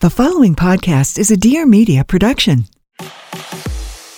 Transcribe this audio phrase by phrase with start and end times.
[0.00, 2.66] The following podcast is a Dear Media production.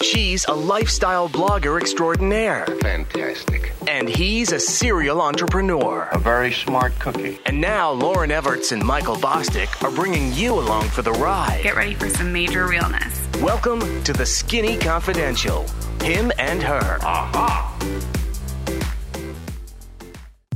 [0.02, 3.72] She's a lifestyle blogger extraordinaire, Fantastic.
[3.88, 6.06] and he's a serial entrepreneur.
[6.12, 7.38] A very smart cookie.
[7.46, 11.60] And now Lauryn Evarts and Michael Bosstick are bringing you along for the ride.
[11.62, 13.26] Get ready for some major realness.
[13.40, 15.66] Welcome to the Skinny Confidential.
[16.02, 16.98] Him and her.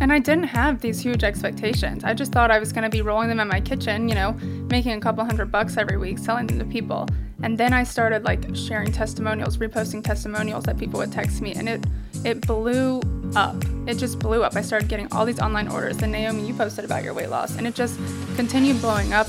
[0.00, 2.02] And I didn't have these huge expectations.
[2.02, 4.32] I just thought I was going to be rolling them in my kitchen, you know,
[4.68, 7.06] making a couple hundred bucks every week, selling them to people.
[7.44, 11.68] And then I started like sharing testimonials, reposting testimonials that people would text me, and
[11.68, 11.86] it
[12.24, 13.02] it blew
[13.36, 13.56] up.
[13.86, 14.56] It just blew up.
[14.56, 16.02] I started getting all these online orders.
[16.02, 17.96] And Naomie, you posted about your weight loss, and it just
[18.34, 19.28] continued blowing up.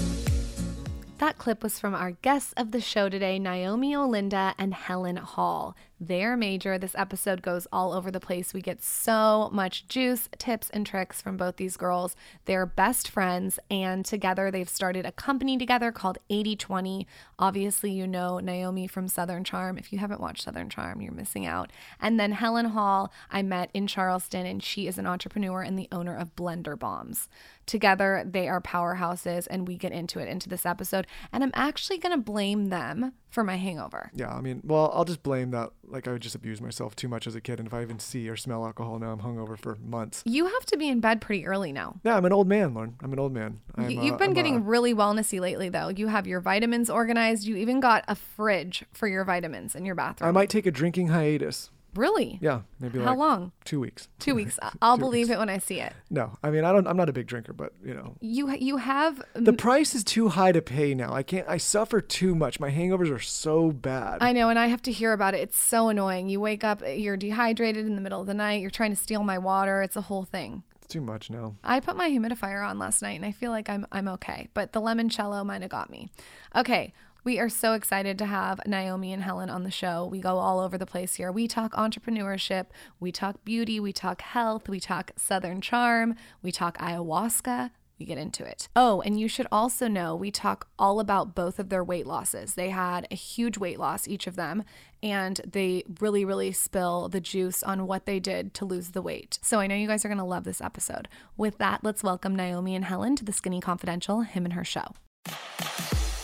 [1.17, 5.73] That clip was from our guests of the show today, Naomie Olindo and Helen Hall.
[5.97, 6.77] They're major.
[6.77, 8.53] This episode goes all over the place.
[8.53, 12.17] We get so much juice, tips, and tricks from both these girls.
[12.43, 17.07] They're best friends, and together they've started a company together called 8020.
[17.39, 19.77] Obviously, you know Naomie from Southern Charm.
[19.77, 21.72] If you haven't watched Southern Charm, you're missing out.
[22.02, 25.88] And then Helen Hall, I met in Charleston, and she is an entrepreneur and the
[25.94, 27.29] owner of Blender Bombs.
[27.66, 31.08] Together, they are powerhouses, and we get into it into this episode.
[31.31, 34.11] And I'm actually going to blame them for my hangover.
[34.13, 35.72] Yeah, I mean, well, I'll just blame that.
[35.83, 37.59] Like, I would just abuse myself too much as a kid.
[37.59, 40.22] And if I even see or smell alcohol now, I'm hungover for months.
[40.25, 41.99] You have to be in bed pretty early now.
[42.03, 42.94] Yeah, I'm an old man, Lauryn.
[43.02, 43.59] I'm an old man.
[43.75, 45.89] I'm, You- uh, You've been I'm, getting uh, really wellnessy lately, though.
[45.89, 47.45] You have your vitamins organized.
[47.45, 50.27] You even got a fridge for your vitamins in your bathroom.
[50.29, 51.72] I might take a drinking hiatus.
[51.95, 52.38] Really?
[52.41, 53.51] Yeah, maybe How like long?
[53.63, 54.07] Two weeks.
[54.19, 54.59] Two weeks.
[54.61, 55.35] I- I'll Two believe weeks.
[55.35, 55.93] it when I see it.
[56.09, 56.88] No, I mean, I don't.
[56.88, 60.29] I'm not a big drinker, but you know, You you have the price is too
[60.29, 61.13] high to pay now.
[61.13, 61.47] I can't.
[61.47, 62.59] I suffer too much.
[62.59, 64.19] My hangovers are so bad.
[64.21, 65.39] I know, and I have to hear about it.
[65.41, 66.29] It's so annoying.
[66.29, 68.61] You wake up, you're dehydrated in the middle of the night.
[68.61, 69.81] You're trying to steal my water.
[69.81, 70.63] It's a whole thing.
[70.75, 71.55] it's too much now.
[71.63, 74.49] I put my humidifier on last night, and I feel like I'm I'm okay.
[74.53, 76.09] But the limoncello might have got me.
[76.55, 76.93] Okay,
[77.26, 80.06] we are so excited to have Naomie and Helen on the show.
[80.06, 81.31] We go all over the place here.
[81.31, 82.68] We talk entrepreneurship,
[83.00, 87.72] we talk beauty, we talk health, we talk Southern charm, we talk ayahuasca.
[87.97, 88.68] We get into it.
[88.75, 92.56] Oh, and you should also know we talk all about both of their weight losses.
[92.56, 94.66] They had a huge weight loss, each of them,
[95.02, 99.40] and they really, really spill the juice on what they did to lose the weight.
[99.41, 101.08] So I know you guys are going to love this episode.
[101.38, 104.88] With that, let's welcome Naomie and Helen to the Skinny Confidential, him and her show.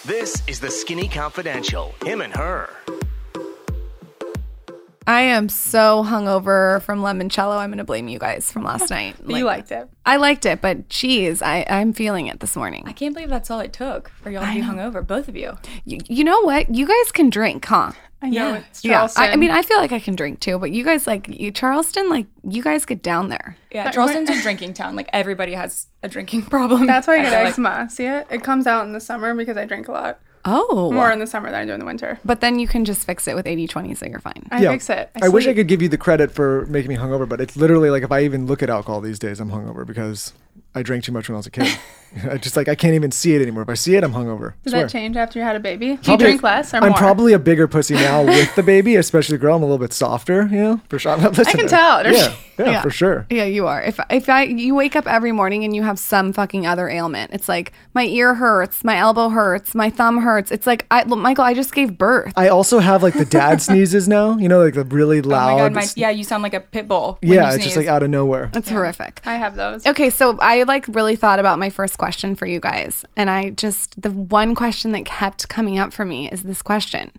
[0.06, 1.94] This is the Skinny Confidential.
[2.04, 2.72] Him and her.
[5.08, 7.58] I am so hungover from limoncello.
[7.58, 9.16] I'm going to blame you guys from last night.
[9.28, 9.90] you liked it.
[10.06, 12.84] I liked it, but geez, I, I'm feeling it this morning.
[12.86, 15.58] I can't believe that's all it took for y'all to be hungover, both of you.
[15.86, 16.74] You, you know what?
[16.74, 17.92] You guys can drink, huh?
[18.24, 18.58] I know Yeah.
[18.70, 19.24] it's Yeah, Charleston.
[19.24, 21.50] I, I mean, I feel like I can drink too, but you guys like you,
[21.50, 23.58] Charleston, like you guys get down there.
[23.72, 24.96] Yeah, Charleston's a drinking town.
[24.96, 26.86] Like everybody has a drinking problem.
[26.86, 27.90] That's why I get feel like- eczema.
[27.90, 28.28] See it?
[28.30, 30.20] It comes out in the summer because I drink a lot.
[30.46, 32.20] Oh, More in the summer than I do in the winter.
[32.26, 34.48] but then you can just fix it with 80-20, so you're fine.
[34.52, 35.10] I fix it.
[35.22, 37.90] I, wish I could give you the credit for making me hungover, but it's literally
[37.90, 40.34] like if I even look at alcohol these days, I'm hungover because
[40.74, 41.68] I drank too much when I was a kid.
[42.30, 43.64] I just like I can't even see it anymore.
[43.64, 44.54] If I see it, I'm hungover.
[44.64, 44.82] Did Swear.
[44.84, 45.86] that change after you had a baby?
[45.88, 46.98] Do you Probably- drink less or I'm more?
[46.98, 49.56] probably a bigger pussy now with the baby, especially girl.
[49.56, 51.16] I'm a little bit softer, you know, for sure.
[51.18, 52.04] Listen, I can tell.
[52.06, 52.12] Yeah,
[52.60, 52.82] yeah, Yeah.
[52.82, 53.28] for sure.
[53.30, 53.82] Yeah, you are.
[53.82, 57.32] If if I you wake up every morning and you have some fucking other ailment,
[57.34, 60.52] it's like my ear hurts, my elbow hurts, my thumb hurts.
[60.52, 62.34] It's like I, look, Michael, I just gave birth.
[62.36, 65.54] I also have like the dad sneezes now, you know, like the really loud.
[65.54, 65.74] Oh my loud.
[65.74, 67.20] god, my, yeah, you sound like a pit bull.
[67.22, 68.52] when yeah, you it's just like out of nowhere.
[68.54, 69.22] It's horrific.
[69.26, 69.86] I have those.
[69.88, 73.06] Okay, so I like really thought about my first question for you guys.
[73.16, 77.12] And I just, the one question that kept coming up for me is this question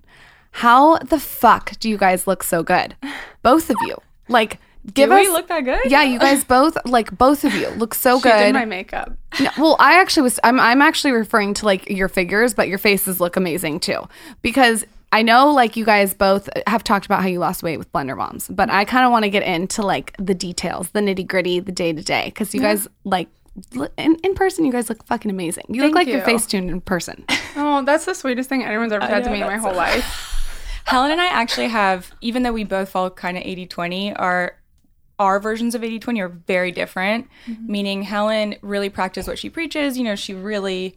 [0.52, 2.96] How the fuck do you guys look so good?
[3.42, 3.96] Both of you.
[4.28, 4.58] Like,
[4.94, 5.26] give Do us.
[5.26, 5.80] we look that good?
[5.90, 8.54] Yeah, you guys both, like, both of you look so She did good.
[8.54, 9.12] my makeup.
[9.40, 10.38] No, well, I actually was.
[10.44, 10.60] I'm.
[10.60, 14.06] I'm actually referring to like your figures, but your faces look amazing too.
[14.42, 17.92] Because I know, like you guys both have talked about how you lost weight with
[17.92, 21.26] Blender Bombs, but I kind of want to get into like the details, the nitty
[21.26, 22.26] gritty, the day to day.
[22.26, 23.28] Because you guys like
[23.98, 25.64] in, in person, you guys look fucking amazing.
[25.68, 26.24] You look like your you.
[26.24, 27.24] face tuned in person.
[27.54, 30.28] Oh, that's the sweetest thing anyone's ever said to me in my whole so- life.
[30.86, 34.56] Helen and I actually have, even though we both fall kind of 80 20, our
[35.18, 37.28] our versions of 80 20 are very different.
[37.46, 37.70] Mm-hmm.
[37.70, 39.98] Meaning, Helen really practices what she preaches.
[39.98, 40.96] You know, she really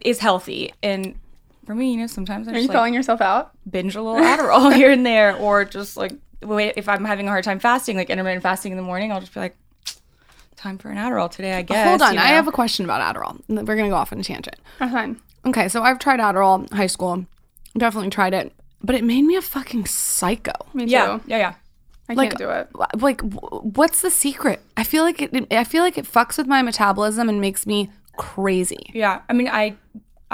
[0.00, 0.72] is healthy.
[0.82, 1.16] And
[1.64, 3.52] for me, you know, sometimes I Are just you like, calling yourself out?
[3.68, 6.12] binge a little Adderall here and there, or just like
[6.42, 9.20] wait if I'm having a hard time fasting, like intermittent fasting in the morning, I'll
[9.20, 9.56] just be like,
[10.56, 11.88] time for an Adderall today, I guess.
[11.88, 13.40] Hold on, you I have a question about Adderall.
[13.48, 14.56] We're gonna go off on a tangent.
[14.78, 15.20] That's fine.
[15.46, 17.26] Okay, so I've tried Adderall high school.
[17.76, 18.52] Definitely tried it,
[18.82, 20.52] but it made me a fucking psycho.
[20.74, 20.90] Me too.
[20.92, 21.54] yeah, yeah, yeah.
[22.08, 22.68] I like can't do it.
[23.00, 26.60] like what's the secret i feel like it i feel like it fucks with my
[26.60, 28.90] metabolism and makes me crazy.
[28.92, 29.22] Yeah.
[29.28, 29.76] I mean, I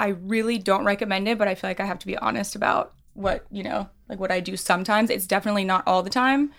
[0.01, 2.93] I really don't recommend it, but I feel like I have to be honest about
[3.13, 5.11] what, you know, like what I do sometimes.
[5.11, 6.51] It's definitely not all the time,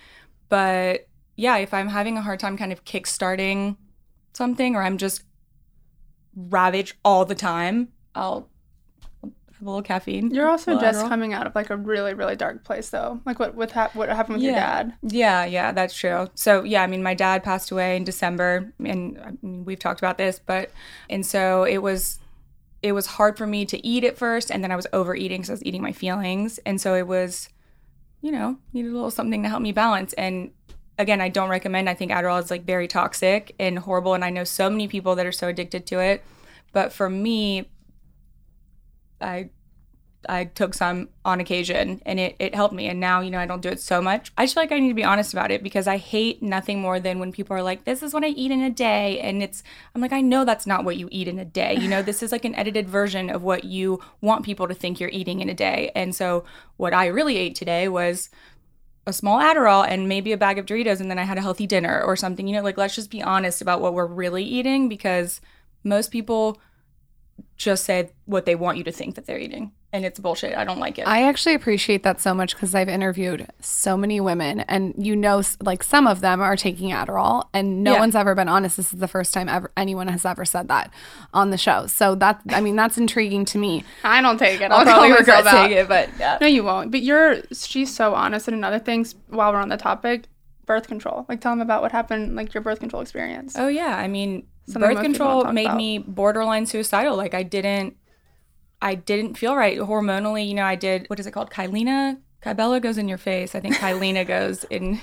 [0.48, 3.76] but yeah, if I'm having a hard time kind of kickstarting
[4.32, 5.24] something or I'm just
[6.36, 8.48] ravaged all the time, I'll
[9.22, 10.30] have a little caffeine.
[10.30, 13.20] You're also just coming out of like a really, really dark place, though.
[13.26, 14.94] Like what what, hap- what happened with your dad?
[15.02, 16.28] Yeah, yeah, that's true.
[16.34, 20.00] So yeah, I mean, my dad passed away in December, and I mean, we've talked
[20.00, 20.70] about this, but
[21.10, 22.20] and so it was,
[22.82, 25.50] it was hard for me to eat at first, and then I was overeating because
[25.50, 27.48] I was eating my feelings, and so it was,
[28.20, 30.12] you know, needed a little something to help me balance.
[30.14, 30.50] And
[30.98, 31.88] again, I don't recommend.
[31.88, 35.14] I think Adderall is like very toxic and horrible, and I know so many people
[35.14, 36.24] that are so addicted to it.
[36.72, 37.70] But for me,
[39.20, 39.50] I
[40.28, 42.88] I took some on occasion and it, it helped me.
[42.88, 44.32] And now, you know, I don't do it so much.
[44.36, 46.80] I just feel like I need to be honest about it because I hate nothing
[46.80, 49.20] more than when people are like, this is what I eat in a day.
[49.20, 49.62] And it's,
[49.94, 51.74] I'm like, I know that's not what you eat in a day.
[51.74, 55.00] You know, this is like an edited version of what you want people to think
[55.00, 55.90] you're eating in a day.
[55.94, 56.44] And so
[56.76, 58.30] what I really ate today was
[59.06, 61.00] a small Adderall and maybe a bag of Doritos.
[61.00, 62.46] And then I had a healthy dinner or something.
[62.46, 65.40] You know, like, let's just be honest about what we're really eating because
[65.84, 66.60] most people
[67.56, 69.72] just say what they want you to think that they're eating.
[69.94, 70.56] And it's bullshit.
[70.56, 71.06] I don't like it.
[71.06, 75.42] I actually appreciate that so much because I've interviewed so many women, and you know,
[75.60, 77.98] like some of them are taking Adderall, and no Yeah.
[78.00, 78.78] one's ever been honest.
[78.78, 80.90] This is the first time ever anyone has ever said that
[81.34, 81.86] on the show.
[81.88, 83.84] So that, I mean, that's intriguing to me.
[84.02, 84.70] I don't take it.
[84.70, 85.66] I'll I'll, probably regret myself out.
[85.68, 86.38] saying it, but yeah.
[86.40, 86.90] No, you won't.
[86.90, 88.48] But you're she's so honest.
[88.48, 90.24] And another thing, while we're on the topic,
[90.64, 91.26] birth control.
[91.28, 93.56] Like, tell them about what happened, like your birth control experience.
[93.58, 95.76] Oh yeah, I mean, Something birth most people don't control made about.
[95.76, 97.14] me borderline suicidal.
[97.16, 97.96] Like I didn't,
[98.82, 100.46] I didn't feel right hormonally.
[100.46, 101.50] You know, I did what is it called?
[101.50, 102.18] Kyleena.
[102.42, 103.54] Kybella goes in your face.
[103.54, 105.00] I think Kyleena goes in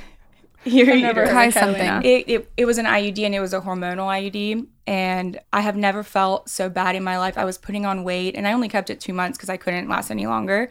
[0.66, 2.04] your never heard something.
[2.04, 4.68] It, it, it was an IUD and it was a hormonal IUD.
[4.86, 7.38] And I have never felt so bad in my life.
[7.38, 9.88] I was putting on weight and I only kept it two months because I couldn't
[9.88, 10.70] last any longer.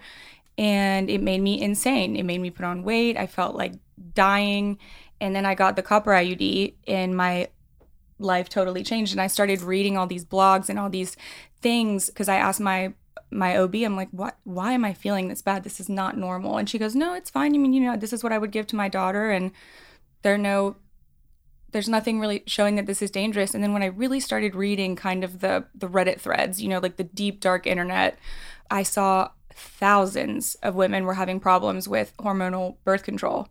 [0.59, 2.17] And it made me insane.
[2.17, 3.17] It made me put on weight.
[3.17, 3.75] I felt like
[4.15, 4.79] dying.
[5.21, 7.49] And then I got the copper IUD and my
[8.19, 9.13] life totally changed.
[9.13, 11.17] And I started reading all these blogs and all these
[11.61, 12.93] things because I asked my
[13.31, 14.39] my OB, I'm like, what?
[14.45, 15.65] Why am I feeling this bad?
[15.65, 16.57] This is not normal.
[16.57, 17.55] And she goes, No, it's fine.
[17.55, 19.53] I mean, you know, this is what I would give to my daughter, and
[20.23, 20.77] there are no
[21.71, 24.97] there's nothing really showing that this is dangerous and then when i really started reading
[24.97, 28.19] kind of the the reddit threads you know like the deep dark internet
[28.71, 33.49] i saw thousands of women were having problems with hormonal birth control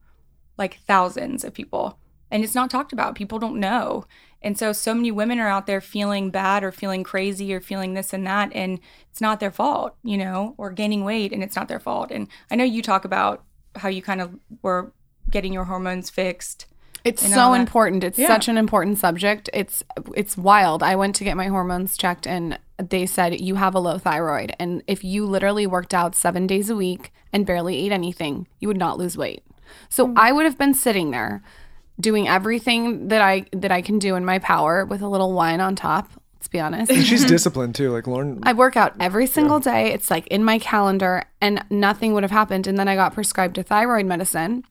[0.57, 2.00] like thousands of people
[2.31, 4.06] and it's not talked about people don't know
[4.42, 7.94] and so so many women are out there feeling bad or feeling crazy or feeling
[7.94, 8.80] this and that and
[9.10, 12.28] it's not their fault you know or gaining weight and it's not their fault and
[12.51, 13.44] i know you talk about
[13.75, 14.94] how you kind of were
[15.30, 16.66] getting your hormones fixed
[17.04, 18.04] It's so important.
[18.04, 18.28] It's Yeah.
[18.28, 19.50] such an important subject.
[19.54, 19.81] It's
[20.16, 20.84] it's wild.
[20.84, 24.54] I went to get my hormones checked and they said you have a low thyroid
[24.60, 28.68] and if you literally worked out 7 days a week and barely ate anything, you
[28.68, 29.44] would not lose weight.
[29.89, 30.13] So mm.
[30.18, 31.42] I would have been sitting there
[31.99, 35.59] doing everything that I that I can do in my power with a little wine
[35.61, 36.09] on top.
[36.35, 36.91] Let's be honest.
[36.91, 37.91] And she's disciplined too.
[37.91, 39.91] Like Lauryn, I work out every single day.
[39.94, 42.67] It's like in my calendar, and nothing would have happened.
[42.67, 44.63] And then I got prescribed a thyroid medicine,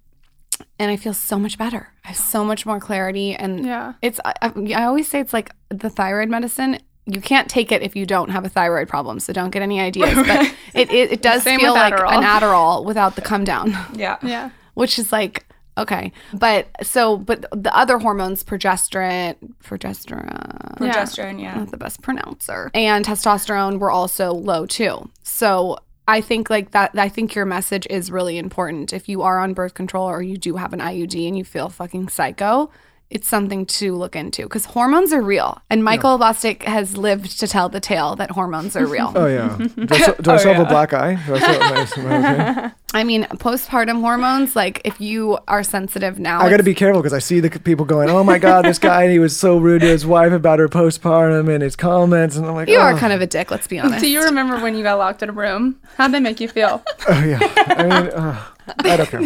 [0.79, 1.89] and I feel so much better.
[2.05, 3.35] I have so much more clarity.
[3.35, 3.95] And Yeah.
[4.01, 6.79] it's I, I I always say it's like the thyroid medicine.
[7.09, 9.19] You can't take it if you don't have a thyroid problem.
[9.21, 10.15] So don't get any ideas.
[10.27, 12.13] But it it, it does Same feel like Adderall.
[12.19, 14.51] an Adderall without the come down, yeah Yeah.
[14.75, 15.46] which is like.
[15.79, 22.71] Okay, but so but the other hormones, progesterone, progesterone, progesterone yeah not the best pronouncer.
[22.75, 25.11] And testosterone were also low too.
[25.23, 25.79] So
[26.09, 28.93] I think like that I think your message is really important.
[28.93, 31.69] If you are on birth control or you do have an IUD and you feel
[31.69, 32.71] fucking psycho,
[33.11, 35.63] it's something to look into because hormones are real.
[35.71, 39.13] And Michael Bosstick has lived to tell the tale that hormones are real.
[39.15, 39.57] oh yeah.
[39.77, 41.15] Do I, still- do I still have a black eye?
[41.27, 42.75] Do I still, am I- am I okay?
[42.95, 47.03] I mean, postpartum hormones, like if you are sensitive now, I got to be careful
[47.03, 49.83] because I see the people going, "Oh my God, this guy he was so rude
[49.83, 52.83] to his wife about her postpartum and his comments," and I'm like, you oh.
[52.83, 54.01] are kind of a dick, let's be honest.
[54.01, 55.79] Do you remember when you got locked in a room?
[55.97, 56.83] How'd that make you feel?
[57.09, 57.39] Oh yeah.
[57.67, 58.43] I mean, uh,
[58.81, 59.21] I don't care.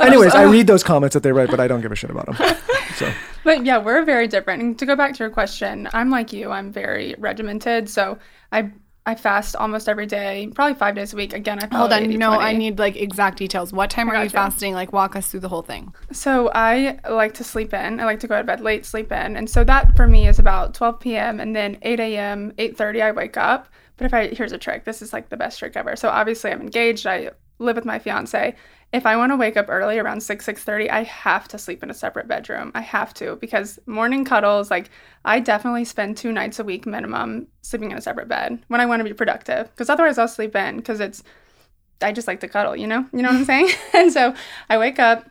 [0.06, 2.26] Anyways, I read those comments that they write, but I don't give a shit about
[2.26, 2.56] them.
[2.96, 3.10] So
[3.44, 4.62] But yeah, we're very different.
[4.62, 6.50] And to go back to your question, I'm like you.
[6.50, 7.88] I'm very regimented.
[7.88, 8.18] So
[8.52, 8.72] I
[9.06, 11.32] I fast almost every day, probably five days a week.
[11.32, 12.38] Again, I oh, Hold on, no, 80-20.
[12.38, 13.72] I need like exact details.
[13.72, 14.74] What time are you fasting?
[14.74, 15.94] Like, walk us through the whole thing.
[16.12, 18.00] So I like to sleep in.
[18.00, 20.38] I like to go to bed late, sleep in, and so that for me is
[20.38, 21.40] about 12 p.m.
[21.40, 23.68] and then 8 a.m., 8:30 I wake up.
[23.96, 24.84] But if I here's a trick.
[24.84, 25.96] This is like the best trick ever.
[25.96, 27.06] So obviously I'm engaged.
[27.06, 28.54] I live with my fiance.
[28.92, 31.90] If I want to wake up early around 6 6:30, I have to sleep in
[31.90, 32.72] a separate bedroom.
[32.74, 34.90] I have to because morning cuddles like
[35.24, 38.86] I definitely spend 2 nights a week minimum sleeping in a separate bed when I
[38.86, 41.22] want to be productive because otherwise I'll sleep in cuz it's
[42.00, 43.06] I just like to cuddle, you know?
[43.12, 43.70] You know what I'm saying?
[43.92, 44.34] and so
[44.68, 45.28] I wake up,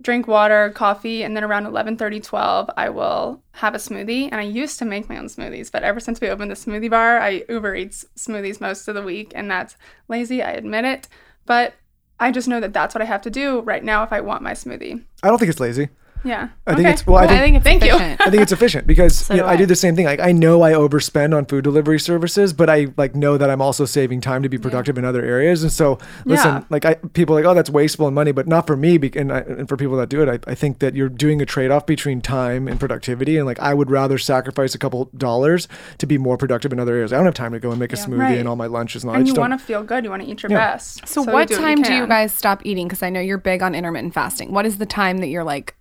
[0.00, 4.28] drink water, coffee, and then around 11:30, 12, I will have a smoothie.
[4.30, 6.90] And I used to make my own smoothies, but ever since we opened the smoothie
[6.90, 9.76] bar, I Uber Eats smoothies most of the week, and that's
[10.08, 10.42] lazy.
[10.42, 11.08] I admit it,
[11.46, 11.74] but
[12.18, 14.42] I just know that that's what I have to do right now if I want
[14.42, 15.04] my smoothie.
[15.22, 15.88] I don't think it's lazy.
[16.26, 16.48] Yeah.
[16.66, 16.92] I think Okay.
[16.92, 17.16] it's well.
[17.18, 17.94] I I think, think it's Thank you.
[17.94, 18.20] efficient.
[18.20, 19.56] I think it's efficient because you know, I.
[19.56, 20.04] do the same thing.
[20.06, 23.62] Like I know I overspend on food delivery services, but I like know that I'm
[23.62, 25.62] also saving time to be productive in other areas.
[25.62, 26.64] And so, listen, Yeah.
[26.70, 28.98] like I people are like, oh, that's wasteful in money, but not for me.
[28.98, 31.40] bec- And, I, and for people that do it, I, I think that you're doing
[31.40, 33.36] a trade off between time and productivity.
[33.36, 35.68] And like I would rather sacrifice a couple dollars
[35.98, 37.12] to be more productive in other areas.
[37.12, 38.38] I don't have time to go and make a smoothie Right.
[38.38, 39.16] and all my lunches and all.
[39.16, 40.04] I And you want to feel good.
[40.04, 40.72] You want to eat your Yeah.
[40.72, 41.06] best.
[41.08, 42.86] So, you what do time do you guys stop eating?
[42.88, 44.52] Because I know you're big on intermittent fasting.
[44.52, 45.74] What is the time that you're like,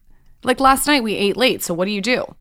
[0.46, 1.62] like last night we ate late.
[1.64, 2.36] So what do you do?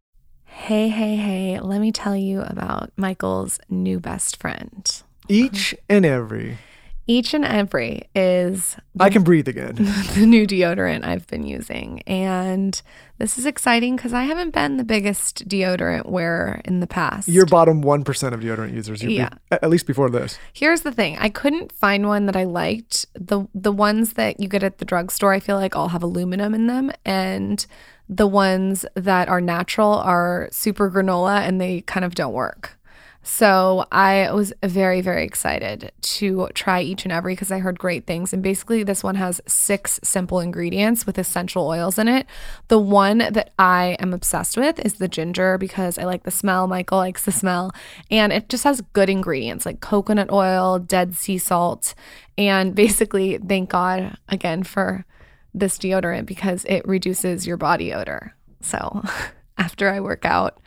[0.45, 1.59] Hey, hey, hey!
[1.61, 5.03] Let me tell you about Michael's new best friend.
[5.29, 6.59] Each and every,
[7.07, 9.75] Each and every is I can breathe again.
[10.15, 12.03] the new deodorant I've been using.
[12.03, 12.81] And
[13.19, 17.27] this is exciting because I haven't been the biggest deodorant wearer in the past.
[17.29, 19.03] You're bottom one percent of deodorant users.
[19.03, 19.31] You're be- Yeah.
[19.51, 20.39] at least before this.
[20.53, 21.19] Here's the thing.
[21.19, 23.07] I couldn't find one that I liked.
[23.15, 26.55] The the ones that you get at the drugstore, I feel like all have aluminum
[26.55, 27.67] in them and
[28.09, 32.79] the ones that are natural are super granola and they kind of don't work.
[33.27, 38.07] So I was very, very excited to try each and every because I heard great
[38.07, 38.35] things.
[38.35, 42.27] And basically, this one has six simple ingredients with essential oils in it.
[42.69, 46.67] The one that I am obsessed with is the ginger because I like the smell.
[46.67, 47.73] Michael likes the smell.
[48.11, 51.95] And it just has good ingredients like coconut oil, dead sea salt.
[52.37, 55.07] And basically, thank God again for
[55.55, 58.35] this deodorant because it reduces your body odor.
[58.61, 59.03] So
[59.59, 60.59] after I work out,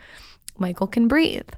[0.57, 1.49] Michael can breathe.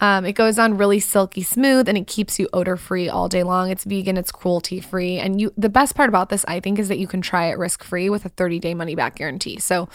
[0.00, 3.42] Um, it goes on really silky smooth and it keeps you odor free all day
[3.42, 3.70] long.
[3.70, 5.52] It's vegan, it's cruelty free, and you.
[5.58, 8.08] The best part about this, I think, is that you can try it risk free
[8.08, 9.58] with a 30 day money back guarantee.
[9.58, 9.90] So,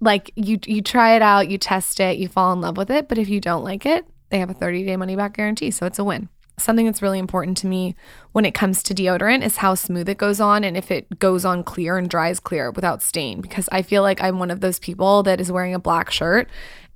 [0.00, 3.06] like you, you try it out, you test it, you fall in love with it.
[3.06, 5.84] But if you don't like it, they have a 30 day money back guarantee, so
[5.84, 6.30] it's a win.
[6.58, 7.96] Something that's really important to me
[8.32, 11.44] when it comes to deodorant is how smooth it goes on and if it goes
[11.44, 13.40] on clear and dries clear without stain.
[13.40, 16.48] Because I feel like I'm one of those people that is wearing a black shirt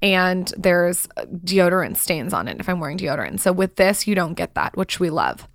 [0.02, 1.06] and there's
[1.44, 3.40] deodorant stains on it if I'm wearing deodorant.
[3.40, 5.48] So with this, you don't get that, which we love.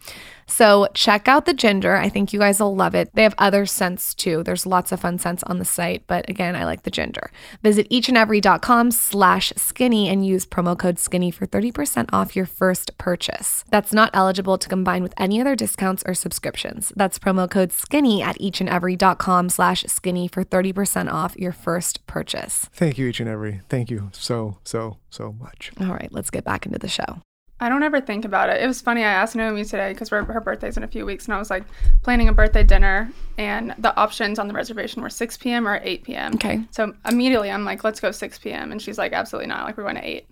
[0.52, 1.96] So check out the ginger.
[1.96, 3.10] I think you guys will love it.
[3.16, 4.44] They have other scents too.
[4.44, 7.32] There's lots of fun scents on the site, but again, I like the ginger.
[7.64, 13.64] Visit eachandevery.com slash skinny and use promo code skinny for 30% off your first purchase.
[13.70, 16.92] That's not eligible to combine with any other discounts or subscriptions.
[16.98, 22.70] That's promo code skinny at eachandevery.com slash skinny for 30% off your first purchase.
[22.74, 23.62] Thank you, each and every.
[23.70, 25.72] Thank you so, so, so much.
[25.80, 27.22] All right, let's get back into the show.
[27.62, 28.60] I don't ever think about it.
[28.60, 29.04] It was funny.
[29.04, 31.64] I asked Naomie today because her birthday's in a few weeks, and I was like
[32.02, 35.68] planning a birthday dinner, and the options on the reservation were 6 p.m.
[35.68, 36.34] or 8 p.m.
[36.34, 36.64] Okay.
[36.72, 38.72] So immediately I'm like, let's go 6 p.m.
[38.72, 39.68] And she's like, absolutely not.
[39.68, 40.28] Like, we're going to 8.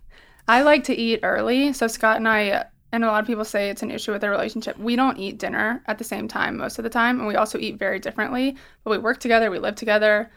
[0.48, 1.72] I like to eat early.
[1.72, 4.32] So Scott and I, and a lot of people say it's an issue with their
[4.32, 4.80] relationship.
[4.80, 7.20] We don't eat dinner at the same time most of the time.
[7.20, 8.56] And we also eat very differently.
[8.84, 10.32] But we work together, we live together,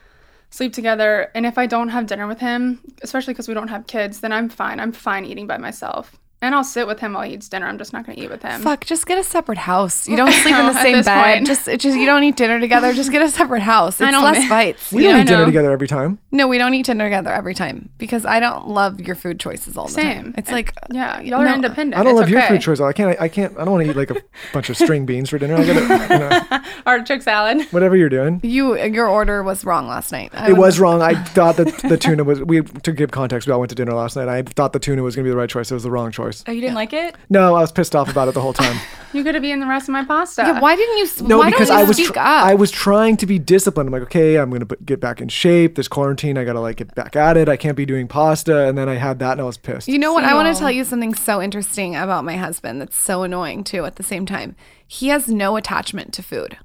[0.51, 1.31] sleep together.
[1.35, 4.33] And if I don't have dinner with him, especially because we don't have kids, then
[4.33, 4.79] I'm fine.
[4.79, 6.19] I'm fine eating by myself.
[6.43, 7.67] And I'll sit with him while he eats dinner.
[7.69, 8.61] I'm just not going to eat with him.
[8.63, 10.09] Fuck, just get a separate house.
[10.09, 11.23] You don't sleep in the same bed.
[11.37, 11.47] point.
[11.47, 12.93] Just, it just you don't eat dinner together.
[12.93, 14.01] Just get a separate house.
[14.01, 14.93] It's I don't less ma- fights.
[14.93, 16.19] We Yeah, don't I eat dinner together every time.
[16.33, 19.77] No, we don't eat dinner together every time because I don't love your food choices
[19.77, 20.17] all the Same.
[20.25, 20.35] time.
[20.37, 21.95] It's like Yeah, y'all are independent.
[21.99, 22.81] I don't It's love your food choice.
[22.81, 23.21] I can't.
[23.21, 23.53] I can't.
[23.57, 24.17] I don't want to eat like a
[24.53, 25.55] bunch of string beans for dinner.
[25.57, 27.63] I gotta, you know, Artichoke salad.
[27.71, 28.41] whatever you're doing.
[28.43, 28.77] you.
[28.83, 30.31] Your order was wrong last night.
[30.35, 31.03] I It would- was wrong.
[31.03, 32.41] I thought that the tuna was.
[32.43, 33.47] We to give context.
[33.47, 34.27] We all went to dinner last night.
[34.29, 35.71] I thought the tuna was gonna be the right choice.
[35.71, 36.32] It was the wrong choice.
[36.47, 37.15] Oh, you didn't like it?
[37.29, 38.77] No, I was pissed off about it the whole time.
[39.15, 40.41] You could have eaten the rest of my pasta.
[40.41, 41.05] Yeah, why didn't you?
[41.05, 42.45] s- No, why because don't you I was speak tr- up?
[42.47, 43.89] I was trying to be disciplined.
[43.89, 45.75] I'm like, okay, I'm gonna put, get back in shape.
[45.75, 47.47] This quarantine, I gotta like get back at it.
[47.47, 48.67] I can't be doing pasta.
[48.67, 49.87] And then I had that, and I was pissed.
[49.87, 50.25] You know what?
[50.25, 52.81] I want to tell you something so interesting about my husband.
[52.81, 53.85] That's so annoying too.
[53.85, 56.57] At the same time, he has no attachment to food.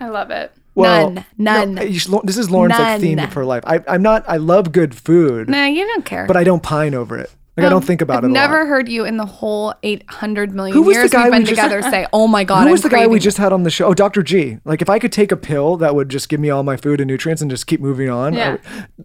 [0.00, 0.50] I love it.
[0.74, 1.26] None.
[1.36, 1.76] None.
[1.92, 3.26] you should- this is Lauryn's like theme None.
[3.28, 3.64] of her life.
[3.66, 4.24] I, I'm not.
[4.26, 6.24] I love good food, Nah, you don't care.
[6.26, 7.30] but I don't pine over it.
[7.54, 8.16] Like I don't think about it.
[8.18, 8.30] I've it.
[8.30, 8.66] a never lot.
[8.68, 11.46] heard you in the whole 800 million Who was the years guy we've we been
[11.46, 13.62] just- together say, "Oh my god, Who was I'm the guy we just had on
[13.62, 13.88] the show?
[13.88, 14.22] Oh, Dr.
[14.22, 14.56] G.
[14.64, 16.98] Like if I could take a pill that would just give me all my food
[17.00, 18.34] and nutrients and just keep moving on.
[18.34, 18.50] I Yeah.
[18.52, 18.60] would-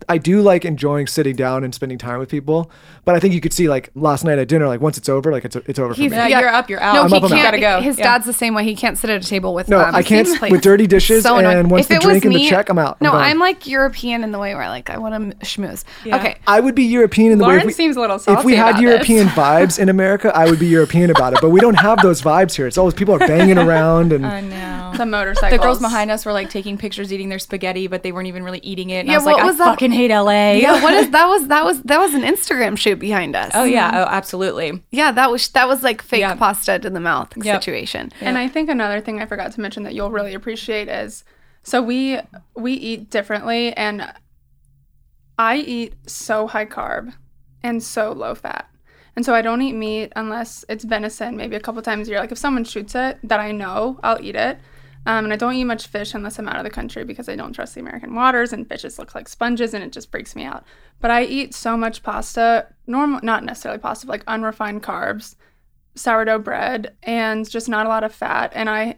[0.08, 2.72] I, do like enjoying sitting down and spending time with people,
[3.04, 5.30] but I think you could see like last night at dinner, like once it's over,
[5.32, 6.18] like it's it's over for He's- me.
[6.18, 6.94] Yeah, you're up, you're out.
[6.96, 7.36] No, I'm he up, I'm out.
[7.36, 7.44] can't.
[7.48, 7.82] Gotta go.
[7.82, 8.06] His Yeah.
[8.06, 8.64] dad's the same way.
[8.64, 9.68] He can't sit at a table with.
[9.68, 10.52] No, um, I can't same place.
[10.54, 11.58] with dirty dishes So annoying.
[11.58, 13.02] and once If the it was drink and the me- check, I'm out.
[13.02, 13.12] No.
[13.12, 15.84] I'm like European in the way where like I want to schmooze.
[16.06, 18.56] Okay, I would be European in the way Lauryn if seems a little if we
[18.56, 19.36] had European this.
[19.44, 21.40] vibes in America, I would be European about it.
[21.42, 22.68] But we don't have those vibes here.
[22.68, 24.94] It's always people are banging around and I know.
[24.98, 25.52] The motorcycles.
[25.60, 28.44] The girls behind us were like taking pictures eating their spaghetti, but they weren't even
[28.44, 29.00] really eating it.
[29.02, 29.66] And Yeah, I was like, what I that?
[29.66, 30.54] fucking hate LA.
[30.54, 30.82] yeah.
[30.82, 31.26] What is that?
[31.28, 33.52] Was that was that was an Instagram shoot behind us?
[33.54, 34.82] Oh yeah, oh absolutely.
[34.92, 35.12] yeah.
[35.12, 36.36] That was that was like fake Yeah.
[36.36, 37.62] pasta to the mouth Yep.
[37.62, 38.12] situation.
[38.22, 41.24] And I think another thing I forgot to mention that you'll really appreciate is
[41.64, 42.20] so we
[42.56, 44.12] we eat differently and
[45.38, 47.14] I eat so high carb
[47.68, 48.70] and so low fat.
[49.16, 52.20] And so I don't eat meat unless it's venison, maybe a couple times a year.
[52.20, 54.60] Like if someone shoots it that I know, I'll eat it.
[55.08, 57.36] Um, and I don't eat much fish unless I'm out of the country because I
[57.36, 60.44] don't trust the American waters and fishes look like sponges and it just freaks me
[60.44, 60.66] out.
[61.00, 65.36] But I eat so much pasta, normal, not necessarily pasta, like unrefined carbs,
[65.96, 68.52] sourdough bread, and just not a lot of fat.
[68.54, 68.98] And I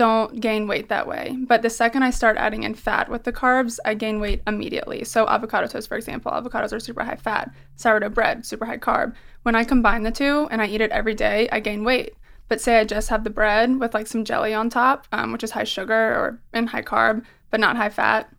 [0.00, 1.36] don't gain weight that way.
[1.46, 5.04] But the second I start adding in fat with the carbs, I gain weight immediately.
[5.04, 7.50] So avocado toast, for example, avocados are super high fat.
[7.76, 9.14] Sourdough bread, super high carb.
[9.42, 12.14] When I combine the two and I eat it every day, I gain weight.
[12.48, 15.44] But say I just have the bread with like some jelly on top, um, which
[15.44, 18.32] is high sugar or and high carb, but not high fat,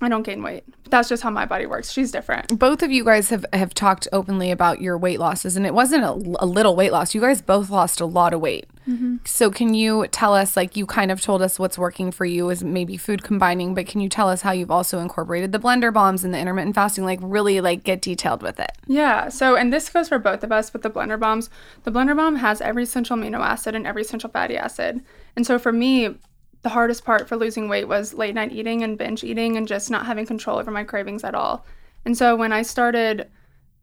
[0.00, 0.64] I don't gain weight.
[0.88, 1.92] That's just how my body works.
[1.92, 2.58] She's different.
[2.58, 6.04] Both of you guys have have talked openly about your weight losses, and it wasn't
[6.04, 7.14] a, a little weight loss.
[7.14, 8.66] You guys both lost a lot of weight.
[8.88, 9.16] Mm-hmm.
[9.24, 12.48] So can you tell us, like you kind of told us what's working for you
[12.50, 15.92] is maybe food combining, but can you tell us how you've also incorporated the blender
[15.92, 17.04] bombs and the intermittent fasting?
[17.04, 18.72] Like really, like get detailed with it.
[18.86, 19.28] Yeah.
[19.28, 21.50] So, and this goes for both of us with the blender bombs.
[21.84, 25.04] The blender bomb has every essential amino acid and every essential fatty acid.
[25.36, 26.16] And so for me,
[26.62, 29.90] the hardest part for losing weight was late night eating and binge eating and just
[29.90, 31.64] not having control over my cravings at all.
[32.04, 33.28] And so when I started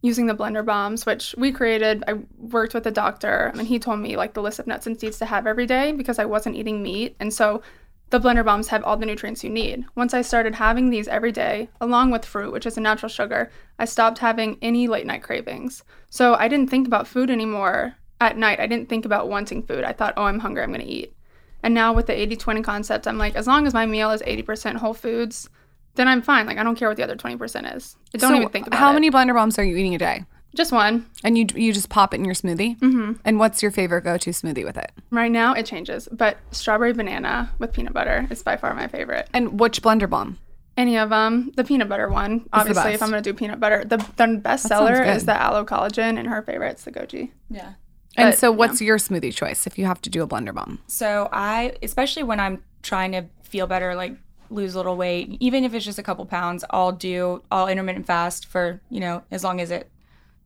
[0.02, 4.00] using the blender bombs, which we created, I worked with a doctor and he told
[4.00, 6.56] me like the list of nuts and seeds to have every day because I wasn't
[6.56, 7.16] eating meat.
[7.20, 7.62] And so
[8.10, 9.86] the blender bombs have all the nutrients you need.
[9.96, 13.52] Once I started having these every day, along with fruit, which is a natural sugar,
[13.80, 15.84] I stopped having any late night cravings.
[16.10, 18.60] So I didn't think about food anymore at night.
[18.60, 19.84] I didn't think about wanting food.
[19.84, 21.17] I thought, oh, I'm hungry, I'm going to eat.
[21.64, 24.22] And now with the 80 20 concept, I'm like, as long as my meal is
[24.22, 25.50] 80% whole foods,
[25.96, 26.46] then I'm fine.
[26.46, 27.96] Like, I don't care what the other 20% is.
[28.14, 28.90] I don't So even think about how it.
[28.90, 30.26] How many blender bombs are you eating a day?
[30.56, 31.06] Just one.
[31.24, 32.80] And you you just pop it in your smoothie.
[32.80, 33.14] Mm-hmm.
[33.26, 34.92] And what's your favorite go to smoothie with it?
[35.12, 39.30] Right now, it changes, but strawberry banana with peanut butter is by far my favorite.
[39.34, 40.40] And which blender bomb?
[40.76, 41.52] Any of them.
[41.56, 43.02] The peanut butter one, obviously, if.
[43.04, 43.84] I'm going to do peanut butter.
[43.84, 47.32] The, the best That seller is the aloe collagen, and her favorite's the goji.
[47.50, 47.74] Yeah.
[48.18, 50.54] And But, so, you what's your smoothie choice if you have to do a blender
[50.54, 50.80] bomb?
[50.88, 54.18] So I, especially when I'm trying to feel better, like
[54.50, 58.08] lose a little weight, even if it's just a couple pounds, I'll do, I'll intermittent
[58.08, 59.92] fast for, you know, as long as it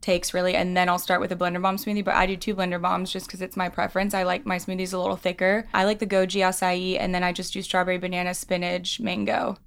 [0.01, 0.55] takes really.
[0.55, 3.11] And then I'll start with a blender bomb smoothie, but I do two blender bombs
[3.11, 4.13] just because it's my preference.
[4.13, 5.67] I like my smoothies a little thicker.
[5.73, 9.57] I like the goji acai, and then I just do strawberry, banana, spinach, mango.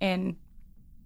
[0.00, 0.36] And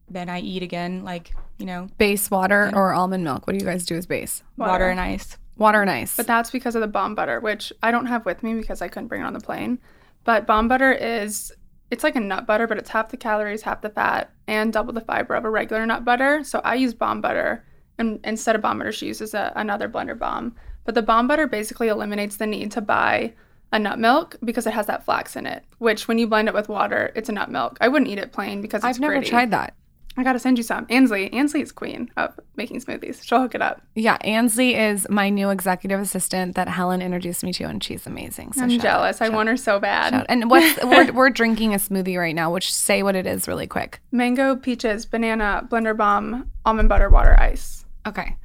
[0.08, 3.46] then I eat again, like, you know, Base water or almond milk?
[3.46, 4.42] What do you guys do as base?
[4.56, 5.36] water, and ice.
[5.58, 6.16] Water and ice.
[6.16, 8.88] But that's because of the bomb butter, which I don't have with me because I
[8.88, 9.78] couldn't bring it on the plane.
[10.24, 11.52] But bomb butter is
[11.90, 14.92] it's like a nut butter, but it's half the calories, half the fat, and double
[14.92, 16.42] the fiber of a regular nut butter.
[16.44, 17.64] So I use bomb butter,
[17.98, 20.54] and instead of bomb butter, she uses a, another blender bomb.
[20.84, 23.34] But the bomb butter basically eliminates the need to buy
[23.72, 25.64] a nut milk because it has that flax in it.
[25.78, 27.78] Which, when you blend it with water, it's a nut milk.
[27.80, 29.30] I wouldn't eat it plain because it's I've never gritty.
[29.30, 29.74] tried that.
[30.16, 30.86] I gotta send you some.
[30.88, 33.22] Ansley, Ansley is queen of making smoothies.
[33.22, 33.82] She'll hook it up.
[33.94, 38.52] Yeah, Ansley is my new executive assistant that Helen introduced me to, and she's amazing.
[38.54, 39.20] So I'm shout out, jealous.
[39.20, 40.14] I want her so bad.
[40.14, 40.26] out.
[40.28, 43.66] And what's we're, we're drinking a smoothie right now, which say what it is really
[43.66, 44.00] quick.
[44.12, 47.84] Mango, peaches, banana, blender bomb, almond butter, water, ice.
[48.06, 48.36] Okay.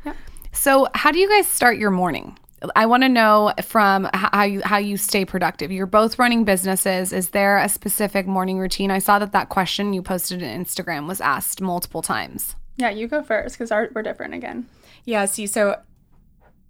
[0.53, 2.38] So, how do you guys start your morning?
[2.76, 5.71] I want to know from how you how you stay productive.
[5.71, 7.12] You're both running businesses.
[7.12, 8.91] Is there a specific morning routine?
[8.91, 12.56] I saw that that question you posted on Instagram was asked multiple times.
[12.78, 14.67] Yeah, you go first because we're different again.
[15.06, 15.80] Yeah, see, so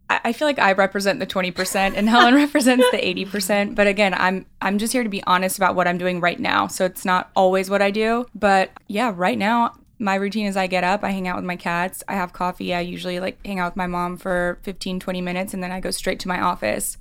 [0.10, 3.75] I I feel like I represent the 20% and Helen represents the 80%.
[3.75, 6.67] But again, I'm I'm just here to be honest about what I'm doing right now.
[6.67, 8.25] So it's not always what I do.
[8.34, 11.55] But yeah, right now my routine is I get up, I hang out with my
[11.55, 12.73] cats, I have coffee.
[12.73, 15.79] I usually like hang out with my mom for 15, 20 minutes and then I
[15.79, 16.97] go straight to my office.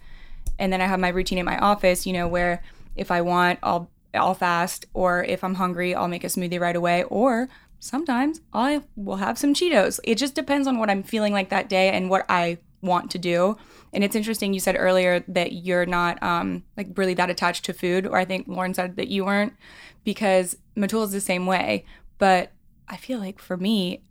[0.58, 2.62] And then I have my routine in my office, you know, where
[2.94, 6.76] if I want, I'll I'll fast or if I'm hungry, I'll make a smoothie right
[6.76, 9.98] away or sometimes I will have some Cheetos.
[10.04, 13.18] It just depends on what I'm feeling like that day and what I want to
[13.18, 13.56] do.
[13.94, 17.72] And it's interesting you said earlier that you're not um, like really that attached to
[17.72, 19.54] food, or I think Lauryn said that you weren't,
[20.04, 21.84] because Metul is the same way.
[22.18, 22.52] But
[22.90, 24.02] I feel like for me,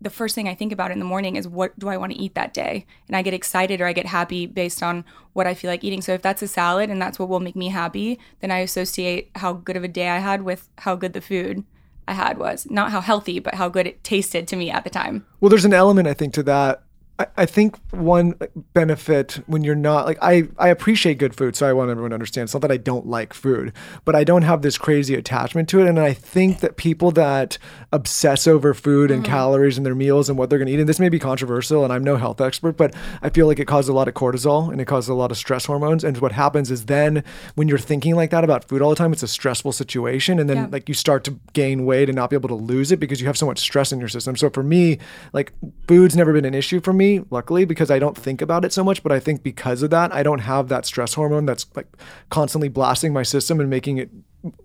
[0.00, 2.18] the first thing I think about in the morning is what do I want to
[2.18, 2.86] eat that day?
[3.06, 6.02] And I get excited or I get happy based on what I feel like eating.
[6.02, 9.30] So if that's a salad and that's what will make me happy, then I associate
[9.36, 11.64] how good of a day I had with how good the food
[12.08, 12.66] I had was.
[12.68, 15.26] Not how healthy, but how good it tasted to me at the time.
[15.40, 16.82] Well, there's an element I think to that.
[17.18, 18.34] I, I think one
[18.72, 22.14] benefit when you're not like I, I appreciate good food, so I want everyone to
[22.14, 22.46] understand.
[22.46, 23.72] It's not that I don't like food,
[24.04, 25.88] but I don't have this crazy attachment to it.
[25.88, 27.58] And I think that people that
[27.92, 29.32] obsess over food and mm-hmm.
[29.32, 31.84] calories and their meals and what they're going to eat, and this may be controversial,
[31.84, 34.72] and I'm no health expert, but I feel like it causes a lot of cortisol
[34.72, 36.02] and it causes a lot of stress hormones.
[36.02, 37.22] And what happens is then
[37.54, 40.50] when you're thinking like that about food all the time, it's a stressful situation, and
[40.50, 40.66] then Yeah.
[40.72, 43.26] like you start to gain weight and not be able to lose it because you
[43.28, 44.36] have so much stress in your system.
[44.36, 44.98] So for me,
[45.32, 45.52] like
[45.86, 48.84] food's never been an issue for me, luckily, because I don't think about it so
[48.84, 49.02] much.
[49.02, 51.88] But I think because of that, I don't have that stress hormone that's like
[52.30, 54.10] constantly blasting my system and making it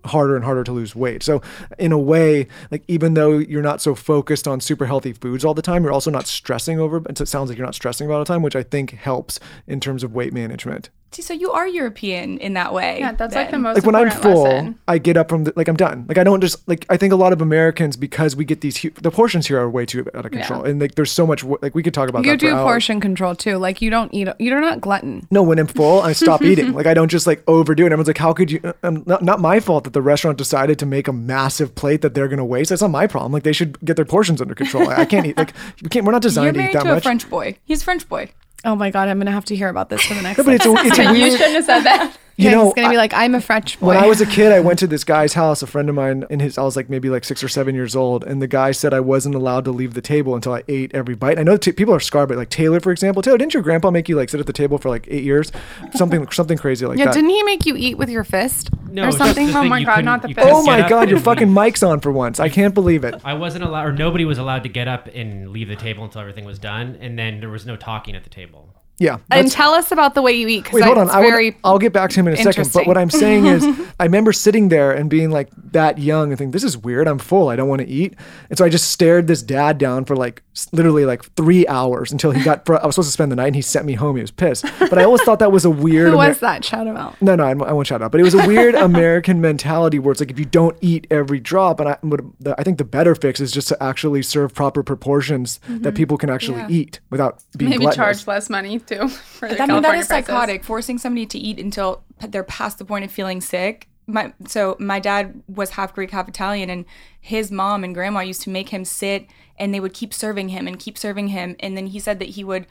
[0.04, 1.22] harder and harder to lose weight.
[1.22, 1.40] So
[1.78, 5.54] in a way, like even though you're not so focused on super healthy foods all
[5.54, 8.14] the time, you're also not stressing over so it sounds like you're not stressing about
[8.14, 10.90] all the time, which I think helps in terms of weight management.
[11.12, 13.00] See, so you are European in that way.
[13.00, 14.78] Yeah, that's like the most like when I'm full, lesson.
[14.86, 16.04] I get up from the, like I'm done.
[16.08, 18.76] Like I don't just like I think a lot of Americans because we get these
[18.76, 21.42] hu- the portions here are way too out of control, and like there's so much
[21.42, 22.62] like we could talk about You that for do hours.
[22.62, 23.56] portion control too.
[23.56, 24.28] Like you don't eat.
[24.38, 25.26] You're not glutton.
[25.32, 26.74] No, when I'm full, I stop eating.
[26.74, 27.86] Like I don't just like overdo it.
[27.86, 30.86] Everyone's like, "How could you?" Um, not, not my fault that the restaurant decided to
[30.86, 32.68] make a massive plate that they're gonna waste.
[32.70, 33.32] That's not my problem.
[33.32, 34.88] Like they should get their portions under control.
[34.88, 35.36] I, I can't eat.
[35.36, 36.06] Like we can't.
[36.06, 37.02] We're not You're designed to eat that to a much.
[37.02, 37.56] French boy.
[37.64, 38.30] He's a French boy.
[38.64, 40.38] Oh my god, I'm gonna have to hear about this for the next.
[40.38, 42.16] No, but it's a, it's a You shouldn't have said that.
[42.40, 43.88] You Yeah, know, he's gonna be like, I'm a French boy.
[43.88, 46.24] When I was a kid, I went to this guy's house, a friend of mine,
[46.30, 48.70] and his I was like maybe like six or seven years old, and the guy
[48.72, 51.38] said I wasn't allowed to leave the table until I ate every bite.
[51.38, 53.90] I know t- people are scarred, but like Taylor, for example, Taylor, didn't your grandpa
[53.90, 55.52] make you like sit at the table for like eight years,
[55.94, 57.14] something something crazy like yeah, that?
[57.14, 59.50] didn't he make you eat with your fist No, or something?
[59.50, 60.48] Oh, oh my God, couldn't- the fist.
[60.50, 61.64] oh my god, your fucking leave.
[61.66, 62.40] mic's on for once.
[62.40, 63.14] I can't believe it.
[63.24, 66.20] I wasn't allowed, or nobody was allowed to get up and leave the table until
[66.22, 68.69] everything was done, and then there was no talking at the table.
[69.00, 69.18] Yeah.
[69.30, 70.72] and tell us about the way you eat.
[70.72, 71.10] Wait, hold on.
[71.10, 71.50] I very.
[71.50, 72.70] will, I'll get back to him in a second.
[72.72, 73.64] But what I'm saying is,
[74.00, 77.08] I remember sitting there and being like that young and thinking, this is weird.
[77.08, 77.48] I'm full.
[77.48, 78.14] I don't want to eat.
[78.50, 82.30] And so I just stared this dad down for like literally like three hours until
[82.30, 84.16] he got, I was supposed to spend the night and he sent me home.
[84.16, 84.64] He was pissed.
[84.78, 86.08] But I always thought that was a weird.
[86.08, 86.64] who Amer- was that?
[86.64, 87.20] Shout him out.
[87.22, 88.12] No, no, I I won't shout out.
[88.12, 91.40] But it was a weird American mentality where it's like if you don't eat every
[91.40, 94.82] drop, and I, the, I think the better fix is just to actually serve proper
[94.82, 95.94] proportions that mm-hmm.
[95.94, 96.68] people can actually Yeah.
[96.68, 97.96] eat without being Maybe gluttonous.
[97.96, 99.08] charge less money too.
[99.08, 100.08] For I mean, that prices.
[100.08, 100.64] psychotic.
[100.64, 103.88] Forcing somebody to eat until they're past the point of feeling sick.
[104.06, 106.84] My so my dad was half Greek, half Italian, and
[107.20, 109.26] his mom and grandma used to make him sit,
[109.58, 112.30] and they would keep serving him and keep serving him, and then he said that
[112.30, 112.66] he would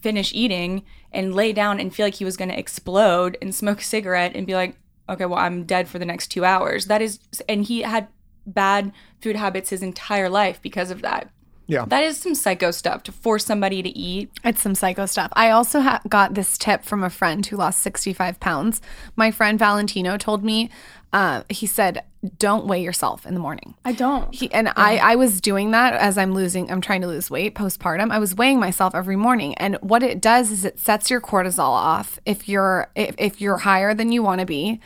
[0.00, 3.80] finish eating and lay down and feel like he was going to explode and smoke
[3.80, 4.76] a cigarette and be like,
[5.08, 6.86] okay, well, I'm dead for the next two hours.
[6.86, 8.08] That is, and he had
[8.46, 11.30] bad food habits his entire life because of that.
[11.68, 11.84] Yeah.
[11.84, 14.30] That is some psycho stuff to force somebody to eat.
[14.42, 15.30] It's some psycho stuff.
[15.34, 18.80] I also ha- got this tip from a friend who lost 65 pounds.
[19.16, 20.70] My friend Valentino told me,
[21.12, 22.04] uh, he said,
[22.38, 23.74] don't weigh yourself in the morning.
[23.84, 24.34] I don't.
[24.34, 27.54] He, and I, I was doing that as I'm losing, I'm trying to lose weight
[27.54, 28.10] postpartum.
[28.10, 29.54] I was weighing myself every morning.
[29.56, 33.58] And what it does is it sets your cortisol off if you're, if, if you're
[33.58, 34.80] higher than you want to be.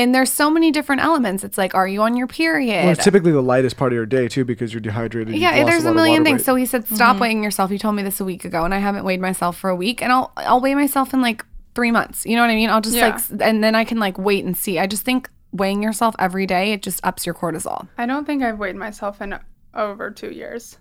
[0.00, 1.44] And there's so many different elements.
[1.44, 2.84] It's like, are you on your period?
[2.84, 5.34] Well, it's typically the lightest part of your day too because you're dehydrated.
[5.36, 6.40] Yeah, there's lot a million things.
[6.40, 6.44] weight.
[6.46, 7.20] So he said, stop mm-hmm.
[7.20, 7.70] weighing yourself.
[7.70, 10.02] He told me this a week ago, and I haven't weighed myself for a week,
[10.02, 12.24] and I'll I'll weigh myself in like three months.
[12.24, 12.70] You know what I mean?
[12.70, 13.08] I'll just Yeah.
[13.30, 14.78] like, and then I can like wait and see.
[14.78, 17.88] I just think weighing yourself every day it just ups your cortisol.
[17.98, 19.38] I don't think I've weighed myself in
[19.74, 20.78] over two years.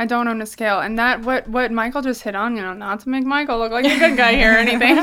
[0.00, 2.72] I don't own a scale, and that what what Michael just hit on, you know,
[2.72, 4.96] not to make Michael look like a good guy here or anything.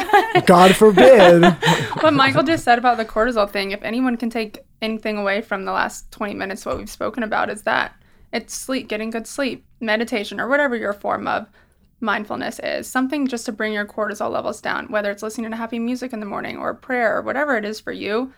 [0.47, 1.43] God forbid.
[2.01, 5.65] what Michael just said about the cortisol thing, if anyone can take anything away from
[5.65, 7.93] the last 20 minutes, what we've spoken about is that
[8.33, 11.47] it's sleep, getting good sleep, meditation, or whatever your form of
[11.99, 12.88] mindfulness is.
[12.88, 16.21] Something just to bring your cortisol levels down, whether it's listening to happy music in
[16.21, 18.33] the morning or prayer or whatever it is for you.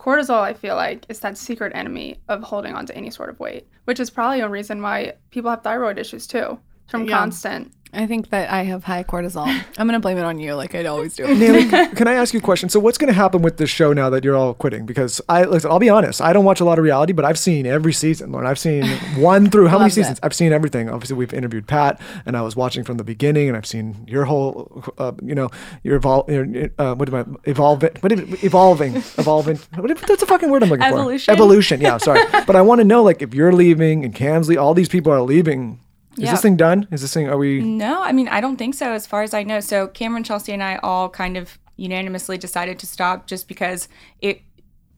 [0.00, 3.38] Cortisol, I feel like, is that secret enemy of holding on to any sort of
[3.38, 6.58] weight, which is probably a reason why people have thyroid issues too.
[6.88, 7.18] from Yeah.
[7.18, 7.72] constant.
[7.92, 9.46] I think that I have high cortisol.
[9.78, 11.24] I'm gonna blame it on you, like I always do.
[11.24, 12.68] Naomie, can I ask you a question?
[12.68, 14.86] So, what's going to happen with this show now that you're all quitting?
[14.86, 17.38] Because I, listen, I'll be honest, I don't watch a lot of reality, but I've
[17.38, 18.30] seen every season.
[18.30, 18.84] Lauryn, I've seen
[19.20, 20.02] one through how many Loved it.
[20.02, 20.20] seasons?
[20.22, 20.88] I've seen everything.
[20.88, 24.24] Obviously, we've interviewed Pat, and I was watching from the beginning, and I've seen your
[24.24, 25.50] whole, uh, you know,
[25.82, 27.90] your evol, your, uh, what am I evolving?
[28.00, 29.56] What am- evolving, evolving.
[29.74, 31.24] What, that's a fucking word I'm looking Evolution?
[31.24, 31.32] for.
[31.32, 31.80] Evolution.
[31.80, 31.80] Evolution.
[31.80, 34.74] Yeah, sorry, but I want to know, like, if you're leaving and Cam's leaving, all
[34.74, 35.80] these people are leaving.
[36.20, 36.32] Is Yeah.
[36.32, 36.86] this thing done?
[36.90, 37.28] Is this thing?
[37.28, 37.60] Are we?
[37.60, 39.60] No, I mean, I don't think so, as far as I know.
[39.60, 43.88] So Cameron, Chelsea, and I all kind of unanimously decided to stop just because
[44.20, 44.42] it.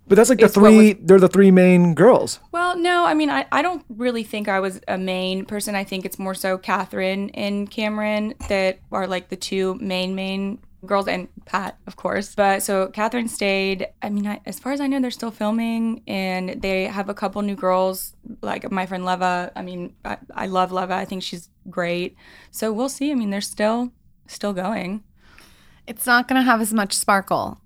[0.08, 0.94] But that's like the three.
[0.94, 2.40] They're the three main girls.
[2.50, 5.76] Well, no, I mean, I, I don't really think I was a main person.
[5.76, 10.58] I think it's more so Catherine and Cameron that are like the two main, main
[10.84, 12.34] girls, and Pat, of course.
[12.34, 13.88] But so Catherine stayed.
[14.02, 17.14] I mean, I, as far as I know, they're still filming and they have a
[17.14, 19.52] couple new girls, like my friend Leva.
[19.56, 20.94] I mean, I, I love Leva.
[20.94, 22.16] I think she's great.
[22.50, 23.10] So we'll see.
[23.10, 23.92] I mean, they're still
[24.26, 25.02] still going.
[25.86, 27.61] It's not gonna have as much sparkle.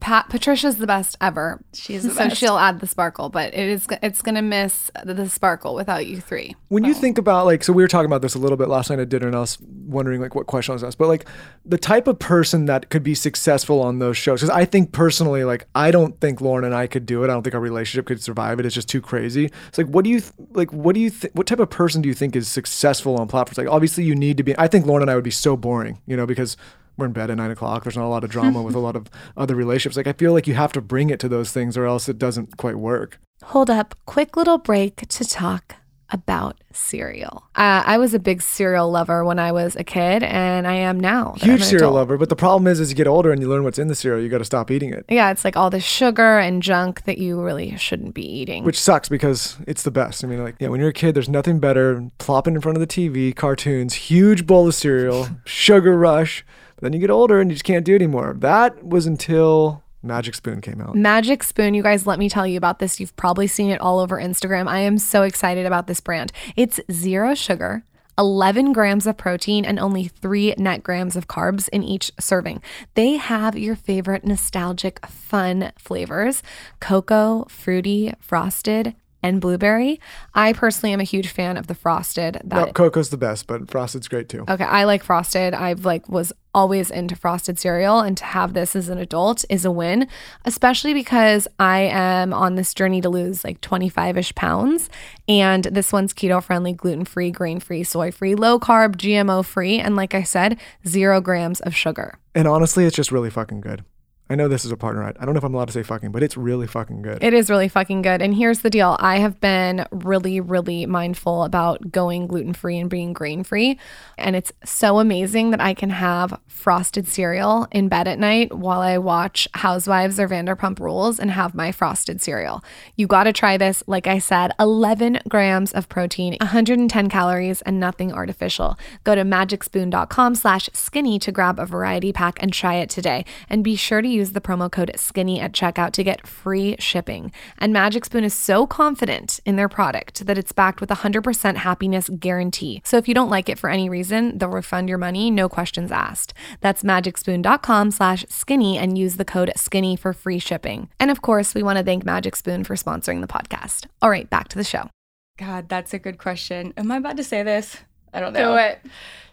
[0.00, 1.62] Pat Patricia's the best ever.
[1.72, 2.36] She's so best.
[2.36, 6.20] she'll add the sparkle, but it is it's gonna miss the, the sparkle without you
[6.20, 6.54] three.
[6.68, 8.90] When you think about like, so we were talking about this a little bit last
[8.90, 11.26] night at dinner, and I was wondering like what question I was asked, but like
[11.64, 14.40] the type of person that could be successful on those shows.
[14.40, 17.26] Because I think personally, like I don't think Lauryn and I could do it.
[17.26, 18.66] I don't think our relationship could survive it.
[18.66, 19.50] It's just too crazy.
[19.68, 20.72] It's like, what do you th- like?
[20.72, 21.34] What do you think?
[21.34, 23.58] What type of person do you think is successful on platforms?
[23.58, 24.58] Like, obviously, you need to be.
[24.58, 26.56] I think Lauryn and I would be so boring, you know, because.
[26.96, 27.84] We're in bed at nine o'clock.
[27.84, 29.96] There's not a lot of drama with a lot of other relationships.
[29.96, 32.18] Like I feel like you have to bring it to those things, or else it
[32.18, 33.18] doesn't quite work.
[33.44, 35.76] Hold up, quick little break to talk
[36.10, 37.44] about cereal.
[37.56, 41.00] Uh, I was a big cereal lover when I was a kid, and I am
[41.00, 41.34] now.
[41.38, 41.94] Huge cereal adult.
[41.94, 43.94] lover, but the problem is, as you get older and you learn what's in the
[43.94, 45.04] cereal, you got to stop eating it.
[45.08, 48.64] Yeah, it's like all the sugar and junk that you really shouldn't be eating.
[48.64, 50.22] which sucks because it's the best.
[50.22, 52.80] I mean, like, yeah, when you're a kid, there's nothing better plopping in front of
[52.80, 56.44] the TV, cartoons, huge bowl of cereal, sugar rush.
[56.76, 58.34] But then you get older and you just can't do it anymore.
[58.38, 60.94] That was until Magic Spoon came out.
[60.94, 63.00] Magic Spoon, you guys, let me tell you about this.
[63.00, 64.68] You've probably seen it all over Instagram.
[64.68, 66.32] I am so excited about this brand.
[66.56, 67.84] It's zero sugar.
[68.16, 72.62] 11 grams of protein and only 3 net grams of carbs in each serving.
[72.94, 76.42] They have your favorite nostalgic, fun flavors
[76.80, 79.98] cocoa, fruity, frosted, and blueberry.
[80.34, 82.34] I personally am a huge fan of the frosted.
[82.44, 84.44] That No, Coco's the best, but Frosted's great too.
[84.46, 85.54] Okay, I like frosted.
[85.54, 89.64] I've like was always into frosted cereal and to have this as an adult is
[89.64, 90.06] a win,
[90.44, 94.90] especially because I am on this journey to lose like 25ish pounds
[95.26, 100.22] and this one's keto friendly, gluten-free, grain-free, soy-free, low carb, GMO free and like I
[100.22, 102.18] said, 0 grams of sugar.
[102.34, 103.84] And honestly, it's just really fucking good.
[104.30, 105.02] I know this is a partner.
[105.02, 107.22] I I don't know if I'm allowed to say fucking, but it's really fucking good.
[107.22, 108.20] It is really fucking good.
[108.20, 112.90] And here's the deal I have been really, really mindful about going gluten free and
[112.90, 113.78] being grain free.
[114.18, 118.80] And it's so amazing that I can have frosted cereal in bed at night while
[118.80, 122.64] I watch Housewives or Vanderpump Rules and have my frosted cereal.
[122.96, 123.82] You got to try this.
[123.86, 128.78] Like I said, 11 grams of protein, 110 calories, and nothing artificial.
[129.04, 133.24] Go to magicspoon.com slash skinny to grab a variety pack and try it today.
[133.48, 137.32] And be sure to use the promo code skinny at checkout to get free shipping.
[137.58, 141.56] And Magic Spoon is so confident in their product that it's backed with a 100%
[141.56, 142.80] happiness guarantee.
[142.84, 145.90] So if you don't like it for any reason, they'll refund your money, no questions
[145.92, 146.32] asked.
[146.60, 150.88] That's magicspoon.com slash skinny and use the code skinny for free shipping.
[150.98, 153.86] And of course, we want to thank Magic Spoon for sponsoring the podcast.
[154.00, 154.88] All right, back to the show.
[155.36, 156.72] God, that's a good question.
[156.76, 157.76] Am I about to say this?
[158.12, 158.52] I don't know.
[158.52, 158.80] Do it.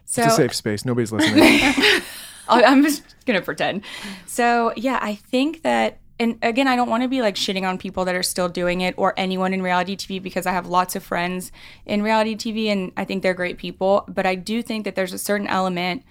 [0.06, 0.84] So it's a safe space.
[0.84, 2.02] Nobody's listening.
[2.66, 3.84] I'm just gonna pretend.
[4.26, 7.78] So yeah, I think that, and again, I don't want to be like shitting on
[7.78, 10.96] people that are still doing it or anyone in reality TV because I have lots
[10.96, 11.52] of friends
[11.86, 14.04] in reality TV and I think they're great people.
[14.08, 16.04] But I do think that there's a certain element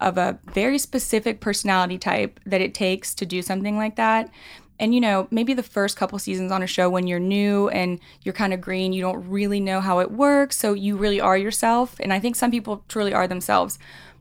[0.00, 4.30] of a very specific personality type that it takes to do something like that.
[4.78, 8.00] And you know, maybe the first couple seasons on a show when you're new and
[8.22, 11.36] you're kind of green, you don't really know how it works, so you really are
[11.36, 11.96] yourself.
[12.00, 13.78] And I think some people truly are themselves.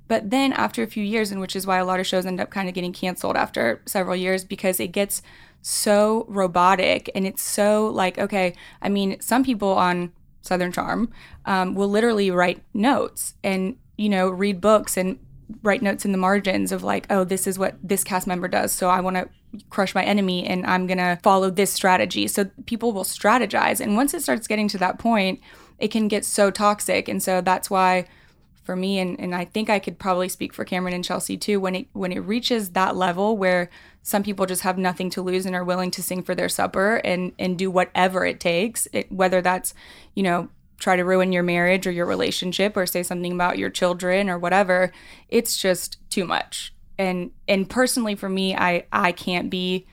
[0.10, 2.42] But then after a few years, and which is why a lot of shows end
[2.42, 5.22] up kind of getting canceled after several years because it gets
[5.62, 11.12] so robotic and it's so like, okay, I mean, some people on Southern Charm
[11.46, 15.20] um, will literally write notes and, you know, read books and
[15.62, 18.72] write notes in the margins of like, oh, this is what this cast member does.
[18.72, 19.30] So I want to
[19.70, 22.28] crush my enemy and I'm going to follow this strategy.
[22.28, 23.80] So people will strategize.
[23.80, 25.40] And once it starts getting to that point,
[25.78, 27.08] it can get so toxic.
[27.08, 28.06] And so that's why
[28.70, 31.60] for me and, and I think I could probably speak for Cameron and Chelsea too
[31.60, 33.68] when it when it reaches that level where
[34.04, 36.98] some people just have nothing to lose and are willing to sing for their supper
[36.98, 39.74] and and do whatever it takes it, whether that's
[40.14, 43.72] you know try to ruin your marriage or your relationship or say something about your
[43.72, 44.92] children or whatever
[45.30, 46.72] it's just too much.
[47.00, 49.88] And and personally for me i i can't be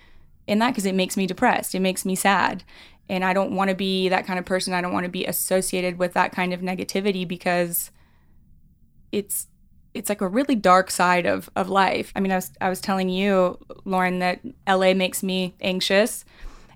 [0.47, 1.75] in that because it makes me depressed.
[1.75, 2.63] It makes me sad.
[3.09, 4.75] And i don't want to be that kind of person.
[4.75, 7.91] I don't want to be associated with that kind of negativity because
[9.17, 9.49] it's
[9.95, 12.81] it's like a really dark side of of life i mean i was i was
[12.81, 16.25] telling you lauryn that la makes me anxious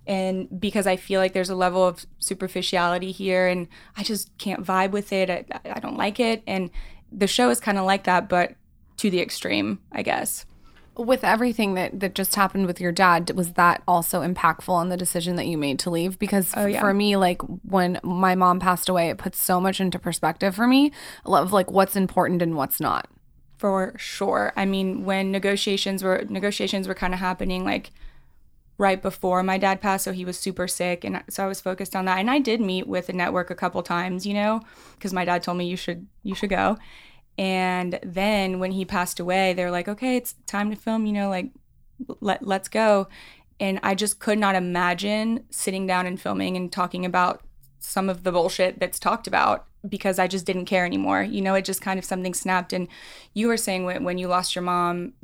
[0.06, 4.64] and because I feel like there's a level of superficiality here and I just can't
[4.64, 5.30] vibe with it.
[5.30, 6.42] I, I don't like it.
[6.48, 6.70] And
[7.12, 8.54] the show is kind of like that, but
[8.96, 10.46] to the extreme, I guess.
[11.00, 14.96] With everything that, that just happened with your dad, was that also impactful on the
[14.96, 16.18] decision that you made to leave?
[16.18, 16.80] Because Oh, yeah.
[16.80, 20.66] for me, like when my mom passed away, it puts so much into perspective for
[20.66, 20.92] me
[21.24, 23.08] of like what's important and what's not.
[23.56, 24.52] For sure.
[24.56, 27.90] I mean, when negotiations were negotiations were kind of happening like
[28.78, 31.94] right before my dad passed, so he was super sick and so I was focused
[31.94, 32.18] on that.
[32.18, 34.62] And I did meet with the network a couple times, you know,
[34.98, 36.78] cuz my dad told me you should you should go.
[37.40, 41.30] And then when he passed away, they're like, "Okay, it's time to film, you know,
[41.30, 41.50] like
[42.20, 43.08] let let's go."
[43.58, 47.42] And I just could not imagine sitting down and filming and talking about
[47.78, 51.22] some of the bullshit that's talked about because I just didn't care anymore.
[51.22, 52.74] You know, it just kind of something snapped.
[52.74, 52.88] And
[53.32, 55.14] you were saying when, when you lost your mom,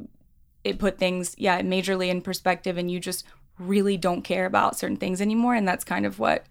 [0.64, 3.26] it put things, yeah, majorly in perspective, and you just
[3.59, 5.55] really don't care about certain things anymore.
[5.55, 6.46] And that's kind of what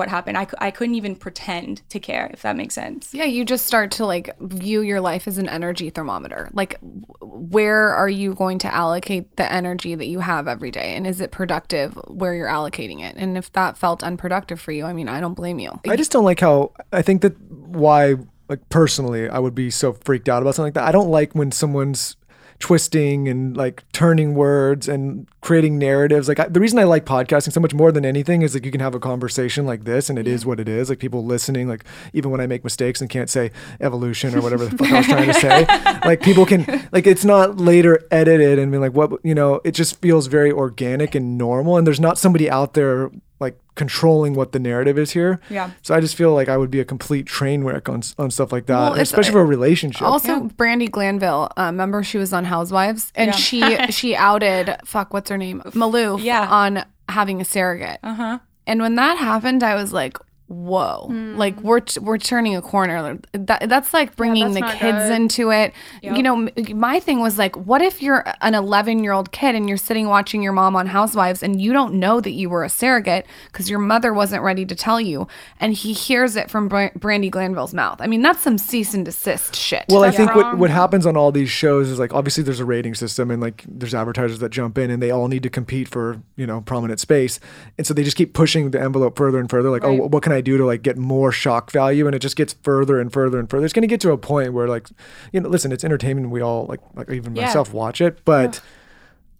[0.00, 0.38] what happened.
[0.38, 3.12] I, I couldn't even pretend to care, if that makes sense.
[3.12, 6.48] Yeah, you just start to like view your life as an energy thermometer.
[6.54, 6.78] Like,
[7.20, 10.96] where are you going to allocate the energy that you have every day?
[10.96, 13.16] And is it productive where you're allocating it?
[13.16, 15.78] And if that felt unproductive for you, I mean, I don't blame you.
[15.86, 18.16] I just don't like how I think that why
[18.48, 20.88] like personally I would be so freaked out about something like that.
[20.88, 22.16] I don't like when someone's
[22.60, 26.28] twisting and like turning words and creating narratives.
[26.28, 28.70] Like I, the reason I like podcasting so much more than anything is like you
[28.70, 30.90] can have a conversation like this and it is what it is.
[30.90, 34.66] Like people listening, like even when I make mistakes and can't say evolution or whatever
[34.66, 35.66] the fuck I was trying to say,
[36.04, 39.60] like people can like it's not later edited and be like what you know.
[39.64, 44.32] It just feels very organic and normal, and there's not somebody out there like controlling
[44.34, 45.40] what the narrative is here.
[45.48, 45.70] Yeah.
[45.82, 48.52] So I just feel like I would be a complete train wreck on on stuff
[48.52, 50.02] like that, Well, especially for a relationship.
[50.02, 53.36] Also, Brandi Glanville, uh, remember she was on Housewives, and Yeah.
[53.46, 53.60] she
[54.00, 56.46] she outed fuck, what's her name, Maloof, Yeah.
[56.62, 58.00] on having a surrogate.
[58.02, 58.38] Uh huh.
[58.66, 60.16] And when that happened, I was like,
[60.50, 61.36] whoa, hmm.
[61.36, 63.18] like we're we're turning a corner.
[63.32, 65.12] That that's like bringing that's the kids good.
[65.12, 65.72] into it.
[66.02, 66.16] Yep.
[66.16, 69.68] You know, my thing was like, what if you're an 11 year old kid and
[69.68, 72.68] you're sitting watching your mom on Housewives and you don't know that you were a
[72.68, 75.28] surrogate because your mother wasn't ready to tell you,
[75.60, 78.00] and he hears it from Bra- Brandi Glanville's mouth.
[78.00, 79.84] I mean, that's some cease and desist shit.
[79.88, 80.58] Well, I think what, wrong.
[80.58, 83.64] what happens on all these shows is like obviously there's a rating system and like
[83.68, 86.98] there's advertisers that jump in and they all need to compete for you know prominent
[86.98, 87.38] space,
[87.78, 89.70] and so they just keep pushing the envelope further and further.
[89.70, 90.00] Like, oh, Right.
[90.00, 92.06] oh, what can I do to like get more shock value?
[92.06, 93.64] And it just gets further and further and further.
[93.64, 94.88] It's going to get to a point where like,
[95.32, 96.30] you know, listen, it's entertainment.
[96.30, 97.46] We all like like even Yeah.
[97.46, 98.60] myself watch it, but.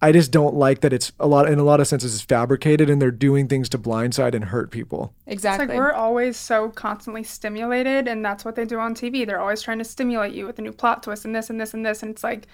[0.03, 2.89] I just don't like that it's a lot in a lot of senses it's fabricated
[2.89, 5.13] and they're doing things to blindside and hurt people.
[5.27, 5.65] Exactly.
[5.67, 9.27] It's like we're always so constantly stimulated, and that's what they do on TV.
[9.27, 11.75] They're always trying to stimulate you with a new plot twist and this and this
[11.75, 12.03] and this.
[12.03, 12.47] And it's like,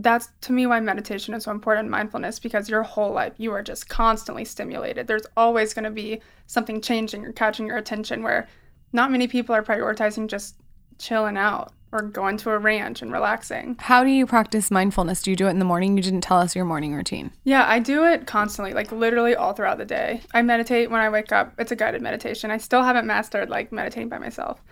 [0.00, 3.62] that's to me why meditation is so important mindfulness because your whole life you are
[3.62, 5.06] just constantly stimulated.
[5.06, 8.48] There's always going to be something changing or catching your attention where
[8.92, 10.54] not many people are prioritizing just
[10.98, 13.76] chilling out or going to a ranch and relaxing.
[13.80, 15.22] How do you practice mindfulness?
[15.22, 15.96] Do you do it in the morning?
[15.96, 17.32] You didn't tell us your morning routine.
[17.44, 20.20] Yeah, I do it constantly, like literally all throughout the day.
[20.32, 21.54] I meditate when I wake up.
[21.58, 22.50] It's a guided meditation.
[22.50, 24.62] I still haven't mastered like meditating by myself,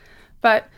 [0.40, 0.68] but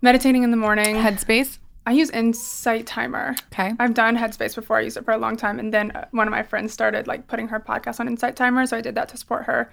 [0.00, 0.96] meditating in the morning.
[0.96, 1.58] Headspace?
[1.88, 3.34] I use Insight Timer.
[3.50, 3.72] Okay.
[3.78, 4.76] I've done Headspace before.
[4.76, 7.06] I used it for a long time, and then uh, one of my friends started
[7.06, 9.70] like putting her podcast on Insight Timer, so I did that to support her.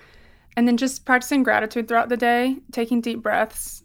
[0.55, 3.83] And then just practicing gratitude throughout the day, taking deep breaths.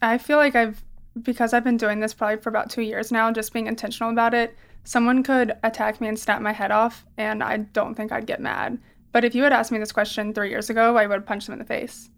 [0.00, 0.82] I feel like I've
[1.22, 4.32] because I've been doing this probably for about two years now, just being intentional about
[4.32, 4.56] it.
[4.84, 8.40] Someone could attack me and snap my head off, and I don't think I'd get
[8.40, 8.78] mad.
[9.12, 11.48] But if you had asked me this question three years ago, I would have punched
[11.48, 12.08] them in the face.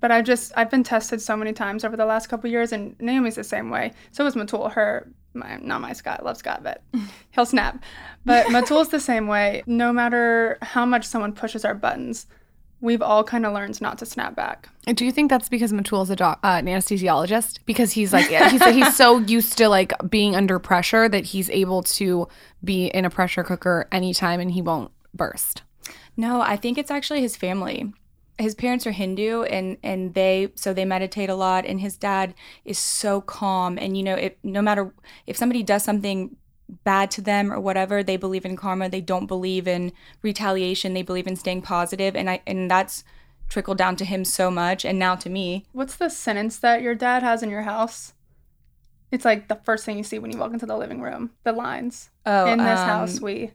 [0.00, 2.96] But I've just I've been tested so many times over the last couple years, and
[2.98, 3.92] Naomie's the same way.
[4.12, 4.72] So is Metul.
[4.72, 6.82] Her, my, not my Scott, I love Scott, but
[7.30, 7.82] he'll snap.
[8.24, 9.62] But Metul's the same way.
[9.66, 12.26] No matter how much someone pushes our buttons,
[12.80, 14.68] we've all kind of learned not to snap back.
[14.94, 17.58] Do you think that's because Metul's a doc, uh, an anesthesiologist?
[17.66, 21.82] Because he's like he's he's so used to like being under pressure that he's able
[21.82, 22.26] to
[22.64, 25.62] be in a pressure cooker anytime and he won't burst.
[26.16, 27.92] No, I think it's actually his family.
[28.40, 32.34] His parents are Hindu and and they so they meditate a lot and his dad
[32.64, 34.92] is so calm and you know if no matter
[35.26, 36.36] if somebody does something
[36.84, 41.02] bad to them or whatever they believe in karma they don't believe in retaliation they
[41.02, 43.04] believe in staying positive and I and that's
[43.50, 45.66] trickled down to him so much and now to me.
[45.72, 48.14] What's the sentence that your dad has in your house?
[49.10, 51.32] It's like the first thing you see when you walk into the living room.
[51.42, 52.10] The lines.
[52.24, 53.50] Oh, in this um, house we.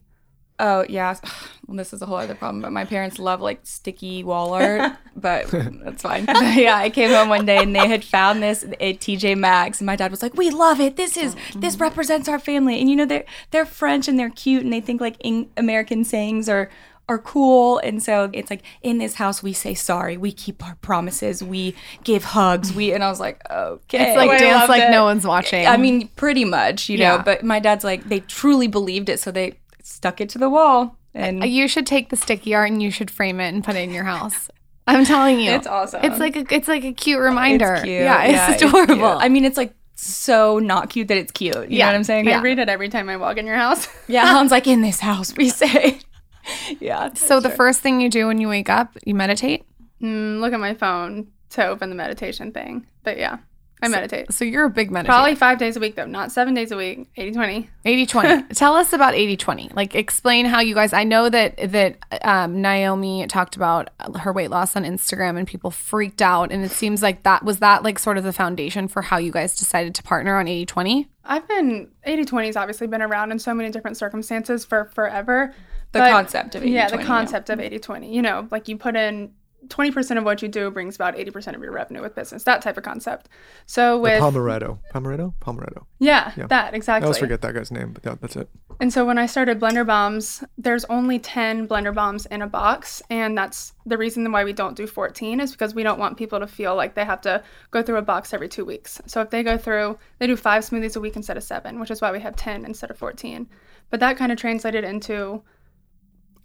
[0.58, 1.16] Oh yeah,
[1.68, 2.62] well, this is a whole other problem.
[2.62, 6.26] But my parents love like sticky wall art, but that's fine.
[6.28, 9.80] yeah, I came home one day and they had found this eh, at TJ Maxx,
[9.80, 10.96] and my dad was like, "We love it.
[10.96, 11.60] This is mm-hmm.
[11.60, 14.82] this represents our family." And you know they're they're French and they're cute and they
[14.82, 16.70] think like in- American sayings are
[17.08, 20.76] are cool, and so it's like in this house we say sorry, we keep our
[20.76, 22.94] promises, we give hugs, we.
[22.94, 24.92] And I was like, okay, It's like oh, I dance like it.
[24.92, 25.68] no one's watching.
[25.68, 27.22] I mean, pretty much, you know.
[27.24, 29.54] But my dad's like, they truly believed it, so they
[29.86, 30.98] stuck it to the wall.
[31.14, 33.80] And you should take the sticky art and you should frame it and put it
[33.84, 34.50] in your house.
[34.88, 36.04] I'm telling you, It's awesome.
[36.04, 37.76] It's like a, it's like a cute reminder.
[37.76, 38.02] It's cute.
[38.02, 38.96] Yeah, it's adorable.
[38.96, 39.06] cute.
[39.08, 41.56] I mean, it's like so not cute that it's cute.
[41.56, 41.86] You Yeah.
[41.86, 42.28] know what I'm saying?
[42.28, 43.88] I read it every time I walk in your house.
[44.08, 46.00] Yeah, Hans like in this house we say.
[46.80, 47.14] yeah.
[47.14, 49.64] so the first thing you do when you wake up, you meditate.
[50.02, 52.86] Mm, look at my phone to open the meditation thing.
[53.04, 53.38] But yeah,
[53.86, 54.34] I meditate.
[54.34, 55.06] So you're a big meditator.
[55.06, 57.08] Probably five days a week though, not seven days a week.
[57.16, 57.70] 80 20.
[57.86, 58.44] 80 20.
[58.56, 59.72] Tell us about 80 20.
[59.74, 60.94] Like, explain how you guys.
[60.94, 65.72] I know that that um, Naomie talked about her weight loss on Instagram and people
[65.72, 66.52] freaked out.
[66.52, 69.32] And it seems like that was that like sort of the foundation for how you
[69.32, 71.10] guys decided to partner on 80 20.
[71.24, 75.54] I've been 80 20 has obviously been around in so many different circumstances for forever.
[75.92, 77.04] The But- concept of Yeah, 80-20, the yeah.
[77.06, 78.14] concept of 80 20.
[78.16, 79.32] You know, like you put in
[79.68, 82.78] 20% of what you do brings about 80% of your revenue with business, that type
[82.78, 83.30] of concept.
[83.66, 84.80] So The with, Pomeretto.
[84.94, 85.34] Pomeretto?
[85.42, 85.86] Pomeretto.
[86.00, 86.48] yeah, Yeah.
[86.48, 87.04] that exactly.
[87.04, 88.50] I always forget that guy's name, but yeah, that's it.
[88.82, 93.02] And so when I started Blender Bombs, there's only 10 Blender Bombs in a box.
[93.10, 96.40] And that's the reason why we don't do 14 is because we don't want people
[96.40, 97.42] to feel like they have to
[97.72, 99.02] go through a box every two weeks.
[99.06, 101.90] So if they go through, they do five smoothies a week instead of seven, which
[101.92, 103.48] is why we have 10 instead of 14.
[103.92, 105.42] But that kind of translated into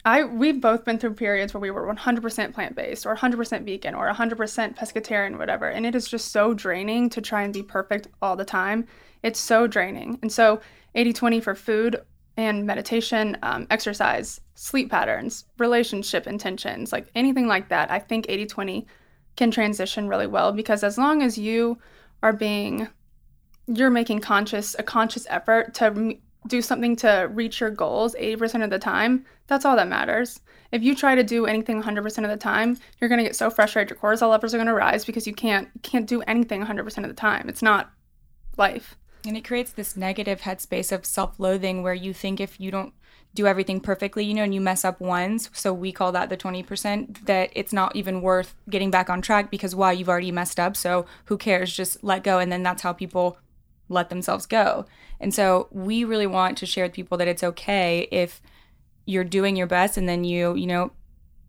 [0.04, 4.10] I we've both been through periods where we were 100% plant-based or 100% vegan or
[4.10, 8.36] 100% pescatarian whatever and it is just so draining to try and be perfect all
[8.36, 8.86] the time.
[9.22, 10.18] It's so draining.
[10.22, 10.60] And so
[10.94, 12.00] 80-20 for food
[12.36, 18.86] and meditation um, exercise sleep patterns relationship intentions like anything like that i think 80-20
[19.36, 21.78] can transition really well because as long as you
[22.22, 22.88] are being
[23.66, 26.16] you're making conscious a conscious effort to
[26.46, 30.40] do something to reach your goals 80% of the time that's all that matters
[30.72, 33.50] if you try to do anything 100% of the time you're going to get so
[33.50, 36.98] frustrated your cortisol levels are going to rise because you can't can't do anything 100%
[36.98, 37.92] of the time it's not
[38.56, 42.70] life And it creates this negative headspace of self loathing where you think if you
[42.70, 42.94] don't
[43.34, 46.36] do everything perfectly, you know, and you mess up once, so we call that the
[46.36, 49.92] 20%, that it's not even worth getting back on track because why?
[49.92, 50.76] You've already messed up.
[50.76, 51.72] So who cares?
[51.72, 52.38] Just let go.
[52.38, 53.38] And then that's how people
[53.90, 54.86] let themselves go.
[55.20, 58.40] And so we really want to share with people that it's okay if
[59.04, 60.92] you're doing your best and then you, you know,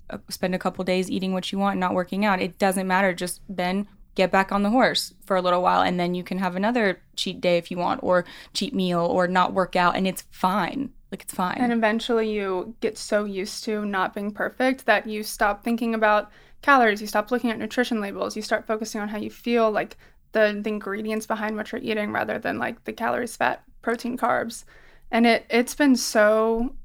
[0.09, 2.41] uh, spend a couple days eating what you want not working out.
[2.41, 3.13] It doesn't matter.
[3.13, 6.37] Just then get back on the horse for a little while and then you can
[6.39, 10.05] have another cheat day if you want or cheat meal or not work out and
[10.05, 10.91] it's fine.
[11.11, 11.57] Like it's fine.
[11.59, 16.31] And eventually you get so used to not being perfect that you stop thinking about
[16.61, 19.97] calories, you stop looking at nutrition labels, you start focusing on how you feel, like
[20.31, 24.63] the, the ingredients behind what you're eating rather than like the calories, fat, protein, carbs.
[25.11, 26.75] And it it's been so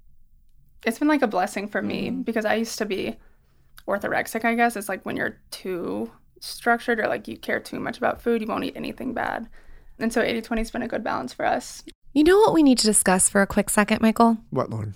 [0.84, 3.16] it's been like a blessing for me because I used to be
[3.86, 4.76] orthorexic, I guess.
[4.76, 8.48] It's like when you're too structured or like you care too much about food, you
[8.48, 9.48] won't eat anything bad.
[9.98, 11.82] And so 80-20 has been a good balance for us.
[12.12, 14.38] You know what we need to discuss for a quick second, Michael?
[14.50, 14.94] What, Lauryn?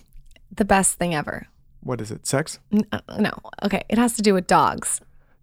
[0.54, 1.46] The best thing ever.
[1.82, 2.26] What is it?
[2.26, 2.58] Sex?
[2.72, 3.32] N- uh, no.
[3.62, 3.82] Okay.
[3.88, 5.00] It has to do with dogs.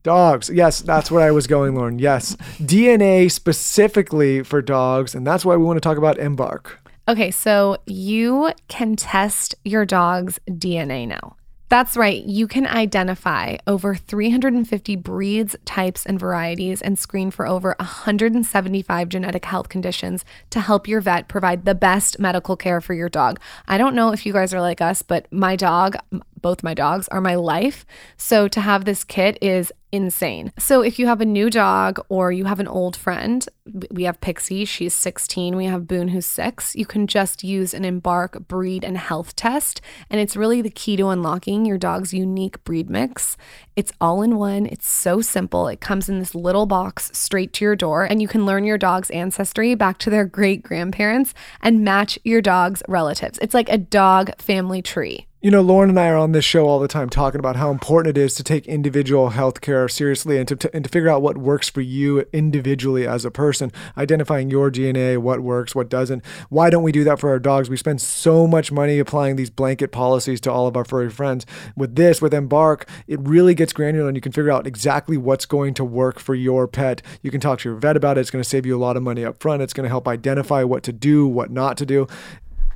[0.08, 0.49] Dogs.
[0.49, 1.99] Yes, that's where I was going, Lauryn.
[1.99, 2.38] Yes.
[2.62, 5.14] DNA specifically for dogs.
[5.14, 6.80] And that's why we want to talk about Embark.
[7.10, 11.36] Okay, so you can test your dog's DNA now.
[11.70, 17.76] That's right, you can identify over 350 breeds, types, and varieties and screen for over
[17.80, 23.10] 175 genetic health conditions to help your vet provide the best medical care for your
[23.10, 23.41] dog.
[23.68, 25.97] I don't know if you guys are like us, but my dog,
[26.41, 27.85] both my dogs, are my life.
[28.17, 30.51] So to have this kit is insane.
[30.59, 33.47] So if you have a new dog or you have an old friend,
[33.89, 37.85] we have Pixie, she's 16, we have Boone who's 6, you can just use an
[37.85, 39.79] Embark breed and health test
[40.09, 43.38] and it's really the key to unlocking your dog's unique breed mix.
[43.75, 45.67] It's all in one, it's so simple.
[45.67, 48.77] It comes in this little box straight to your door and you can learn your
[48.77, 53.39] dog's ancestry back to their great grandparents and match your dog's relatives.
[53.41, 55.27] It's like a dog family tree.
[55.47, 57.71] You know, Lauryn and I are on this show all the time talking about how
[57.71, 61.07] important it is to take individual health care seriously and to, to, and to figure
[61.07, 65.87] out what works for you individually as a person, identifying your DNA, what works, what
[65.87, 66.21] doesn't.
[66.49, 67.69] Why don't we do that for our dogs?
[67.69, 71.45] We spend so much money applying these blanket policies to all of our furry friends.
[71.77, 75.45] With this, with Embark, it really gets granular and you can figure out exactly what's
[75.45, 77.01] going to work for your pet.
[77.21, 78.19] You can talk to your vet about it.
[78.19, 79.61] It's going to save you a lot of money up front.
[79.61, 82.05] It's going to help identify what to do, what not to do.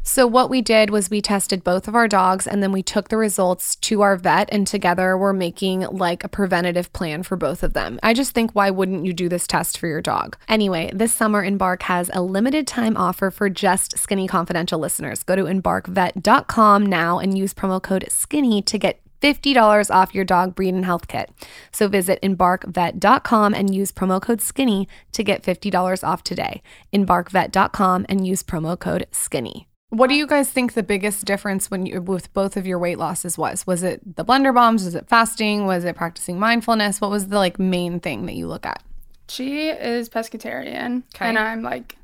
[0.03, 3.09] So, what we did was we tested both of our dogs and then we took
[3.09, 7.61] the results to our vet, and together we're making like a preventative plan for both
[7.61, 7.99] of them.
[8.01, 10.37] I just think, why wouldn't you do this test for your dog?
[10.47, 15.21] Anyway, this summer, Embark has a limited time offer for just Skinny Confidential listeners.
[15.21, 20.55] Go to embarkvet.com now and use promo code SKINNY to get $50 off your dog
[20.55, 21.29] breed and health kit.
[21.71, 26.63] So visit embarkvet.com and use promo code SKINNY to get $50 off today.
[26.91, 29.67] Embarkvet.com and use promo code SKINNY.
[29.91, 32.97] What do you guys think the biggest difference when you with both of your weight
[32.97, 33.67] losses was?
[33.67, 34.85] Was it the blender bombs?
[34.85, 35.65] Was it fasting?
[35.65, 37.01] Was it practicing mindfulness?
[37.01, 38.81] What was the like main thing that you look at?
[39.27, 41.25] She is pescatarian, Okay.
[41.27, 41.97] and I'm like,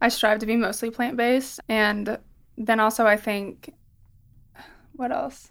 [0.00, 2.16] I strive to be mostly plant based, and
[2.56, 3.72] then also I think,
[4.94, 5.50] what else?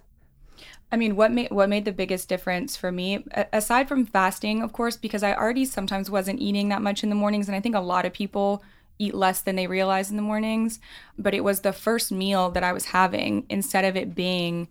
[0.94, 4.62] I mean, what made what made the biggest difference for me, a- aside from fasting,
[4.62, 7.60] of course, because I already sometimes wasn't eating that much in the mornings, and I
[7.60, 8.64] think a lot of people
[9.00, 10.80] eat less than they realize in the mornings.
[11.18, 14.68] But it was the first meal that I was having instead of it being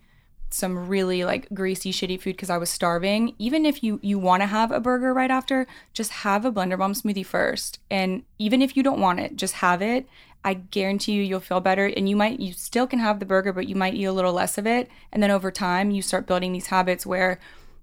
[0.53, 3.35] some really like greasy shitty food because I was starving.
[3.39, 6.79] Even if you you want to have a burger right after, just have a blender
[6.79, 7.79] bomb smoothie first.
[7.91, 10.07] And even if you don't want it, just have it.
[10.45, 13.53] I guarantee you you'll feel better and you might you still can have the burger
[13.53, 16.27] but you might eat a little less of it and then over time you start
[16.27, 17.39] building these habits where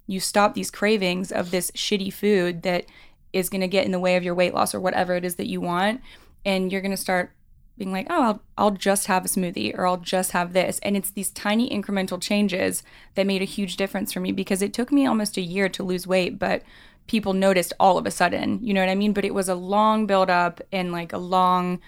[0.08, 2.86] you stop these cravings of this shitty food that
[3.32, 5.36] is going to get in the way of your weight loss or whatever it is
[5.36, 6.02] that you want
[6.48, 7.34] and you're going to start
[7.78, 10.80] being like, oh, I'll, I'll just have a smoothie or I'll just have this.
[10.80, 12.82] And it's these tiny incremental changes
[13.16, 15.84] that made a huge difference for me because it took me almost a year to
[15.84, 16.64] lose weight, but
[17.06, 18.60] people noticed all of a sudden.
[18.64, 19.14] You know what I mean?
[19.14, 21.80] But it was a long build up and like a long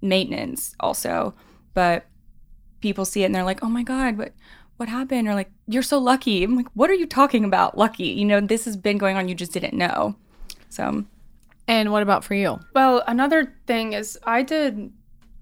[0.00, 1.34] maintenance also.
[1.74, 2.06] But
[2.80, 4.32] people see it and they're like, oh my God, what
[4.78, 5.28] what happened?
[5.28, 6.44] Or like, you're so lucky.
[6.44, 7.76] I'm like, what are you talking about?
[7.76, 8.06] Lucky.
[8.06, 10.16] You know, this has been going on, you just didn't know.
[10.68, 11.04] So
[11.68, 12.58] And what about for you?
[12.74, 14.90] Well, another thing is I did,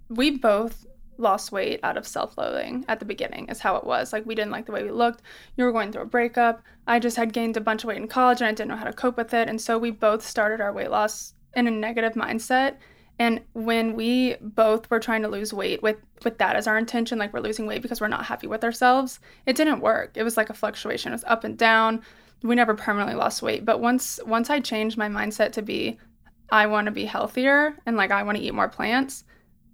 [0.08, 0.84] we both
[1.18, 4.12] lost weight out of self loathing at the beginning, is how it was.
[4.12, 5.22] Like, we didn't like the way we looked.
[5.56, 6.62] You were going through a breakup.
[6.86, 8.84] I just had gained a bunch of weight in college and I didn't know how
[8.84, 9.48] to cope with it.
[9.48, 12.76] And so we both started our weight loss in a negative mindset.
[13.18, 17.18] And when we both were trying to lose weight with with that as our intention,
[17.18, 20.12] like we're losing weight because we're not happy with ourselves, it didn't work.
[20.16, 21.12] It was like a fluctuation.
[21.12, 22.02] It was up and down.
[22.42, 23.64] We never permanently lost weight.
[23.64, 25.98] But once once I changed my mindset to be
[26.50, 29.24] I want to be healthier and like I want to eat more plants,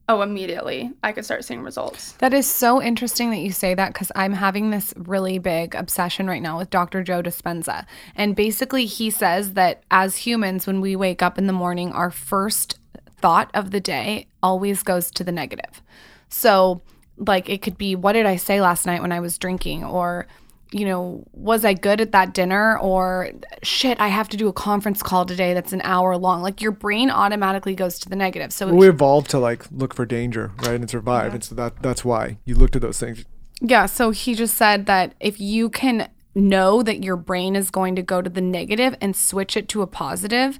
[0.08, 2.12] oh, immediately I could start seeing results.
[2.12, 6.26] That is so interesting that you say that because I'm having this really big obsession
[6.26, 7.02] right now with Dr.
[7.02, 7.86] Joe Dispenza.
[8.14, 12.10] And basically, he says that as humans, when we wake up in the morning, our
[12.10, 12.78] first
[13.20, 15.82] thought of the day always goes to the negative.
[16.28, 16.82] So,
[17.16, 19.84] like, it could be, what did I say last night when I was drinking?
[19.84, 20.26] Or,
[20.72, 22.78] you know, was I good at that dinner?
[22.78, 23.30] Or
[23.62, 26.42] shit, I have to do a conference call today that's an hour long.
[26.42, 28.52] Like, your brain automatically goes to the negative.
[28.52, 32.04] So, we evolved to like look for danger, right, and survive, and so that that's
[32.04, 33.24] why you look to those things.
[33.60, 37.94] Yeah, so he just said that if you can know that your brain is going
[37.96, 40.58] to go to the negative and switch it to a positive,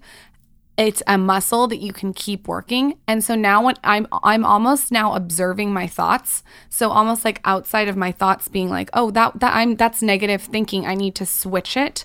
[0.77, 2.99] it's a muscle that you can keep working.
[3.07, 6.43] And so now when I'm I'm almost now observing my thoughts.
[6.70, 10.43] So almost like outside of my thoughts being like, "Oh, that that I'm that's negative
[10.43, 10.87] thinking.
[10.87, 12.05] I need to switch it."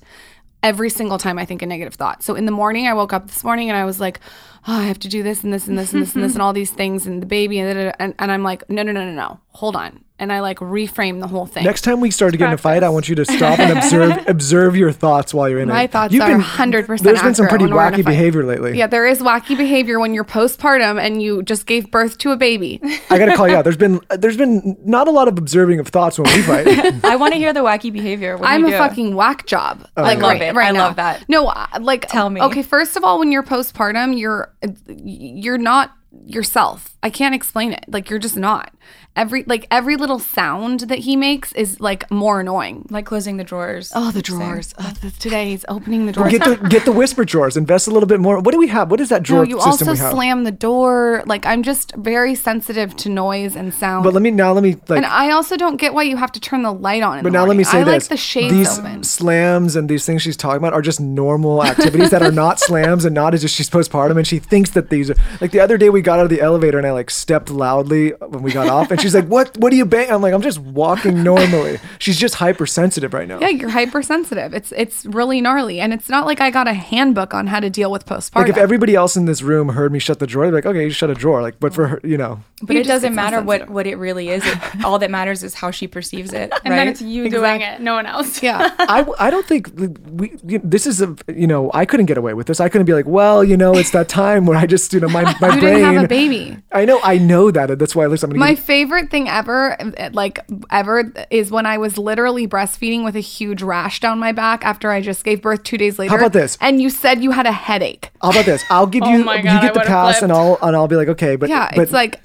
[0.64, 2.24] Every single time I think a negative thought.
[2.24, 4.20] So in the morning, I woke up this morning and I was like,
[4.68, 6.42] oh, I have to do this and this and this and this and this and
[6.44, 7.96] all these things and the baby and, da, da, da.
[8.00, 10.04] and and I'm like, no, no, no, no, no, hold on.
[10.20, 11.64] And I like reframe the whole thing.
[11.64, 13.78] Next time we start to get in a fight, I want you to stop and
[13.78, 15.72] observe observe your thoughts while you're in it.
[15.74, 18.04] My thoughts You've are been- 100% There's been some pretty when we're in a wacky
[18.04, 18.76] behavior lately.
[18.80, 22.36] Yeah, there is wacky behavior when you're postpartum and you just gave birth to a
[22.36, 22.80] baby.
[23.12, 23.64] I gotta call you out.
[23.64, 26.68] There's been there's been not a lot of observing of thoughts when we fight.
[27.06, 28.38] I want to hear the wacky behavior.
[28.38, 28.78] What I'm you a do?
[28.78, 29.88] fucking whack job.
[29.98, 30.24] Oh, like yeah.
[30.26, 30.56] right, Love it.
[30.58, 30.80] right I now.
[30.88, 31.30] love that.
[31.30, 32.42] No, uh, like Tell me.
[32.42, 34.52] Okay, first of all, when you're postpartum, you're
[34.88, 35.92] you're not
[36.26, 36.96] yourself.
[37.04, 37.86] I can't explain it.
[37.88, 38.74] Like you're just not.
[39.16, 42.86] Every like every little sound that he makes is like more annoying.
[42.92, 43.92] like closing the drawers.
[43.96, 44.76] Oh, the drawers.
[44.78, 46.32] Oh, th- today he's opening the drawers.
[46.32, 47.58] get the get the whisper drawers.
[47.58, 48.40] Invest a little bit more.
[48.40, 48.92] What do we have?
[48.92, 50.12] What is that drawer no, you system also we have?
[50.12, 51.24] slam the door.
[51.26, 54.04] Like I'm just very sensitive to noise and sound.
[54.04, 56.32] but let me now let me like and I also don't get why you have
[56.34, 57.18] to turn the light on.
[57.18, 57.66] In But the now let me morning.
[57.72, 59.04] say I this: like the shades these open.
[59.04, 63.04] slams and these things she's talking about are just normal activities that are not slams
[63.04, 65.80] and not as if she's postpartum and she thinks that these are like the other
[65.80, 68.68] day we got out of the elevator and I like stepped loudly when we got
[68.70, 69.56] off, and she's like, "What?
[69.58, 73.40] What are you bang?" I'm like, "I'm just walking normally." She's just hypersensitive right now.
[73.40, 74.54] Yeah, you're hypersensitive.
[74.54, 77.70] It's it's really gnarly, and it's not like I got a handbook on how to
[77.70, 78.36] deal with postpartum.
[78.48, 80.66] Like if everybody else in this room heard me shut the drawer, they'd be like,
[80.66, 82.90] "Okay, you shut a drawer." Like, but for her, you know, But You it just
[83.04, 84.44] doesn't matter what what it really is.
[84.46, 86.78] It, all that matters is how she perceives it, And right?
[86.78, 88.42] then it's you doing it, no one else.
[88.42, 90.28] yeah, I, I don't think we
[90.64, 92.60] this is a you know I couldn't get away with this.
[92.60, 95.10] I couldn't be like, well, you know, it's that time where I just you know
[95.10, 95.84] my my brain.
[96.02, 96.58] Didn't have a baby.
[96.72, 97.80] I know, I know that.
[97.80, 99.78] That's why at least I'm gonna My give favorite thing ever,
[100.14, 100.40] like
[100.72, 104.92] ever, is when I was literally breastfeeding with a huge rash down my back after
[104.92, 106.12] I just gave birth two days later.
[106.12, 106.58] How about this?
[106.62, 108.10] And you said you had a headache.
[108.22, 108.64] How about this?
[108.70, 110.32] I'll give Oh you my you get I the would've pass and.
[110.32, 112.22] I'll and I'll be like, okay, but Yeah, but it's like.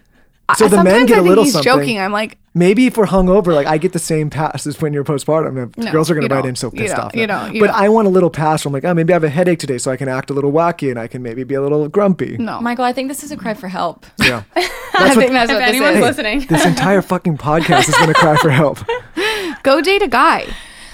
[0.56, 1.72] So I- the men get a I think little he's something.
[1.72, 1.98] joking.
[1.98, 5.04] I'm like, maybe if we're hungover, like I get the same pass as when you're
[5.04, 5.62] postpartum.
[5.62, 6.50] and No, girls are gonna you write don't.
[6.50, 7.04] in so You pissed don't.
[7.06, 7.16] off.
[7.16, 7.44] You now.
[7.44, 7.54] don't.
[7.54, 7.76] You but don't.
[7.76, 9.90] I want a little pass from like, oh, maybe I have a headache today, so
[9.90, 12.36] I can act a little wacky and I can maybe be a little grumpy.
[12.38, 12.60] no.
[12.60, 14.06] Michael, I think this is a cry for help.
[14.22, 14.42] Yeah.
[14.94, 16.02] I That's think what, that's If what this anyone's is.
[16.02, 18.78] listening, this entire fucking podcast is gonna cry for help.
[19.62, 20.46] Go date a guy.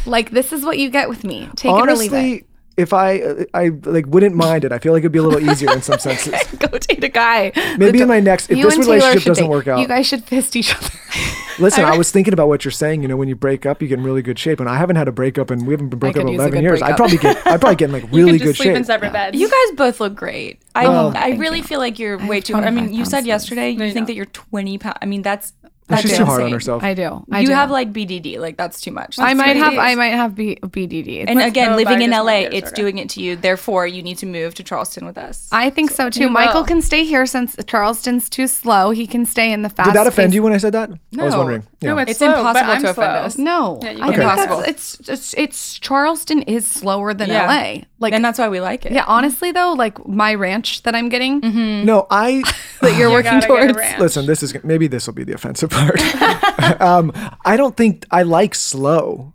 [0.06, 1.48] Like this is what you get with me.
[1.56, 2.16] Take it or leave it.
[2.16, 2.44] Honestly,
[2.78, 5.40] if I uh, I like wouldn't mind it, I feel like it'd be a little
[5.50, 6.32] easier in some senses.
[6.58, 7.52] Go date a guy.
[7.76, 9.50] Maybe The- in my next, if you this relationship doesn't date.
[9.50, 10.88] work out, you guys should fist each other.
[11.60, 13.02] Listen, I was thinking about what you're saying.
[13.02, 14.94] You know, when you break up, you get in really good shape, and I haven't
[14.94, 16.80] had a breakup, and we haven't been broken up in 11 good years.
[16.82, 18.76] I'd probably get, I'd probably get in like you really can good sleep shape.
[18.76, 19.36] in separate beds.
[19.36, 20.62] You guys both look great.
[20.76, 21.64] I Oh, I really you.
[21.64, 22.54] feel like you're I way too.
[22.54, 24.06] I mean, you said yesterday you you think don't.
[24.06, 24.98] that you're 20 pounds.
[25.02, 25.52] I mean, that's
[25.91, 26.53] She's that's too hard on insane.
[26.55, 26.82] herself.
[26.82, 27.24] I do.
[27.32, 27.53] I you do.
[27.55, 28.39] have like BDD.
[28.39, 29.18] Like that's too much.
[29.18, 29.72] I might have.
[29.78, 31.24] I might have B- BDD.
[31.26, 32.76] And Let's again, go living in LA, it's sugar.
[32.76, 33.36] doing it to you.
[33.36, 35.49] Therefore, you need to move to Charleston with us.
[35.51, 36.28] I think so too.
[36.28, 36.66] Michael will.
[36.66, 38.91] can stay here since Charleston's too slow.
[38.91, 39.89] He can stay in the fast.
[39.89, 40.91] Did that offend pace- you when I said that?
[41.18, 41.64] I was wondering.
[41.80, 41.90] Yeah.
[41.94, 43.04] No, it's, It's slow, but impossible I'm to offend slow.
[43.04, 43.38] us.
[43.38, 47.46] No, Yeah, you I think that's, it's, it's it's Charleston is slower than Yeah.
[47.46, 47.82] LA.
[48.00, 48.90] Like, and that's why we like it.
[48.92, 51.84] yeah, honestly though, like my ranch that I'm getting, Mm-hmm.
[51.86, 52.42] no, I
[52.80, 53.98] that you're You working gotta get a towards.
[54.00, 54.26] listen.
[54.26, 56.00] This is maybe this will be the offensive part.
[56.80, 57.12] um,
[57.44, 59.32] I don't think I like slow,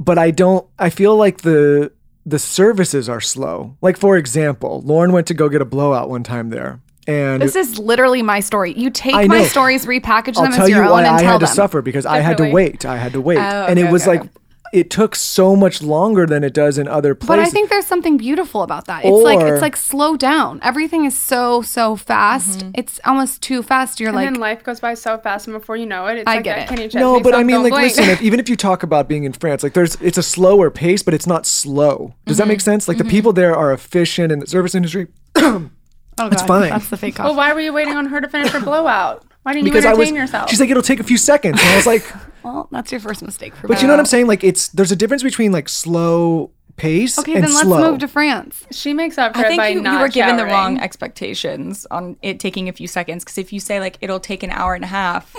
[0.00, 0.66] but I don't.
[0.78, 1.92] I feel like the
[2.24, 3.76] the services are slow.
[3.80, 7.56] Like for example, Lauryn went to go get a blowout one time there, and This
[7.56, 8.72] is literally my story.
[8.72, 11.22] You take my stories, repackage I'll them tell as you your own, why and I
[11.22, 12.84] tell had to suffer because I had to wait.
[12.84, 14.30] I had to wait, Oh, and it was okay, like
[14.72, 17.28] it took so much longer than it does in other places.
[17.28, 19.04] But I think there's something beautiful about that.
[19.04, 20.60] It's like it's like slow down.
[20.62, 22.60] Everything is so so fast.
[22.60, 22.70] Mm-hmm.
[22.74, 24.00] It's almost too fast.
[24.00, 26.28] You're And like then life goes by so fast, and before you know it, it's
[26.28, 26.90] I like get that it.
[26.92, 27.96] Kenny no, but I mean, like, Blink.
[27.96, 28.04] listen.
[28.04, 31.02] If, even if you talk about being in France, like, there's it's a slower pace,
[31.02, 32.14] but it's not slow.
[32.26, 32.88] Does that make sense?
[32.88, 35.08] Like, the people there are efficient in the service industry.
[36.18, 36.70] oh, it's God, fine.
[36.70, 39.24] That's the fake well, why were you waiting on her to finish her blowout?
[39.42, 40.50] Why didn't because you I entertain was, yourself?
[40.50, 42.04] she's like, it'll take a few seconds, and I was like,
[42.42, 44.26] Well, that's your first mistake for but you know what I'm saying?
[44.28, 47.90] Like, it's there's a difference between like slow pace Okay, and then let's slow.
[47.90, 48.64] move to France.
[48.70, 51.86] she makes up for I it think by you, you were given the wrong expectations
[51.90, 53.24] on it taking a few seconds.
[53.24, 55.34] Because if you say like it'll take an hour and a half,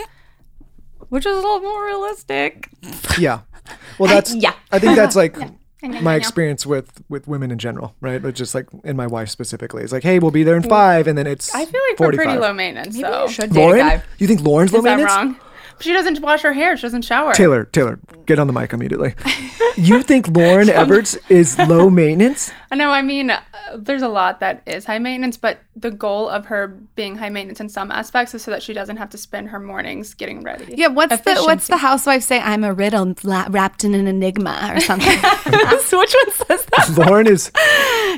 [1.09, 2.69] which is a little more realistic.
[3.17, 3.41] yeah.
[3.99, 4.53] Well, that's Yeah.
[4.71, 5.37] I think that's like
[5.83, 8.21] my experience with with women in general, right?
[8.21, 11.07] But just like and my wife specifically, it's like, hey, we'll be there in five,
[11.07, 11.99] and then it's I feel like 45.
[11.99, 12.95] we're pretty low maintenance.
[12.95, 14.03] Maybe so you should date a Lauryn, guy.
[14.17, 15.11] you think Lauryn's low is that maintenance?
[15.15, 15.39] wrong?
[15.79, 16.75] She doesn't wash her hair.
[16.75, 17.33] She doesn't shower.
[17.33, 19.13] Taylor, Taylor, get on the mic immediately.
[19.77, 22.51] you think Lauryn Evarts is low maintenance?
[22.71, 22.91] I know.
[22.91, 23.41] I mean, uh,
[23.75, 27.59] there's a lot that is high maintenance, but the goal of her being high maintenance
[27.59, 30.73] in some aspects is so that she doesn't have to spend her mornings getting ready.
[30.75, 32.39] Yeah, what's the what's the housewife say?
[32.39, 35.07] I'm a riddle la- wrapped in an enigma or something.
[35.17, 36.87] Which one says that?
[36.95, 37.51] Lauryn is.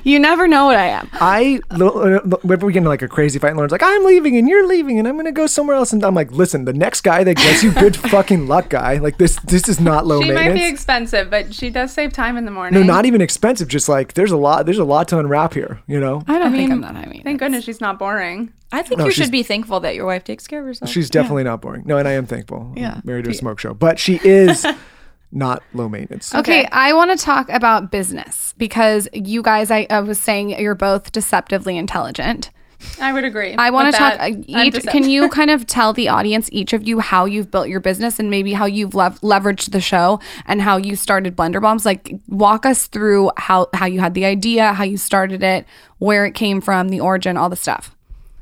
[0.03, 1.09] You never know what I am.
[1.13, 4.47] I whenever we get into like a crazy fight, and Lauryn's like, "I'm leaving and
[4.47, 7.23] you're leaving and I'm gonna go somewhere else," and I'm like, "Listen, the next guy
[7.23, 8.97] that gets you, good fucking luck, guy.
[8.97, 10.41] Like this, this is not low maintenance.
[10.41, 12.79] She might be expensive, but she does save time in the morning.
[12.79, 13.67] no, not even expensive.
[13.67, 15.81] Just like there's a lot, there's a lot to unwrap here.
[15.87, 17.23] You know, I don't I think mean, I'm that high maintenance.
[17.23, 18.51] Thank goodness she's not boring.
[18.71, 20.89] I think No, you should be thankful that your wife takes care of herself.
[20.91, 21.83] she's definitely not boring.
[21.85, 22.71] No, and I am thankful.
[22.75, 23.01] I'm Yeah.
[23.03, 24.65] married to a smoke show, but she is
[25.31, 26.33] not low maintenance.
[26.33, 26.69] Okay, Okay.
[26.71, 31.11] I want to talk about business because you guys, I, I was saying you're both
[31.11, 32.49] deceptively intelligent.
[33.01, 33.55] I would agree.
[33.55, 34.13] I want to talk.
[34.17, 34.21] that.
[34.21, 37.51] uh, I'm Each, can you kind of tell the audience, each of you, how you've
[37.51, 41.35] built your business and maybe how you've lev- leveraged the show and how you started
[41.35, 41.85] Blender Bombs?
[41.85, 45.65] Like, walk us through how how you had the idea, how you started it,
[45.97, 47.95] where it came from, the origin, all the stuff.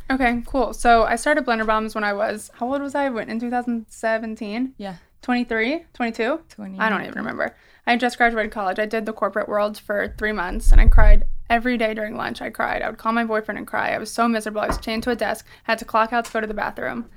[0.10, 0.74] Okay, cool.
[0.74, 3.10] So I started Blender Bombs when I was, how old was I?
[3.10, 4.74] When- In 2017?
[4.78, 4.96] yeah.
[5.24, 6.40] 23, 22?
[6.48, 6.80] 20.
[6.80, 7.54] I don't even remember.
[7.86, 8.80] I had just graduated college.
[8.80, 12.42] I did the corporate world for three months and I cried every day during lunch.
[12.42, 12.82] I cried.
[12.82, 13.94] I would call my boyfriend and cry.
[13.94, 14.62] I was so miserable.
[14.62, 17.10] I was chained to a desk, had to clock out to go to the bathroom.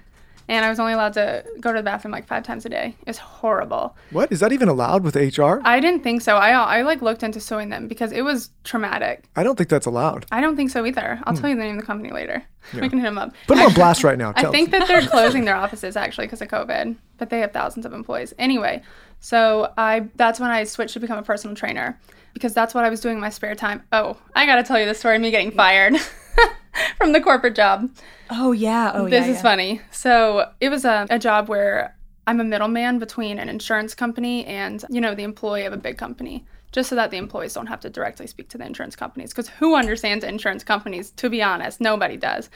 [0.48, 2.96] and I was only allowed to go to the bathroom like five times a day.
[3.02, 3.96] It was horrible.
[4.10, 5.60] What is that even allowed with HR?
[5.64, 6.36] I didn't think so.
[6.36, 9.24] I I like looked into suing them because it was traumatic.
[9.36, 10.26] I don't think that's allowed.
[10.32, 11.20] I don't think so either.
[11.24, 11.40] I'll hmm.
[11.40, 12.42] tell you the name of the company later.
[12.74, 13.32] We can hit them up.
[13.46, 14.32] Put them on blast right now.
[14.36, 17.52] I Tell think that they're closing their offices actually because of COVID, but they have
[17.52, 18.34] thousands of employees.
[18.38, 18.82] Anyway,
[19.20, 21.98] so I that's when I switched to become a personal trainer
[22.34, 23.82] because that's what I was doing in my spare time.
[23.92, 25.96] Oh, I got to tell you the story of me getting fired
[26.96, 27.90] from the corporate job.
[28.30, 28.92] Oh yeah.
[28.94, 29.10] Oh yeah.
[29.10, 29.32] this yeah.
[29.32, 29.42] is yeah.
[29.42, 29.80] funny.
[29.90, 34.84] So it was a, a job where I'm a middleman between an insurance company and,
[34.88, 37.80] you know, the employee of a big company, just so that the employees don't have
[37.80, 39.30] to directly speak to the insurance companies.
[39.30, 41.10] Because who understands insurance companies?
[41.12, 42.48] To be honest, nobody does.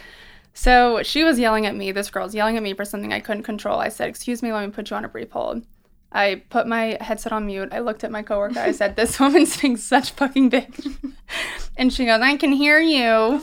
[0.53, 1.91] So she was yelling at me.
[1.91, 3.81] This girl's yelling at me for something I couldn't control.
[3.81, 5.65] I said, Excuse me, let me put you on a brief hold.
[6.15, 7.71] I put my headset on mute.
[7.73, 8.61] I looked at my coworker.
[8.61, 11.13] I said, This woman's being such fucking bitch.
[11.77, 12.97] And she goes, I can hear you.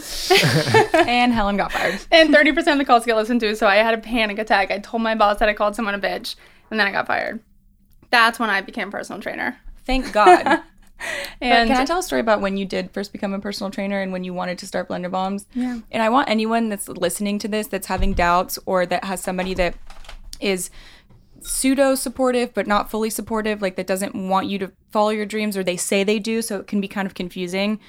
[0.93, 1.99] and Helen got fired.
[2.11, 3.57] And 30% of the calls get listened to.
[3.57, 4.71] So I had a panic attack.
[4.71, 6.35] I told my boss that I called someone a bitch.
[6.69, 7.41] And then I got fired.
[8.09, 9.57] That's when I became a personal trainer.
[9.85, 10.45] Thank God.
[10.45, 10.63] But
[11.41, 13.99] And can I tell a story about when you did first become a personal trainer
[13.99, 15.45] and when you wanted to start Blender Bombs?
[15.53, 15.79] Yeah.
[15.91, 19.53] And I want anyone that's listening to this that's having doubts or that has somebody
[19.55, 19.75] that
[20.39, 20.69] is
[21.41, 25.57] pseudo supportive but not fully supportive, like that doesn't want you to follow your dreams
[25.57, 27.79] or they say they do, so it can be kind of confusing.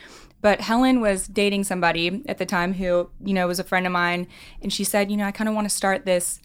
[0.40, 3.92] But Helen was dating somebody at the time who, you know, was a friend of
[3.92, 4.26] mine
[4.60, 6.40] and she said, you know, I kind of want to start this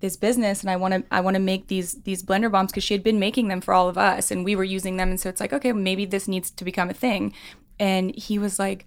[0.00, 2.84] this business and I want to I want to make these these blender bombs because
[2.84, 5.20] she had been making them for all of us and we were using them and
[5.20, 7.34] so it's like okay maybe this needs to become a thing.
[7.78, 8.86] And he was like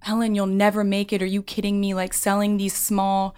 [0.00, 1.22] Helen you'll never make it.
[1.22, 1.92] Are you kidding me?
[1.92, 3.34] Like selling these small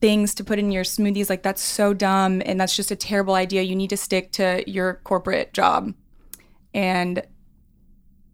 [0.00, 1.30] things to put in your smoothies.
[1.30, 3.62] Like that's so dumb and that's just a terrible idea.
[3.62, 5.94] You need to stick to your corporate job.
[6.74, 7.22] And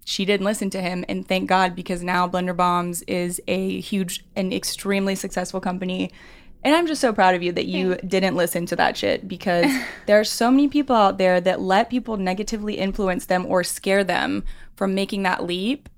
[0.04, 4.24] she didn't listen to him and thank god because now blender bombs is a huge
[4.34, 6.10] and extremely successful company.
[6.64, 9.66] And i'm just so proud of you that you didn't listen to that shit because
[10.06, 14.04] there are so many people out there that let people negatively influence them or scare
[14.04, 14.44] them
[14.76, 15.88] from making that leap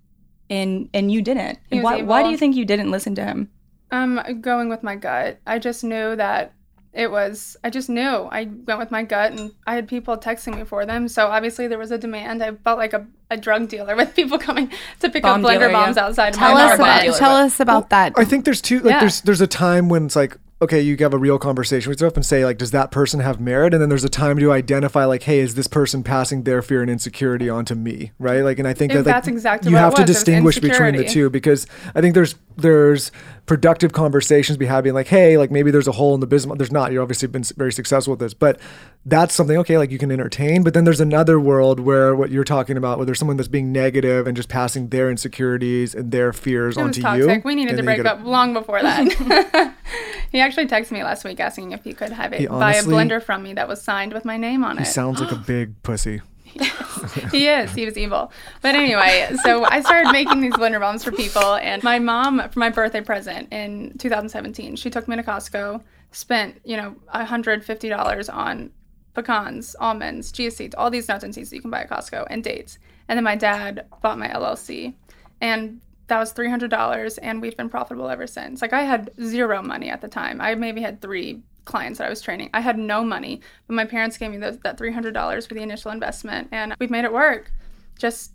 [0.50, 1.58] and and you didn't.
[1.70, 3.50] Why, why do you think you didn't listen to him
[3.94, 5.38] I'm going with my gut.
[5.46, 6.52] I just knew that
[6.92, 8.02] it was, I just knew.
[8.30, 11.08] I went with my gut and I had people texting me for them.
[11.08, 12.42] So obviously there was a demand.
[12.42, 14.70] I felt like a, a drug dealer with people coming
[15.00, 15.84] to pick Bomb up blender dealer, yeah.
[15.86, 17.08] bombs outside of Tell my us apartment.
[17.08, 18.12] about tell us about that.
[18.16, 19.00] I think there's two like Yeah.
[19.00, 22.14] there's there's a time when it's like okay you have a real conversation with yourself
[22.16, 25.04] and say like does that person have merit and then there's a time to identify
[25.04, 28.68] like hey is this person passing their fear and insecurity onto me right like and
[28.68, 30.58] I think If that like, that's exactly you what it have to was, it distinguish
[30.60, 33.10] between the two because I think there's there's
[33.46, 36.72] productive conversations be having like hey like maybe there's a hole in the business there's
[36.72, 38.58] not you're obviously been very successful with this but
[39.04, 42.42] that's something okay like you can entertain but then there's another world where what you're
[42.42, 46.32] talking about where there's someone that's being negative and just passing their insecurities and their
[46.32, 47.28] fears It onto toxic.
[47.28, 49.74] you We needed to break gotta- up long before that.
[50.32, 52.82] he actually texted me last week asking if he could have it He buy a
[52.82, 54.86] blender from me that was signed with my name on He it.
[54.86, 56.22] sounds like a big pussy.
[57.30, 57.72] he is.
[57.72, 58.32] He was evil.
[58.62, 62.58] But anyway, so I started making these blender bombs for people, and my mom, for
[62.58, 65.82] my birthday present in 2017, she took me to Costco,
[66.12, 68.70] spent you know 150 dollars on
[69.14, 72.26] pecans, almonds, chia seeds, all these nuts and seeds that you can buy at Costco,
[72.30, 72.78] and dates.
[73.08, 74.94] And then my dad bought my LLC,
[75.40, 75.80] and
[76.14, 78.62] that was three hundred dollars, and we've been profitable ever since.
[78.62, 80.40] Like I had zero money at the time.
[80.40, 82.50] I maybe had three clients that I was training.
[82.54, 85.54] I had no money, but my parents gave me those, that three hundred dollars for
[85.54, 87.50] the initial investment, and we've made it work.
[87.98, 88.30] Just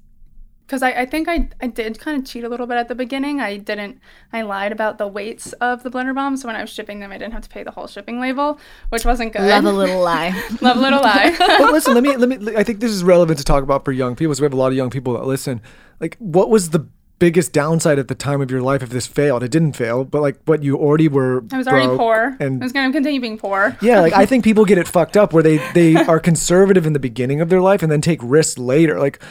[0.67, 2.95] because I, I think I, I did kind of cheat a little bit at the
[2.95, 3.39] beginning.
[3.39, 3.99] I didn't,
[4.31, 6.41] I lied about the weights of the blender bombs.
[6.41, 8.59] So when I was shipping them, I didn't have to pay the whole shipping label,
[8.89, 9.41] which wasn't good.
[9.41, 10.29] Love a little lie.
[10.61, 11.33] Love a little lie.
[11.39, 12.55] but listen, let me let me.
[12.55, 14.35] I think this is relevant to talk about for young people.
[14.35, 15.61] So we have a lot of young people that listen.
[15.99, 16.87] Like, what was the
[17.19, 19.43] biggest downside at the time of your life if this failed?
[19.43, 21.43] It didn't fail, but like, what you already were.
[21.51, 22.35] I was already poor.
[22.39, 23.77] and I was going to continue being poor.
[23.81, 26.93] yeah, like I think people get it fucked up where they they are conservative in
[26.93, 28.97] the beginning of their life and then take risks later.
[28.99, 29.21] Like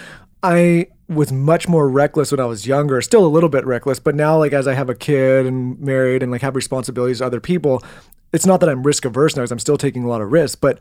[0.43, 4.14] I was much more reckless when I was younger, still a little bit reckless, but
[4.14, 7.41] now like as I have a kid and married and like have responsibilities to other
[7.41, 7.82] people,
[8.32, 10.55] it's not that I'm risk averse now, 'cause I'm still taking a lot of risks,
[10.55, 10.78] but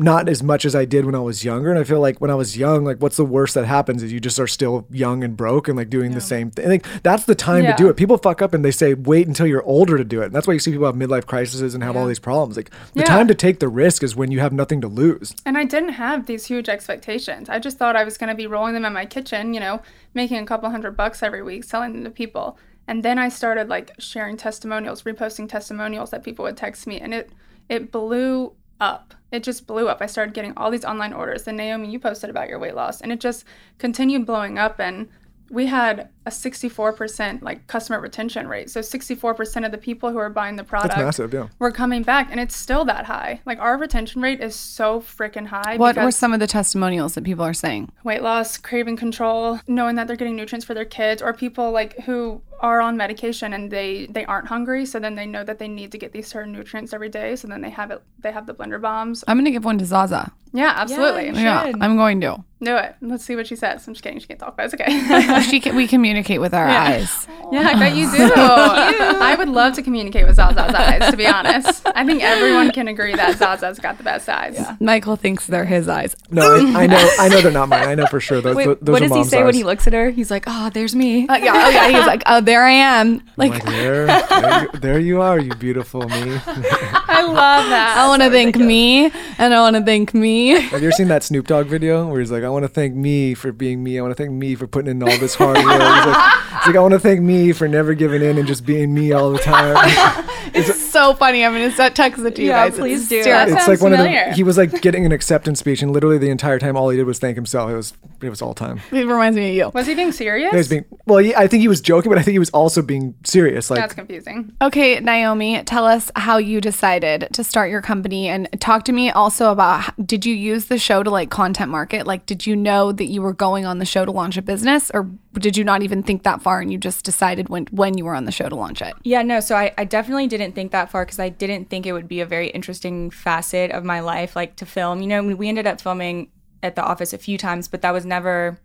[0.00, 1.70] not as much as I did when I was younger.
[1.70, 4.12] And I feel like when I was young, like what's the worst that happens is
[4.12, 6.68] you just are still young and broke and like doing the same thing.
[6.68, 7.72] Like that's the time Yeah.
[7.72, 7.96] to do it.
[7.96, 10.26] People fuck up and they say wait until you're older to do it.
[10.26, 12.56] And that's why you see people have midlife crises and have all these problems.
[12.56, 13.06] Like the Yeah.
[13.06, 15.34] time to take the risk is when you have nothing to lose.
[15.44, 17.48] And I didn't have these huge expectations.
[17.48, 19.82] I just thought I was going to be rolling them in my kitchen, you know,
[20.14, 22.56] making a couple hundred bucks every week, selling them to people.
[22.86, 27.12] And then I started like sharing testimonials, reposting testimonials that people would text me, and
[27.12, 27.30] it
[27.68, 29.12] it blew up.
[29.30, 29.98] It just blew up.
[30.00, 31.44] I started getting all these online orders.
[31.44, 33.44] Then Naomie, you posted about your weight loss, and it just
[33.78, 34.80] continued blowing up.
[34.80, 35.08] And
[35.50, 38.70] we had a 64% like customer retention rate.
[38.70, 41.48] So 64% of the people who are buying the product massive, yeah.
[41.58, 43.40] were coming back and it's still that high.
[43.46, 45.76] Like our retention rate is so freaking high.
[45.76, 47.90] What were some of the testimonials that people are saying?
[48.04, 51.98] weight loss, craving control, knowing that they're getting nutrients for their kids or people like
[52.00, 55.68] who are on medication and they they aren't hungry so then they know that they
[55.68, 58.46] need to get these certain nutrients every day so then they have it they have
[58.46, 59.24] the blender bombs.
[59.28, 60.32] I'm gonna give one to Zaza.
[60.52, 61.26] Yeah, absolutely.
[61.26, 61.72] you Yeah.
[61.80, 62.42] I'm going to.
[62.60, 62.96] Do it.
[63.00, 63.86] Let's see what she says.
[63.86, 64.18] I'm just kidding.
[64.18, 65.40] She can't talk, but it's okay.
[65.48, 67.26] she can, we communicate with our eyes.
[67.50, 68.18] Yeah, I bet you do.
[68.34, 71.80] I would love to communicate with Zaza's eyes, to be honest.
[71.94, 74.60] I think everyone can agree that Zaza's got the best eyes.
[74.80, 76.14] Michael thinks they're his eyes.
[76.30, 77.10] No, I, I know.
[77.18, 77.88] I know they're not mine.
[77.88, 78.42] I know for sure.
[78.42, 80.10] Those, Wait, those what are does he mom's say when he looks at her?
[80.10, 81.88] He's like, "Oh, there's me." Uh, yeah, oh yeah.
[81.88, 83.20] He's like, oh, there I am.
[83.20, 86.38] I'm Like, like, there, there, you, there you are, you beautiful me.
[86.46, 87.94] I love that.
[87.96, 90.48] I want to thank me, and I want to thank me.
[90.60, 92.94] Have you ever seen that Snoop Dogg video where he's like, I want to thank
[92.94, 93.98] me for being me.
[93.98, 95.64] I want to thank me for putting in all this hard work.
[96.10, 98.92] Like, he's like, I want to thank me for never giving in and just being
[98.94, 100.24] me all the time.
[100.54, 101.44] It's so funny.
[101.44, 102.78] I'm gonna set uh, text it to you Yeah, guys.
[102.78, 103.16] please It's do.
[103.16, 103.38] hysterical.
[103.38, 104.28] That it's like sounds one of familiar.
[104.30, 104.34] the.
[104.34, 107.04] He was like getting an acceptance speech, and literally the entire time, all he did
[107.06, 107.70] was thank himself.
[107.70, 108.80] It was it was all time.
[108.92, 109.70] It reminds me of you.
[109.74, 110.50] Was he being serious?
[110.50, 111.18] He was being well.
[111.18, 113.70] He, I think he was joking, but I think he was also being serious.
[113.70, 114.52] Like That's confusing.
[114.62, 119.10] Okay, Naomie, tell us how you decided to start your company and talk to me
[119.10, 122.06] also about h- did you use the show to like content market?
[122.06, 124.90] Like, did you know that you were going on the show to launch a business
[124.94, 128.04] or did you not even think that far and you just decided when, when you
[128.04, 128.94] were on the show to launch it?
[129.04, 131.92] Yeah, no, so I, I definitely didn't think that far because I didn't think it
[131.92, 135.02] would be a very interesting facet of my life, like to film.
[135.02, 136.30] You know, we ended up filming
[136.62, 138.60] at the office a few times, but that was never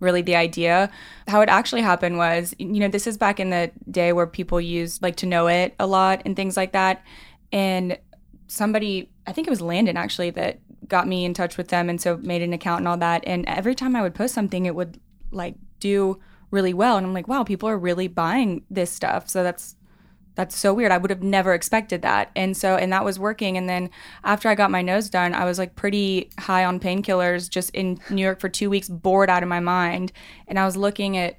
[0.00, 0.90] really the idea.
[1.26, 4.60] How it actually happened was, you know, this is back in the day where people
[4.60, 7.02] used like to know it a lot and things like that.
[7.52, 7.98] And
[8.48, 12.00] somebody, I think it was Landon actually, that got me in touch with them and
[12.00, 13.24] so made an account and all that.
[13.26, 15.00] And every time I would post something, it would
[15.30, 16.96] like do really well.
[16.96, 19.28] And I'm like, wow, people are really buying this stuff.
[19.28, 19.75] So that's
[20.36, 20.92] that's so weird.
[20.92, 22.30] I would have never expected that.
[22.36, 23.56] And so, and that was working.
[23.56, 23.90] And then
[24.22, 27.98] after I got my nose done, I was like pretty high on painkillers, just in
[28.10, 30.12] New York for two weeks, bored out of my mind.
[30.46, 31.36] And I was looking at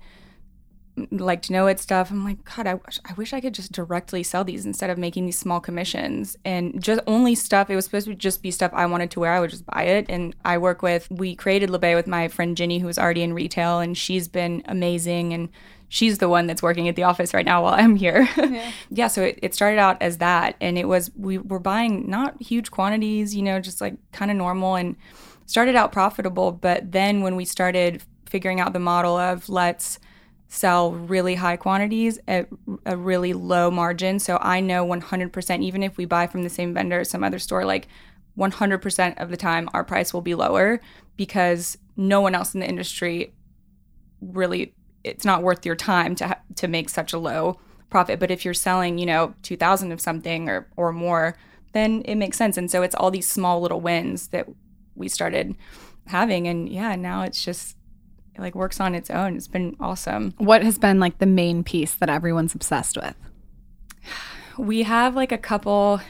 [0.97, 2.09] mm, like to know it stuff.
[2.09, 4.97] I'm like, God, I wish, I wish I could just directly sell these instead of
[4.97, 7.69] making these small commissions and just only stuff.
[7.69, 9.31] It was supposed to just be stuff I wanted to wear.
[9.31, 10.07] I would just buy it.
[10.09, 13.33] And I work with, we created LeBay with my friend Ginny, who was already in
[13.33, 15.33] retail, and she's been amazing.
[15.33, 15.49] And
[15.89, 18.27] she's the one that's working at the office right now while I'm here.
[18.89, 19.07] Yeah.
[19.07, 20.55] so it, it started out as that.
[20.61, 24.37] And it was, we were buying not huge quantities, you know, just like kind of
[24.37, 24.95] normal and
[25.45, 26.51] started out profitable.
[26.51, 29.99] But then when we started figuring out the model of let's,
[30.49, 32.47] sell really high quantities at
[32.85, 34.19] a really low margin.
[34.19, 37.39] So I know 100%, even if we buy from the same vendor at some other
[37.39, 37.87] store, like
[38.37, 40.79] 100% of the time our price will be lower
[41.17, 43.33] because no one else in the industry
[44.21, 44.73] really,
[45.07, 48.19] it's not worth your time to, ha- to make such a low profit.
[48.19, 51.37] But if you're selling, you know, 2000 of something or, or more,
[51.73, 52.57] then it makes sense.
[52.57, 54.47] And so it's all these small little wins that
[54.95, 55.55] we started
[56.07, 56.47] having.
[56.47, 57.75] And yeah, now it's just,
[58.35, 59.35] it like works on its own.
[59.35, 60.33] It's been awesome.
[60.37, 63.15] What has been like the main piece that everyone's obsessed with?
[64.57, 66.01] We have like a couple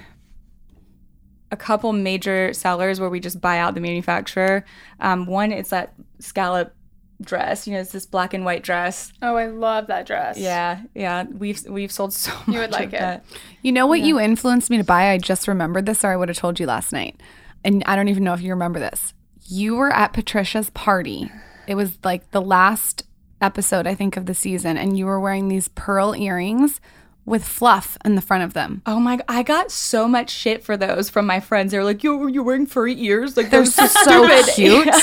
[1.51, 4.65] a couple major sellers where we just buy out the manufacturer.
[4.99, 6.73] Um, one is that scallop
[7.21, 7.67] dress.
[7.67, 9.11] You know, it's this black and white dress.
[9.21, 10.37] Oh, I love that dress.
[10.37, 11.23] Yeah, yeah.
[11.23, 12.47] We've we've sold so much.
[12.47, 12.99] You would like of it.
[12.99, 13.25] that.
[13.61, 15.11] You know what you influenced me to buy?
[15.11, 17.19] I just remembered this, or I would have told you last night.
[17.63, 19.13] And I don't even know if you remember this.
[19.47, 21.31] You were at Patricia's party.
[21.67, 23.03] It was like the last
[23.41, 26.79] episode, I think, of the season, and you were wearing these pearl earrings
[27.25, 28.81] with fluff in the front of them.
[28.85, 29.19] Oh my!
[29.27, 31.71] I got so much shit for those from my friends.
[31.71, 33.35] They were like, "Yo, you're wearing furry ears?
[33.35, 34.87] Like They're those so stupid." cute.
[34.87, 34.99] Yeah.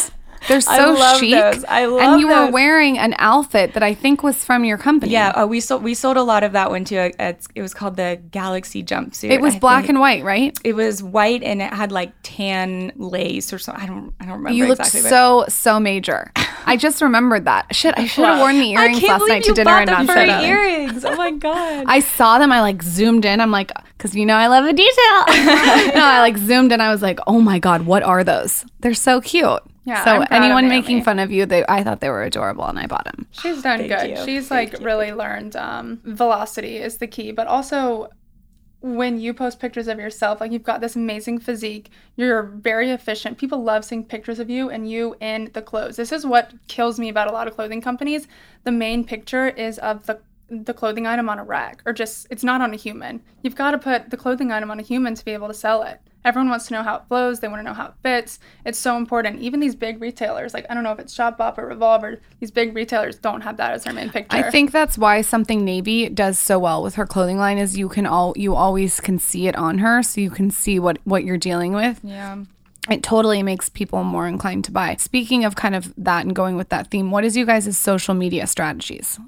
[0.48, 1.32] They're I so love chic.
[1.32, 1.64] those.
[1.64, 2.12] I love those.
[2.12, 5.12] And you were wearing an outfit that I think was from your company.
[5.12, 7.10] Yeah, uh, we sold we sold a lot of that one too.
[7.18, 9.30] It's, it was called the Galaxy jumpsuit.
[9.30, 10.56] It was I black and white, right?
[10.64, 13.82] It was white and it had like tan lace or something.
[13.82, 15.02] I don't I don't remember You looked exactly.
[15.02, 16.30] but- so so major.
[16.66, 17.74] I just remembered that.
[17.74, 20.44] Shit, I should have worn the earrings last night to dinner and not said that.
[20.44, 21.04] earrings.
[21.04, 21.84] Oh my god.
[21.86, 22.52] I saw them.
[22.52, 23.40] I like zoomed in.
[23.40, 24.90] I'm like, because you know I love a detail.
[25.94, 26.80] no, I like zoomed in.
[26.80, 28.64] I was like, oh my god, what are those?
[28.80, 29.60] They're so cute.
[29.84, 30.68] Yeah, So I'm proud anyone Naomie.
[30.68, 33.26] making fun of you, they I thought they were adorable, and I bought them.
[33.30, 34.10] She's done Thank good.
[34.10, 34.16] you.
[34.24, 34.86] She's Thank like you.
[34.86, 38.08] really learned um, velocity is the key, but also
[38.80, 43.38] when you post pictures of yourself, like you've got this amazing physique, you're very efficient.
[43.38, 45.96] People love seeing pictures of you and you in the clothes.
[45.96, 48.28] This is what kills me about a lot of clothing companies.
[48.64, 50.20] The main picture is of the
[50.50, 53.22] the clothing item on a rack or just it's not on a human.
[53.42, 55.82] You've got to put the clothing item on a human to be able to sell
[55.82, 55.98] it.
[56.24, 57.40] Everyone wants to know how it flows.
[57.40, 58.38] They want to know how it fits.
[58.64, 59.40] It's so important.
[59.40, 62.74] Even these big retailers, like I don't know if it's Shopbop or Revolver, these big
[62.74, 64.36] retailers don't have that as their main picture.
[64.36, 67.88] I think that's why something Navy does so well with her clothing line is you
[67.88, 71.24] can all you always can see it on her, so you can see what what
[71.24, 72.00] you're dealing with.
[72.02, 72.44] Yeah.
[72.90, 74.96] It totally makes people more inclined to buy.
[74.96, 78.12] Speaking of kind of that and going with that theme, what is you guys' social
[78.14, 79.18] media strategies?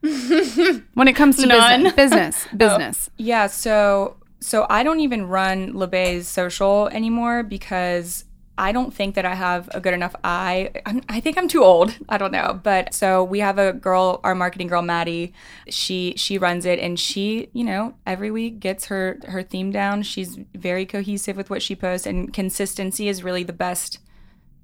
[0.00, 1.82] when it comes to None.
[1.82, 3.10] business, business, oh, business.
[3.16, 8.24] Yeah, so so I don't even run LeBay's social anymore because
[8.58, 10.72] I don't think that I have a good enough eye.
[10.84, 11.94] I'm, I think I'm too old.
[12.08, 15.32] I don't know, but so we have a girl, our marketing girl Maddie.
[15.68, 20.02] She she runs it, and she you know every week gets her her theme down.
[20.02, 24.00] She's very cohesive with what she posts, and consistency is really the best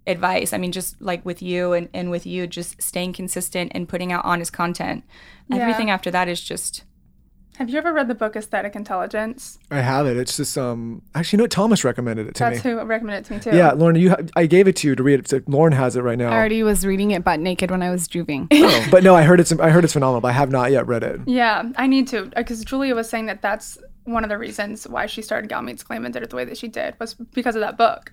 [0.09, 0.53] advice.
[0.53, 4.13] I mean, just like with you and, and with you, just staying consistent and putting
[4.13, 5.05] out honest content.
[5.49, 5.59] Yeah.
[5.59, 6.83] Everything after that is just
[7.59, 9.59] Have you ever read the book Aesthetic Intelligence?
[9.71, 10.17] I have it.
[10.17, 11.03] It's just um.
[11.15, 11.51] Actually, you know what?
[11.53, 12.71] Thomas recommended it to That's me.
[12.73, 13.57] That's who recommended it to me too.
[13.57, 14.11] Yeah, Lauryn, you.
[14.11, 15.29] Ha- I gave it to you to read it.
[15.29, 16.31] So Lauryn has it right now.
[16.31, 18.49] I already was reading it butt naked when I was juving.
[18.65, 19.53] Oh, but no, I heard it's.
[19.53, 20.21] I heard it's phenomenal.
[20.21, 21.21] But I have not yet read it.
[21.27, 25.07] Yeah, I need to because Julia was saying that that's one of the reasons why
[25.07, 27.55] she started Gal Meets Glam and did it the way that she did was because
[27.55, 28.13] of that book.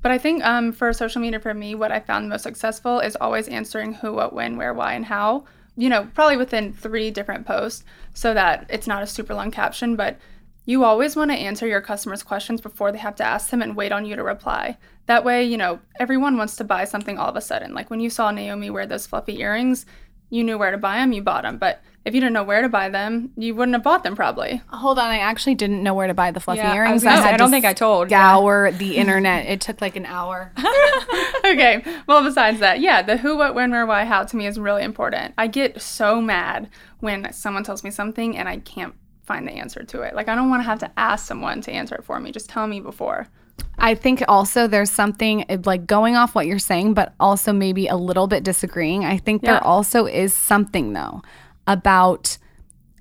[0.00, 3.16] But I think um, for social media, for me, what I found most successful is
[3.20, 5.44] always answering who, what, when, where, why, and how.
[5.78, 9.96] You know, probably within three different posts so that it's not a super long caption,
[9.96, 10.18] but
[10.66, 13.74] you always want to answer your customers' questions before they have to ask them and
[13.74, 14.76] wait on you to reply.
[15.06, 17.72] That way, you know, everyone wants to buy something all of a sudden.
[17.72, 19.86] Like when you saw Naomie wear those fluffy earrings,
[20.28, 21.56] you knew where to buy them, you bought them.
[21.56, 24.60] But if you didn't know where to buy them, you wouldn't have bought them probably.
[24.68, 27.02] Hold on, I actually didn't know where to buy the fluffy Yeah, I earrings.
[27.02, 28.34] say, had I don't think I told, yeah.
[28.34, 29.46] Scour the internet.
[29.46, 30.52] It took like an hour.
[31.44, 31.84] okay.
[32.06, 34.82] Well, besides that, yeah, the who, what, when, where, why, how to me is really
[34.82, 35.34] important.
[35.38, 36.68] I get so mad
[37.00, 38.94] when someone tells me something and I can't
[39.24, 40.14] find the answer to it.
[40.14, 42.32] Like, I don't want to have to ask someone to answer it for me.
[42.32, 43.28] Just tell me before.
[43.78, 47.96] I think also there's something like going off what you're saying, but also maybe a
[47.96, 49.04] little bit disagreeing.
[49.04, 49.52] I think Yeah.
[49.52, 51.22] there also is something though
[51.68, 52.38] about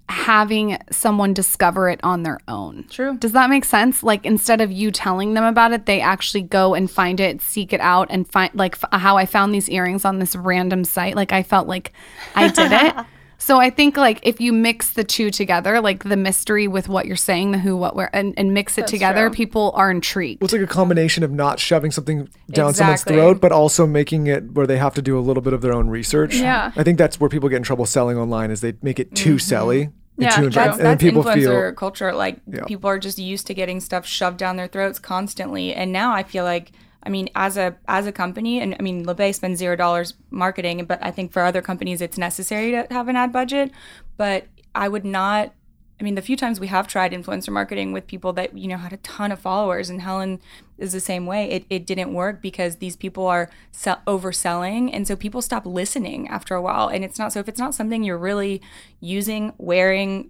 [0.10, 2.86] having someone discover it on their own.
[2.90, 3.18] True.
[3.18, 4.04] Does that make sense?
[4.04, 7.74] Like instead of you telling them about it, they actually go and find it, seek
[7.74, 11.16] it out, and find like f- how I found these earrings on this random site.
[11.16, 11.92] Like I felt like
[12.36, 12.96] I did it.
[13.40, 17.06] So I think like if you mix the two together, like the mystery with what
[17.06, 19.36] you're saying, the who, what, where, and, and mix it That's together, true.
[19.36, 20.42] people are intrigued.
[20.42, 24.28] Well, it's like a combination of not shoving something down someone's throat, but also making
[24.28, 26.36] it where they have to do a little bit of their own research.
[26.36, 26.72] Yeah.
[26.76, 29.36] I think that's where people get in trouble selling online is they make it too
[29.36, 29.56] mm-hmm.
[29.56, 29.94] selly.
[30.18, 30.50] Yeah, too true.
[30.50, 32.14] intri- that's, and then people influencer feel culture.
[32.14, 32.64] Like Yeah.
[32.66, 36.24] people are just used to getting stuff shoved down their throats constantly, and now I
[36.24, 36.72] feel like,
[37.08, 40.84] I mean, as a as a company, and I mean, LaBEYE spends zero dollars marketing,
[40.86, 43.72] but I think for other companies it's necessary to have an ad budget.
[44.18, 45.54] But I would not.
[46.00, 48.76] I mean, the few times we have tried influencer marketing with people that you know
[48.76, 50.42] had a ton of followers, and Helen
[50.78, 51.50] is the same way.
[51.50, 56.28] It, it didn't work because these people are sell- overselling, and so people stop listening
[56.28, 56.90] after a while.
[56.90, 58.62] And it's not so if it's not something you're really
[59.00, 60.30] using, wearing,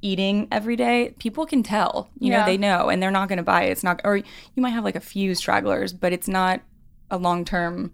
[0.00, 2.08] eating every day, people can tell.
[2.18, 3.70] You know, they know, and they're not going to buy it.
[3.70, 4.24] It's not, or you
[4.56, 6.60] might have like a few stragglers, but it's not
[7.10, 7.92] a long term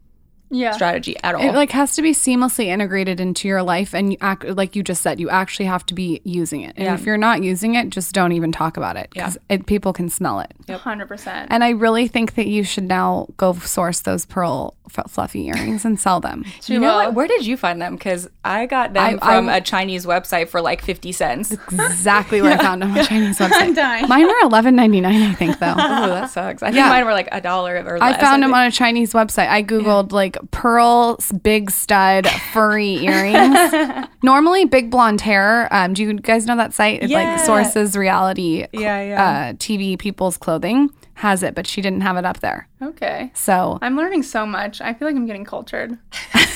[0.50, 0.72] Yeah.
[0.72, 1.40] strategy at all.
[1.42, 4.82] It like has to be seamlessly integrated into your life, and you act like you
[4.82, 5.18] just said.
[5.18, 6.94] You actually have to be using it, and Yeah.
[6.94, 10.08] if you're not using it, just don't even talk about it because it, people can
[10.08, 10.52] smell it.
[10.68, 11.46] 100%.
[11.50, 15.84] And I really think that you should now go source those pearl f- fluffy earrings
[15.84, 16.44] and sell them.
[16.66, 17.14] you know what?
[17.14, 17.96] Where did you find them?
[17.96, 21.52] Because I got them I- I- from a Chinese website for like 50 cents.
[21.52, 23.50] exactly where I found them on a Chinese website.
[23.54, 24.08] I'm dying.
[24.08, 25.74] Mine were eleven ninety nine, I think, though.
[25.76, 26.62] Oh, that sucks.
[26.62, 26.88] I think Yeah.
[26.88, 28.20] mine were like a dollar or I less.
[28.20, 29.48] found them on a Chinese website.
[29.48, 34.08] I googled like pearl big stud furry earrings.
[34.22, 35.68] Normally, big blonde hair.
[35.72, 37.02] Um, do you guys know that site?
[37.02, 37.18] It Yeah.
[37.34, 38.66] like sources reality.
[38.72, 39.24] Yeah, yeah.
[39.24, 42.68] Uh, TV people's clothing has it, but she didn't have it up there.
[42.82, 43.30] okay.
[43.34, 44.80] So, I'm learning so much.
[44.80, 45.96] I feel like I'm getting cultured.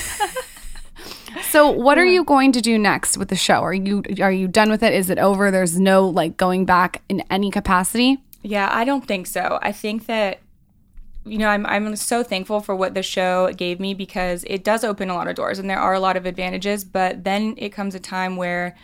[1.49, 3.61] so what are you going to do next with the show?
[3.61, 4.93] Are you are you done with it?
[4.93, 5.51] Is it over?
[5.51, 8.17] There's no like going back in any capacity.
[8.41, 9.59] Yeah, I don't think so.
[9.61, 10.39] I think that
[11.29, 14.83] you know, I'm I'm so thankful for what the show gave me because it does
[14.83, 17.69] open a lot of doors and there are a lot of advantages, but then it
[17.69, 18.75] comes a time where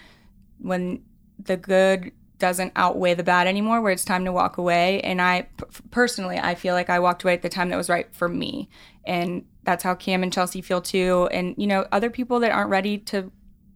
[0.59, 1.01] when
[1.43, 5.01] the good doesn't outweigh the bad anymore where it's time to walk away.
[5.01, 7.89] And I p- personally I feel like I walked away at the time that was
[7.89, 8.69] right for me.
[9.05, 11.27] And that's how Cam and Chelsea feel too.
[11.31, 13.31] And you know other people that aren't ready to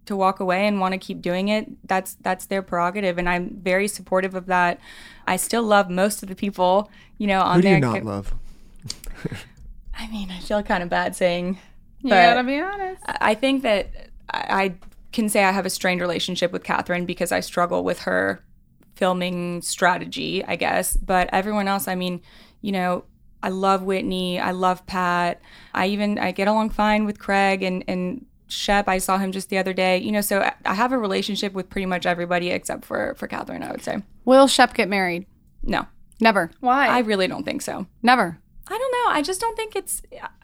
[0.05, 3.17] to walk away and want to keep doing it that's that's their prerogative.
[3.17, 4.79] And i'm very supportive of that.
[5.27, 7.75] I still love most of the people you know on who do there.
[7.75, 8.33] you not love?
[9.97, 11.57] I mean i feel kind of bad saying
[12.01, 13.01] You but gotta be honest.
[13.07, 13.91] I think that
[14.29, 14.75] I I
[15.11, 18.43] can say I have a strained relationship with Kathryn because I struggle with her
[18.95, 20.95] filming strategy, I guess.
[20.97, 22.21] But everyone else, I mean,
[22.61, 23.05] you know,
[23.41, 24.39] I love Whitney.
[24.39, 25.41] I love Pat.
[25.73, 28.87] I even I get along fine with Craig and and Shep.
[28.87, 29.97] I saw him just the other day.
[29.97, 33.27] You know, so I- I have a relationship with pretty much everybody except for for
[33.27, 33.63] Kathryn.
[33.63, 35.25] I would say Will Shep get married?
[35.63, 35.87] no.
[36.21, 36.51] Never.
[36.59, 36.87] Why?
[36.87, 37.87] I really don't think so.
[38.03, 38.37] Never.
[38.71, 39.11] I don't know.
[39.17, 40.01] I just don't think it's.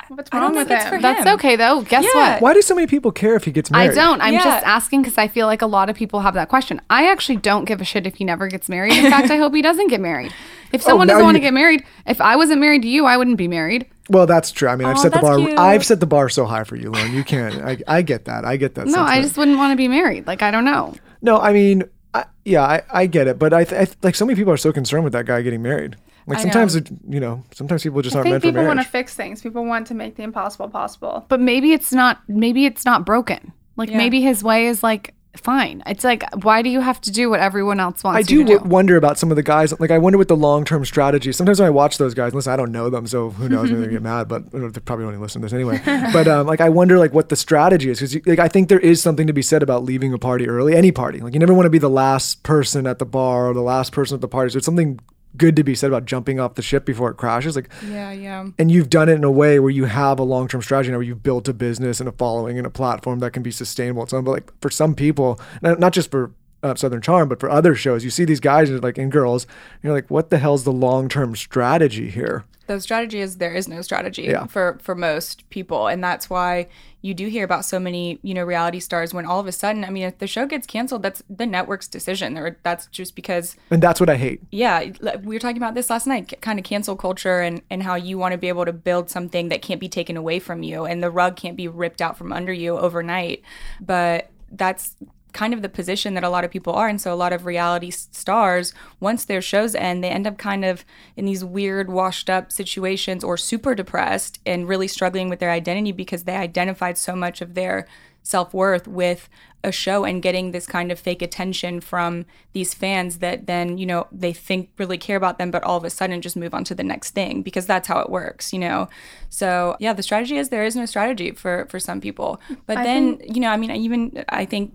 [0.07, 0.89] What's I wrong don't with think it's him?
[0.89, 1.01] for him.
[1.03, 1.82] That's okay though.
[1.82, 2.34] Guess Yeah.
[2.34, 2.41] what?
[2.41, 3.84] Why do so many people care if he gets married?
[3.84, 3.95] I married?
[3.95, 4.21] don't.
[4.21, 4.43] I'm Yeah.
[4.43, 6.82] just asking because I feel like a lot of people have that question.
[6.89, 8.93] I actually don't give a shit if he never gets married.
[8.93, 10.34] In fact, I hope he doesn't get married.
[10.73, 12.82] If oh, someone Oh, now doesn't want to you- get married, if I wasn't married
[12.82, 13.86] to you, I wouldn't be married.
[14.09, 14.67] Well, that's true.
[14.67, 15.38] I mean, I've Aw, set the that's bar.
[15.38, 15.57] cute.
[15.57, 17.13] I've set the bar so high for you, Lauryn.
[17.13, 17.55] You can't.
[17.61, 18.43] I, I get that.
[18.43, 18.88] I get that.
[18.88, 19.23] No, I sentiment.
[19.23, 20.28] just wouldn't want to be married.
[20.28, 20.93] Like I don't know.
[21.21, 24.15] No, I mean, I, yeah, I, I get it, but I, th- I th- like
[24.15, 25.95] so many people are so concerned with that guy getting married.
[26.28, 28.55] Like I sometimes, it, you know, sometimes people just I aren't meant for marriage.
[28.63, 29.41] people want to fix things.
[29.41, 31.26] People want to make the impossible possible.
[31.30, 32.19] But maybe it's not.
[32.28, 33.53] Maybe it's not broken.
[33.78, 33.97] Like Yeah.
[33.97, 35.84] maybe his way is like fine.
[35.86, 38.57] It's like why do you have to do what everyone else wants I do do?
[38.59, 39.78] wonder about some of the guys.
[39.82, 41.30] Like, I wonder what the long term strategy.
[41.30, 41.36] is.
[41.38, 43.69] Sometimes when I watch those guys, listen, I don't know them, so who knows?
[43.69, 45.80] Maybe they get mad, but they probably don't even listen to this anyway.
[46.13, 48.80] But um, like, I wonder like what the strategy is because like I think there
[48.80, 51.19] is something to be said about leaving a party early, any party.
[51.19, 53.91] Like, you never want to be the last person at the bar or the last
[53.91, 54.51] person at the party.
[54.51, 54.99] So it's something
[55.38, 57.56] good to be said about jumping off the ship before it crashes.
[57.56, 58.48] Like, Yeah, yeah.
[58.58, 61.04] and you've done it in a way where you have a long-term strategy now where
[61.06, 64.10] you've built a business and a following and a platform that can be sustainable and
[64.10, 64.24] so on.
[64.24, 66.32] But like for some people, not just for
[66.64, 69.84] uh, Southern Charm, but for other shows, you see these guys like and girls, and
[69.84, 72.44] you're like, what the hell's the long-term strategy here?
[72.68, 74.45] The strategy is there is no strategy Yeah.
[74.47, 76.68] for for most people and that's why
[77.01, 79.84] you do hear about so many you know reality stars when all of a sudden
[79.86, 83.55] i mean if the show gets canceled that's the network's decision or that's just because
[83.70, 84.41] And that's what I hate.
[84.51, 84.86] yeah
[85.24, 88.18] we were talking about this last night kind of cancel culture and and how you
[88.18, 91.03] want to be able to build something that can't be taken away from you and
[91.03, 93.43] the rug can't be ripped out from under you overnight
[93.80, 94.95] but that's
[95.36, 96.88] kind of the position that a lot of people are.
[96.88, 100.64] And so a lot of reality stars once their shows end they end up kind
[100.64, 100.86] of
[101.18, 105.92] in these weird washed up situations or super depressed and really struggling with their identity
[105.92, 107.86] because they identified so much of their
[108.24, 109.30] self-worth with
[109.64, 113.86] a show and getting this kind of fake attention from these fans that then you
[113.86, 116.64] know they think really care about them but all of a sudden just move on
[116.64, 118.88] to the next thing because that's how it works you know?
[119.30, 122.40] So yeah the strategy is there is no strategy for for some people.
[122.68, 124.74] But then you know i mean I even i think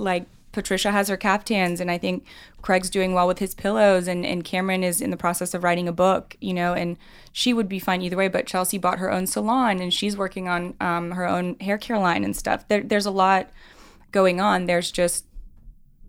[0.00, 2.26] like Patricia has her caftans, and I think
[2.60, 5.86] Craig's doing well with his pillows, and, and Cameron is in the process of writing
[5.86, 6.96] a book, you know, and
[7.32, 8.28] she would be fine either way.
[8.28, 11.98] But Chelsea bought her own salon, and she's working on um, her own hair care
[11.98, 12.66] line and stuff.
[12.66, 13.50] There, there's a lot
[14.10, 14.66] going on.
[14.66, 15.24] There's just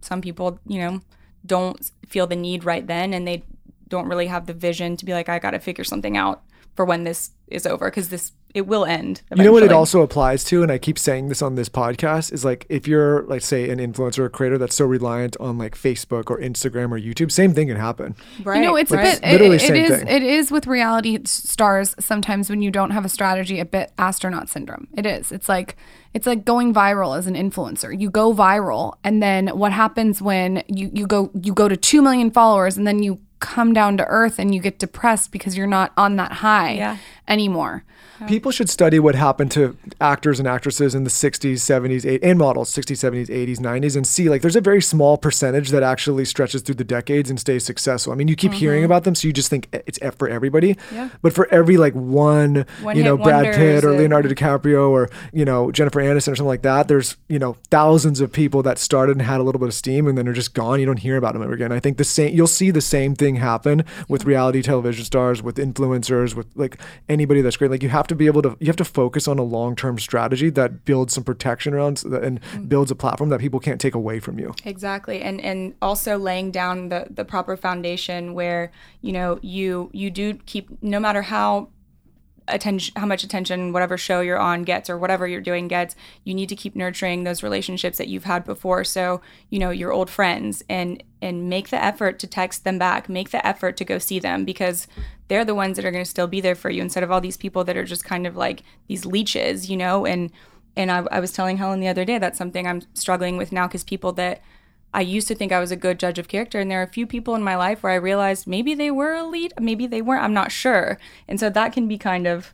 [0.02, 1.02] some people, you know,
[1.46, 3.44] don't feel the need right then, and they
[3.88, 6.42] don't really have the vision to be like, I got to figure something out
[6.76, 9.22] for when this is over, because this it will end.
[9.34, 12.34] You know what it also applies to, and I keep saying this on this podcast,
[12.34, 15.74] is like if you're like say an influencer or creator that's so reliant on like
[15.74, 18.14] Facebook or Instagram or YouTube, same thing can happen.
[18.44, 18.58] right?
[18.58, 19.18] You know, it's right.
[19.18, 19.32] a bit.
[19.32, 20.00] literally it- it same is.
[20.00, 20.08] thing.
[20.10, 21.96] It is with reality stars.
[21.98, 24.88] Sometimes when you don't have a strategy, a bit astronaut syndrome.
[24.98, 25.32] It is.
[25.32, 25.78] It's like
[26.14, 27.98] it's like going viral as an influencer.
[27.98, 32.02] You go viral, and then what happens when you you go you go to two
[32.02, 35.68] million followers, and then you come down to earth and you get depressed because you're
[35.68, 36.98] not on that high Yeah.
[37.28, 37.84] anymore.
[38.28, 42.38] People should study what happened to actors and actresses in the 60s, 70s, 80s, and
[42.40, 46.26] models, 60s, 70s, 80s, 90s, and see like there's a very small percentage that actually
[46.26, 48.14] stretches through the decades and stays successful.
[48.14, 50.28] I mean, you keep hearing about them, so you just think eh, it's F for
[50.30, 50.78] everybody.
[50.92, 51.10] Yeah.
[51.22, 55.10] But for every like one, One you know, Brad Pitt or and- Leonardo DiCaprio or,
[55.34, 58.78] you know, Jennifer Aniston or something like that, there's, you know, thousands of people that
[58.78, 60.80] started and had a little bit of steam and then are just gone.
[60.80, 61.72] You don't hear about them ever again.
[61.72, 65.58] I think the same, you'll see the same thing happen with reality television stars, with
[65.58, 66.78] influencers, with like
[67.10, 67.72] anybody that's great.
[67.72, 70.50] Like you have to be able to, you have to focus on a long-term strategy
[70.52, 72.70] that builds some protection around and Mm.
[72.70, 74.54] builds a platform that people can't take away from you.
[74.66, 75.22] Exactly.
[75.22, 80.34] And and also laying down the the proper foundation where, you know, you you do
[80.46, 81.70] keep no matter how
[82.48, 86.34] attention how much attention whatever show you're on gets or whatever you're doing gets you
[86.34, 88.84] need to keep nurturing those relationships that you've had before.
[88.84, 93.08] So you know your old friends and and make the effort to text them back.
[93.08, 94.88] Make the effort to go see them because
[95.28, 97.22] they're the ones that are going to still be there for you instead of all
[97.22, 100.06] these people that are just kind of like these leeches you know?
[100.06, 100.32] And
[100.76, 103.68] and I, I was telling helen the other day that's something i'm struggling with now
[103.68, 104.42] because people that
[104.94, 106.88] I used to think I was a good judge of character, and there are a
[106.88, 110.24] few people in my life where I realized maybe they were elite, maybe they weren't.
[110.24, 112.52] I'm not sure, and so that can be kind of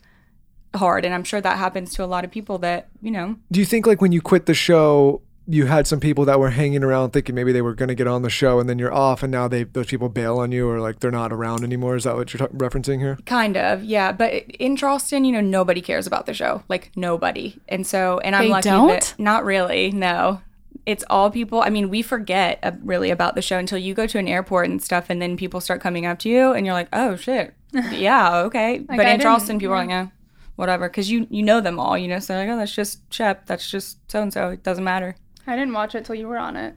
[0.76, 1.06] hard.
[1.06, 3.38] And I'm sure that happens to a lot of people that you know.
[3.52, 6.50] Do you think like when you quit the show, you had some people that were
[6.50, 8.94] hanging around thinking maybe they were going to get on the show and then you're
[8.94, 11.96] off and now they those people bail on you or like they're not around anymore?
[11.96, 13.18] Is that what you're ta- referencing here?
[13.26, 14.12] Kind of, yeah.
[14.12, 17.58] But in Charleston, you know, nobody cares about the show, like nobody.
[17.70, 18.88] And so, and I'm They lucky don't?
[18.90, 19.92] that not really.
[19.92, 20.42] No,
[20.88, 21.62] it's all people.
[21.62, 24.70] I mean, we forget uh, really about the show until you go to an airport
[24.70, 27.54] and stuff, and then people start coming up to you, and you're like, oh shit,
[27.92, 28.80] yeah, okay.
[28.80, 30.08] but I in Charleston, people are like, yeah,
[30.56, 32.20] whatever, because you you know them all, you know.
[32.20, 34.50] So like, oh, that's just Shep, that's just so and so.
[34.52, 35.18] It doesn't matter.
[35.46, 36.76] I didn't watch it till you were on it.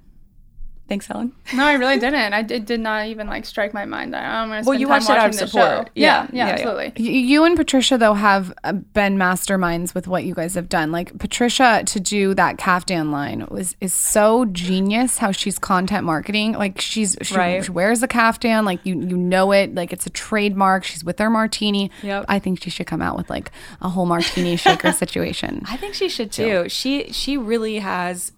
[0.91, 1.33] Thanks, Helen.
[1.55, 2.33] No, I really didn't.
[2.33, 4.89] I did, did not even like strike my mind that I'm gonna spend Well, you
[4.89, 5.91] watched it out of support.
[5.95, 6.93] Yeah, Yeah, yeah, yeah, absolutely.
[7.03, 10.91] You and Patricia though have uh, been masterminds with what you guys have done.
[10.91, 16.53] Like Patricia to do that caftan line was is so genius how she's content marketing.
[16.53, 17.65] Like she's she, Right.
[17.65, 20.83] she wears a caftan, like you you know it, like it's a trademark.
[20.85, 21.91] She's with her martini.
[22.03, 22.25] Yep.
[22.29, 25.63] I think she should come out with like a whole martini shaker situation.
[25.67, 26.69] I think she should too.
[26.69, 28.33] She she really has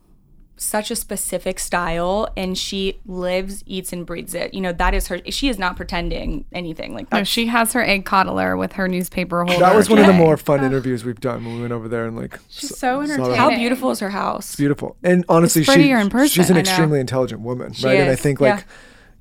[0.62, 4.54] such a specific style and she lives, eats and breathes it.
[4.54, 7.26] You know, that is her she is not pretending anything like No, that.
[7.26, 9.60] she has her egg coddler with her newspaper holder.
[9.60, 12.06] That was one of the more fun interviews we've done when we went over there
[12.06, 13.34] and like She's s- so entertaining.
[13.34, 14.50] How beautiful is her house?
[14.50, 14.96] It's beautiful.
[15.02, 16.28] And honestly, It's prettier she, in person.
[16.28, 17.98] she's an extremely intelligent woman, right?
[18.00, 18.64] And I think like, yeah.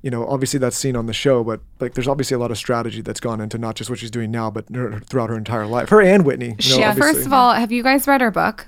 [0.02, 2.56] you know, obviously that's seen on the show, but like, there's obviously a lot of
[2.58, 5.66] strategy that's gone into not just what she's doing now, but her, throughout her entire
[5.66, 5.88] life.
[5.88, 6.56] Her and Whitney.
[6.60, 7.14] You know, Yeah, obviously.
[7.14, 8.66] first of all, have you guys read her book?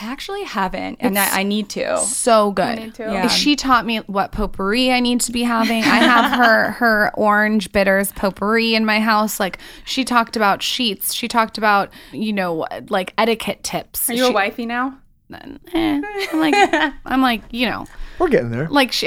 [0.00, 1.98] I actually haven't and I, I need to.
[1.98, 2.94] so good.
[2.94, 3.02] to.
[3.02, 3.28] Yeah.
[3.28, 5.82] She taught me what potpourri I need to be having.
[5.82, 9.40] I have her her orange bitters potpourri in my house.
[9.40, 11.12] Like she talked about sheets.
[11.12, 14.08] She talked about you know like etiquette tips.
[14.10, 14.98] Are you a wifey now?
[15.32, 16.00] eh,
[16.32, 16.54] I'm like
[17.04, 17.86] I'm like you know
[18.18, 18.68] we're getting there.
[18.68, 19.06] like she,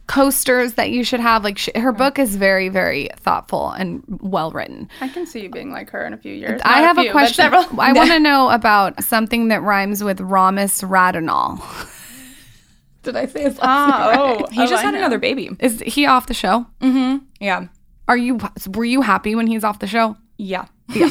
[0.06, 1.44] coasters that you should have.
[1.44, 4.88] Like she, her book is very very thoughtful and well written.
[5.00, 6.60] I can see you being like her in a few years.
[6.64, 7.52] I Not have few, a question.
[7.78, 11.60] I want to know about something that rhymes with Ramis Radonol.
[13.02, 14.52] Did I say his last Ah, name oh, right?
[14.52, 14.98] He oh, just I had know.
[14.98, 15.50] another baby.
[15.60, 16.66] Is he off the show?
[16.80, 17.18] Hmm.
[17.40, 17.66] Yeah.
[18.08, 18.38] Are you
[18.74, 20.16] were you happy when he's off the show?
[20.36, 20.66] Yeah.
[20.88, 21.10] Yeah.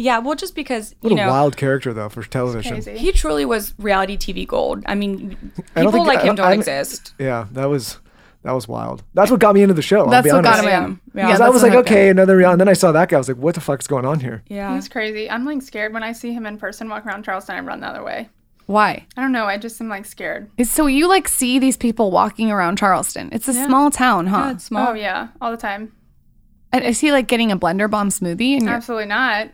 [0.00, 2.80] Yeah, well just because, What you a know, wild character though for television.
[2.96, 4.82] He truly was reality TV gold.
[4.86, 5.36] I mean,
[5.76, 7.14] I don't people think- like I him don't- don't I'm- exist.
[7.18, 7.98] Yeah, that was
[8.42, 9.02] that was wild.
[9.12, 10.04] That's what got me into the show.
[10.04, 10.62] I'll That's be what honest.
[10.62, 10.84] got him Yeah.
[10.86, 11.00] in.
[11.14, 11.30] Yeah.
[11.30, 11.94] 'Cause I was like, hooked him.
[11.94, 12.54] okay, another reality.
[12.54, 13.16] And then I saw that guy.
[13.16, 14.42] I was like, what the fuck's going on here?
[14.48, 14.74] Yeah.
[14.74, 15.30] He's crazy.
[15.30, 17.56] I'm like scared when I see him in person walk around Charleston.
[17.56, 18.30] I run the other way.
[18.64, 19.04] Why?
[19.16, 19.44] I don't know.
[19.44, 20.48] I just am like scared.
[20.64, 23.28] So you like see these people walking around Charleston?
[23.32, 24.38] It's a small town, huh?
[24.38, 24.88] Yeah, it's small.
[24.88, 25.92] Oh yeah, all the time.
[26.72, 28.56] And Is he like getting a blender bomb smoothie?
[28.56, 29.48] And Absolutely not.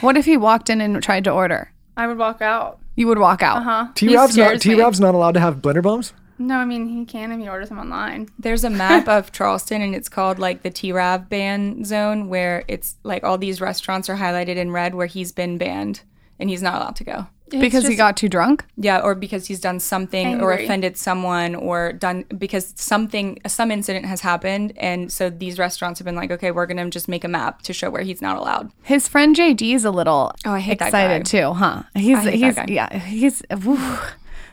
[0.00, 1.72] What if he walked in and tried to order?
[1.96, 2.80] I would walk out.
[2.96, 3.58] You would walk out.
[3.58, 3.88] Uh huh.
[3.94, 6.12] T-Rav's not T Rob's not allowed to have blender bombs.
[6.38, 8.28] No, I mean he can if he orders them online.
[8.38, 12.96] There's a map of Charleston and it's called like the T-Rav ban zone where it's
[13.02, 16.02] like all these restaurants are highlighted in red where he's been banned
[16.38, 17.26] and he's not allowed to go.
[17.52, 18.64] It's Because he got too drunk?
[18.76, 24.06] Yeah, or because he's done something or offended someone or done because something some incident
[24.06, 27.28] has happened and so these restaurants have been like, okay, we're gonna just make a
[27.28, 28.70] map to show where he's not allowed.
[28.82, 31.40] His friend JD is a little Oh, I hate that excited guy.
[31.40, 31.82] too, huh?
[31.94, 32.72] He's I hate he's that guy.
[32.72, 33.98] yeah, he's whew,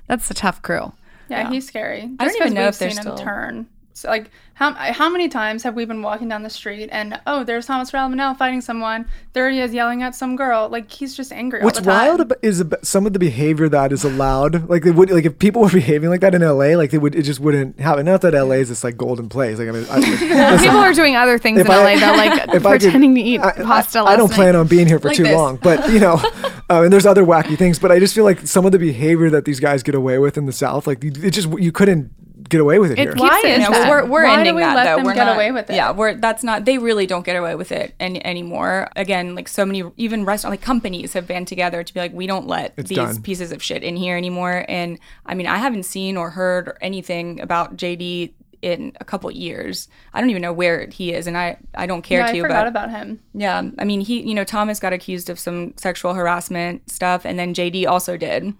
[0.07, 0.91] that's a tough crew.
[1.29, 2.01] Yeah, he's scary.
[2.01, 3.67] Just I don't even know if they're seen still- him turn.
[3.97, 7.43] So, like how how many times have we been walking down the street and oh,
[7.43, 9.07] there's Thomas Ravenel fighting someone.
[9.33, 10.69] There he is yelling at some girl.
[10.69, 11.61] Like he's just angry.
[11.61, 12.07] What's all the time.
[12.07, 14.69] wild about, is ab- some of the behavior that is allowed.
[14.69, 17.15] Like they would, like if people were behaving like that in LA, like they would,
[17.15, 18.05] it just wouldn't happen.
[18.05, 19.57] Not that LA is this like golden place.
[19.57, 22.17] Like I mean, I, listen, People are doing other things If in I- LA that
[22.17, 23.99] like if I could- pretending to eat I, pasta.
[23.99, 24.35] I, I don't night.
[24.35, 25.35] plan on being here for Like too this.
[25.35, 26.21] long, but you know,
[26.69, 27.79] uh, and there's other wacky things.
[27.79, 30.37] But I just feel like some of the behavior that these guys get away with
[30.37, 32.11] in the South, like it just you couldn't
[32.49, 33.11] get away with it, It here.
[33.13, 33.89] keeps Why it is Yeah, that?
[33.89, 34.95] we're, we're Why do ending we that let though.
[34.97, 35.75] them we're get not, away with it?
[35.75, 36.65] Yeah, we're that's not.
[36.65, 38.89] They really don't get away with it any, anymore.
[38.95, 42.27] Again, like so many, even restaurant like companies have band together to be like, we
[42.27, 43.21] don't let It's these done.
[43.21, 44.65] pieces of shit in here anymore.
[44.67, 48.33] And I mean, I haven't seen or heard anything about JD
[48.63, 49.87] in a couple years.
[50.15, 52.37] I don't even know where he is, and I I don't care Yeah, to.
[52.39, 53.19] I forgot but about him.
[53.35, 57.37] yeah, I mean, he, you know, Thomas got accused of some sexual harassment stuff, and
[57.37, 58.53] then JD also did.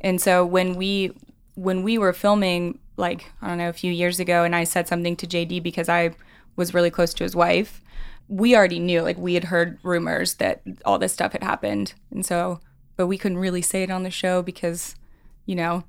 [0.00, 1.10] And so when we
[1.56, 4.88] when we were filming, like I don't know, a few years ago, and I said
[4.88, 6.10] something to JD because I
[6.56, 7.82] was really close to his wife,
[8.28, 12.24] we already knew, like we had heard rumors that all this stuff had happened, and
[12.24, 12.60] so,
[12.96, 14.96] but we couldn't really say it on the show because,
[15.44, 15.84] you know,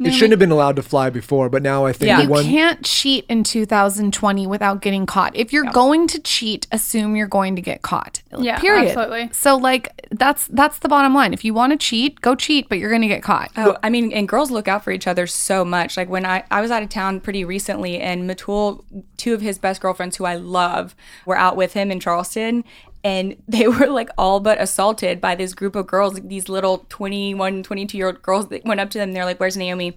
[0.00, 2.20] It shouldn't have been allowed to fly before, but now I think Yeah.
[2.22, 2.44] You one.
[2.44, 5.34] can't cheat in 2020 without getting caught.
[5.34, 8.22] If you're going to cheat, assume you're going to get caught.
[8.38, 8.88] Yeah, period.
[8.88, 9.30] absolutely.
[9.32, 11.32] So like that's that's the bottom line.
[11.32, 13.50] If you want to cheat, go cheat, but you're going to get caught.
[13.56, 15.96] Oh, I mean, and girls look out for each other so much.
[15.96, 18.84] Like when I, I was out of town pretty recently, and Metul,
[19.16, 20.94] two of his best girlfriends who I love,
[21.26, 22.64] were out with him in Charleston.
[23.04, 26.86] And they were like all but assaulted by this group of girls, like, these little
[26.88, 29.12] 21, 22 year old girls that went up to them.
[29.12, 29.96] They're like, Where's Naomie?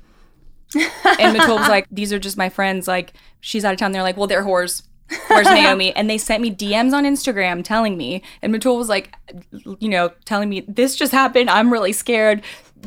[0.76, 2.88] and Metul was like, These are just my friends.
[2.88, 3.92] Like, she's out of town.
[3.92, 4.84] They're like, Well, they're whores.
[5.28, 5.92] Where's Naomie?
[5.96, 9.14] And they sent me DMs on Instagram telling me, and Metul was like,
[9.80, 11.50] you know, telling me this just happened.
[11.50, 12.42] I'm really scared.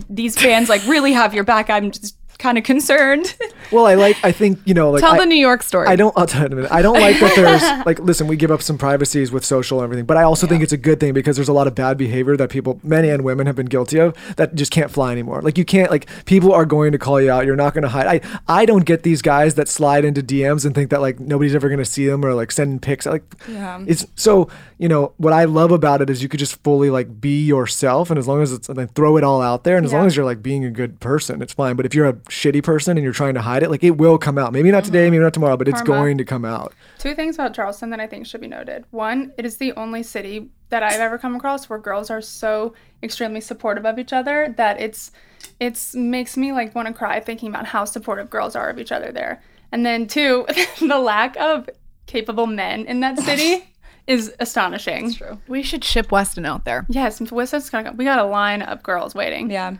[0.08, 1.68] these fans like really have your back.
[1.70, 3.35] I'm just kind of concerned.
[3.73, 4.16] Well, I like.
[4.23, 5.89] I think you know, like Tell I, the New York story.
[5.89, 6.12] I don't.
[6.16, 6.70] I'll tell you in a minute.
[6.73, 7.35] I don't like that.
[7.35, 10.47] There's like, listen, we give up some privacies with social and everything, but I also
[10.47, 13.05] think it's a good thing because there's a lot of bad behavior that people, men
[13.05, 15.40] and women, have been guilty of that just can't fly anymore.
[15.43, 15.90] Like you can't.
[15.90, 17.47] Like people are going to call you out.
[17.47, 18.06] You're not going to hide.
[18.06, 21.55] I I don't get these guys that slide into DMs and think that like nobody's
[21.55, 23.06] ever going to see them or like sending pics.
[23.06, 23.82] Like Yeah.
[23.86, 24.48] it's so
[24.78, 28.11] you know what I love about it is you could just fully like be yourself,
[28.11, 30.06] and as long as it's and then throw it all out there, and as long
[30.06, 31.77] as you're like being a good person, it's fine.
[31.77, 34.18] But if you're a shitty person and you're trying to hide it, like it will
[34.18, 34.52] come out.
[34.52, 35.12] Maybe not today, mm-hmm.
[35.12, 36.02] maybe not tomorrow, but it's Karma.
[36.02, 36.72] going to come out.
[36.98, 38.84] Two things about Charleston that I think should be noted.
[38.90, 42.74] One, it is the only city that I've ever come across where girls are so
[43.02, 45.12] extremely supportive of each other that it's
[45.60, 48.92] it's makes me like want to cry thinking about how supportive girls are of each
[48.92, 49.42] other there.
[49.72, 50.46] And then two,
[50.80, 51.68] the lack of
[52.06, 53.70] capable men in that city
[54.06, 55.06] is astonishing.
[55.06, 55.38] That's true.
[55.48, 56.86] we should ship Weston out there.
[56.88, 57.96] Yes, Weston's gonna go.
[57.96, 59.51] We got a line of girls waiting.
[59.51, 59.76] yeah.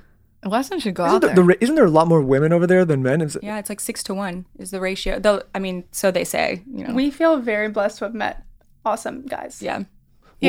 [0.47, 1.37] Weston should go Isn't out there, there.
[1.37, 3.21] the, ra- isn't there a lot more women over there than men?
[3.21, 5.19] Is it, Yeah, it's like six to one is the ratio.
[5.19, 6.63] Though I mean, so they say.
[6.73, 6.95] You know.
[6.95, 8.45] We feel very blessed to have met
[8.85, 9.63] awesome guys.
[9.63, 9.85] yeah.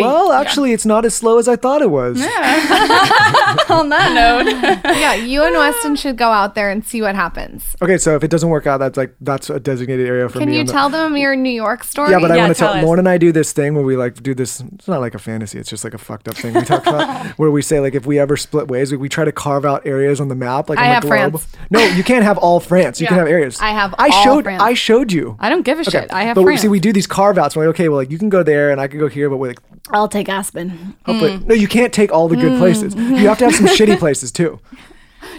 [0.01, 2.19] Well, actually, it's not as slow as I thought it was.
[2.19, 2.25] Yeah.
[3.69, 4.51] On that note,
[4.95, 7.75] yeah, you and Weston should go out there and see what happens.
[7.81, 10.41] Okay, so if it doesn't work out, that's like that's a designated area for Can
[10.41, 10.45] me.
[10.45, 12.11] Can you on the- tell them your New York story?
[12.11, 12.83] Yeah, but I want to tell tell.
[12.83, 14.61] Lauryn and I do this thing where we like do this.
[14.75, 15.57] It's not like a fantasy.
[15.59, 18.05] It's just like a fucked up thing we talk about where we say like if
[18.05, 20.79] we ever split ways, we, we try to carve out areas on the map like
[20.79, 21.31] I on have the globe.
[21.41, 21.47] France.
[21.69, 23.01] No, you can't have all France.
[23.01, 23.59] You can have areas.
[23.59, 24.43] I have I all showed.
[24.43, 24.61] France.
[24.61, 25.37] I showed you.
[25.39, 26.11] I don't give a shit.
[26.13, 27.55] I have but we, see, we do these carve outs.
[27.55, 29.37] We're like, okay, well, like you can go there and I can go here, but
[29.37, 29.59] we're like
[29.91, 30.95] I'll take Aspen.
[31.05, 31.45] hopefully, Mm.
[31.47, 32.95] no, you can't take all the good places.
[32.95, 34.59] You have to have some shitty places too.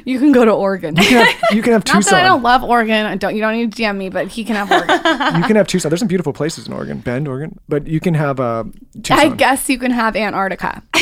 [0.04, 0.94] You can go to Oregon.
[0.96, 2.24] You can have, you can have Not that I Tucson.
[2.24, 3.06] don't love Oregon.
[3.06, 3.34] I don't.
[3.34, 4.96] You don't need to DM me, but he can have Oregon.
[5.40, 5.90] You can have Tucson.
[5.90, 8.64] There's some beautiful places in Oregon, Bend, Oregon, but you can have uh,
[9.02, 9.18] Tucson.
[9.18, 10.82] I guess you can have Antarctica.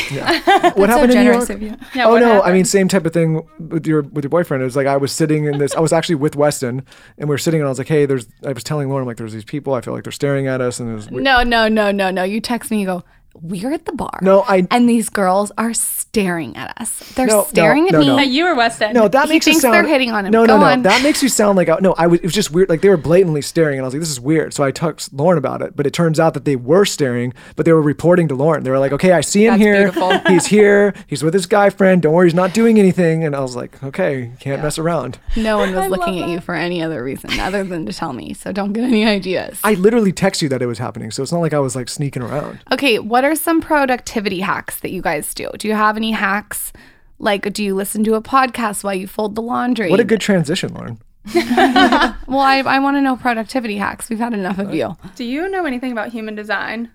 [0.77, 1.51] what happened in New generous York?
[1.51, 1.77] of you.
[1.95, 4.63] Yeah, oh what no, I mean same type of thing with your with your boyfriend.
[4.63, 5.75] It was like I was sitting in this.
[5.75, 6.83] I was actually with Weston,
[7.19, 9.17] and we were sitting, and I was like, "Hey, there's." I was telling Lauryn like,
[9.17, 9.75] "There's these people.
[9.75, 11.25] I feel like they're staring at us." And it was weird.
[11.25, 12.23] No, no, no, no, no.
[12.23, 12.81] You text me.
[12.81, 13.05] You go.
[13.35, 14.19] We're at the bar.
[14.23, 16.99] No, I- And these girls are staring at us.
[17.15, 18.07] They're No, no, staring no, at me.
[18.07, 18.19] no.
[18.21, 18.93] You were Weston.
[18.95, 19.75] No, that He makes thinks it sound.
[19.75, 20.33] they're hitting on him.
[20.33, 20.67] No, Go no, no.
[20.67, 20.83] on.
[20.83, 21.95] That makes you sound like no.
[21.99, 22.21] I was.
[22.21, 22.69] It was just weird.
[22.69, 25.11] Like they were blatantly staring, and I was like, "This is weird." So I texted
[25.11, 28.29] Lauryn about it, but it turns out that they were staring, but they were reporting
[28.29, 28.63] to Lauryn.
[28.65, 29.75] They were like, "Okay, I see him That's here.
[29.77, 30.19] beautiful.
[30.29, 30.95] He's here.
[31.09, 32.01] He's with his guy friend.
[32.01, 35.59] Don't worry, he's not doing anything." And I was like, "Okay, can't mess around." No
[35.59, 38.33] one was looking at you for any other reason other than to tell me.
[38.35, 39.59] So don't get any ideas.
[39.65, 41.89] I literally text you that it was happening, so it's not like I was like
[41.89, 42.61] sneaking around.
[42.73, 45.49] Okay, what are some productivity hacks that you guys do?
[45.59, 46.73] Do you have any hacks?
[47.19, 49.91] Like, do you listen to a podcast while you fold the laundry?
[49.91, 50.99] What a good transition, Lauryn.
[52.27, 54.09] Well, I, I want to know productivity hacks.
[54.11, 54.97] We've had enough of you.
[55.15, 56.91] Do you know anything about human design?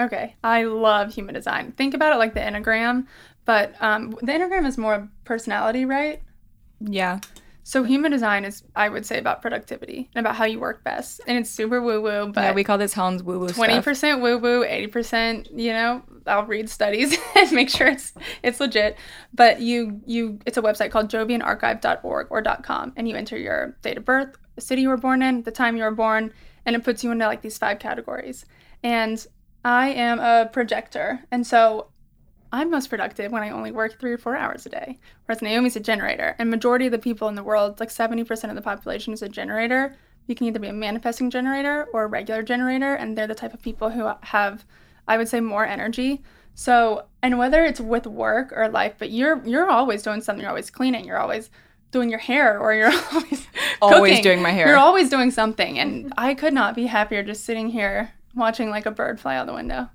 [0.00, 1.72] Okay, I love human design.
[1.72, 3.06] Think about it like the Enneagram,
[3.44, 6.20] but um, the Enneagram is more personality, right?
[6.80, 7.20] Yeah.
[7.66, 11.20] So human design is, I would say, about productivity and about how you work best.
[11.26, 14.22] And it's super woo woo, but yeah, we call this Helen's woo woo Twenty percent
[14.22, 15.48] woo woo, eighty percent.
[15.52, 18.12] You know, I'll read studies and make sure it's
[18.44, 18.96] it's legit.
[19.34, 23.96] But you you, it's a website called JovianArchive.org or .com, and you enter your date
[23.96, 26.32] of birth, the city you were born in, the time you were born,
[26.66, 28.44] and it puts you into like these five categories.
[28.84, 29.26] And
[29.64, 31.88] I am a projector, and so
[32.56, 34.98] I'm most productive when I only work three or four hours a day.
[35.26, 38.54] Whereas Naomie's a generator, and majority of the people in the world, like 70% of
[38.54, 39.94] the population, is a generator.
[40.26, 43.52] You can either be a manifesting generator or a regular generator, and they're the type
[43.54, 44.64] of people who have,
[45.06, 46.22] I would say, more energy.
[46.54, 50.40] So, and whether it's with work or life, but you're you're always doing something.
[50.40, 51.04] You're always cleaning.
[51.04, 51.50] You're always
[51.90, 53.46] doing your hair, or you're always
[53.82, 54.22] Always cooking.
[54.22, 54.66] doing my hair.
[54.68, 58.86] You're always doing something, and I could not be happier just sitting here watching like
[58.86, 59.88] a bird fly out the window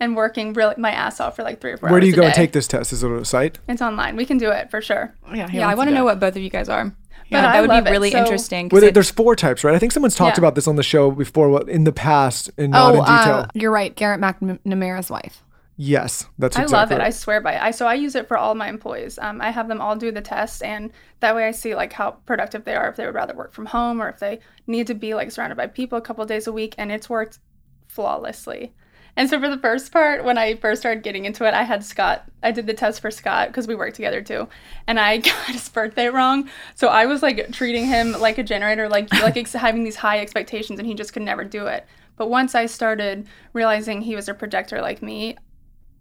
[0.00, 2.12] and working really my ass off for like three or four Where hours do you
[2.14, 2.92] a go and take this test?
[2.92, 3.58] Is it a site?
[3.68, 4.16] It's online.
[4.16, 5.14] We can do it for sure.
[5.32, 6.92] Yeah, Yeah, I want to know what both of you guys are.
[7.28, 8.68] Yeah, I that would love be really So- interesting.
[8.68, 9.74] 'cause Well, it- there's four types, right?
[9.74, 10.40] I think someone's talked Yeah.
[10.40, 13.34] about this on the show before what, in the past and not Oh, in detail.
[13.34, 13.94] uh, you're right.
[13.94, 15.44] Garrett McNamara's wife.
[15.76, 16.96] yes, that's I love it.
[16.98, 17.06] right.
[17.06, 17.62] I swear by it.
[17.62, 19.16] I so I use it for all my employees.
[19.22, 20.90] Um, I have them all do the test, and
[21.20, 22.88] that way I see like how productive they are.
[22.88, 25.56] If they would rather work from home, or if they need to be like surrounded
[25.56, 27.38] by people a couple days a week, and it's worked
[27.86, 28.72] flawlessly.
[29.16, 31.84] And so for the first part, when I first started getting into it, I had
[31.84, 32.24] Scott.
[32.42, 34.48] I did the test for Scott because we worked together too,
[34.86, 36.48] and I got his birthday wrong.
[36.74, 40.20] So I was like treating him like a generator, like like ex- having these high
[40.20, 41.86] expectations, and he just could never do it.
[42.16, 45.36] But once I started realizing he was a projector like me,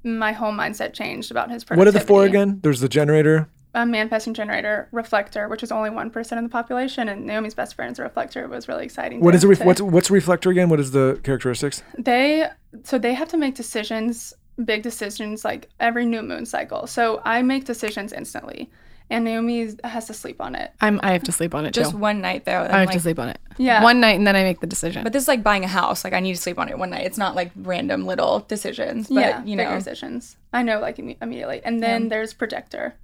[0.04, 1.80] my whole mindset changed about his productivity.
[1.80, 2.60] what are the four again?
[2.62, 3.50] There's the generator.
[3.76, 7.76] A manifesting generator, reflector, which is only one percent of the population, and Naomie's best
[7.76, 8.44] friend is a reflector.
[8.44, 9.22] It was really exciting.
[9.22, 10.70] What to- is a ref- to- what's what's a reflector again?
[10.70, 11.84] What is the characteristics?
[11.98, 12.48] they
[12.84, 14.34] so they have to make decisions,
[14.66, 16.88] big decisions, like every new moon cycle.
[16.88, 18.72] So I make decisions instantly,
[19.12, 20.72] and Naomie has to sleep on it.
[20.82, 21.00] I'm.
[21.04, 21.98] I have to sleep on it Just too.
[21.98, 22.64] one night though.
[22.64, 23.38] and, I have like- to sleep on it.
[23.60, 23.84] Yeah.
[23.84, 25.04] One night and then I make the decision.
[25.04, 26.04] But this is like buying a house.
[26.04, 27.06] Like I need to sleep on it one night.
[27.06, 29.10] It's not like random little decisions.
[29.10, 30.38] But yeah, you bigger know, decisions.
[30.54, 31.62] I know, like imme- immediately.
[31.64, 32.96] And then there's projector.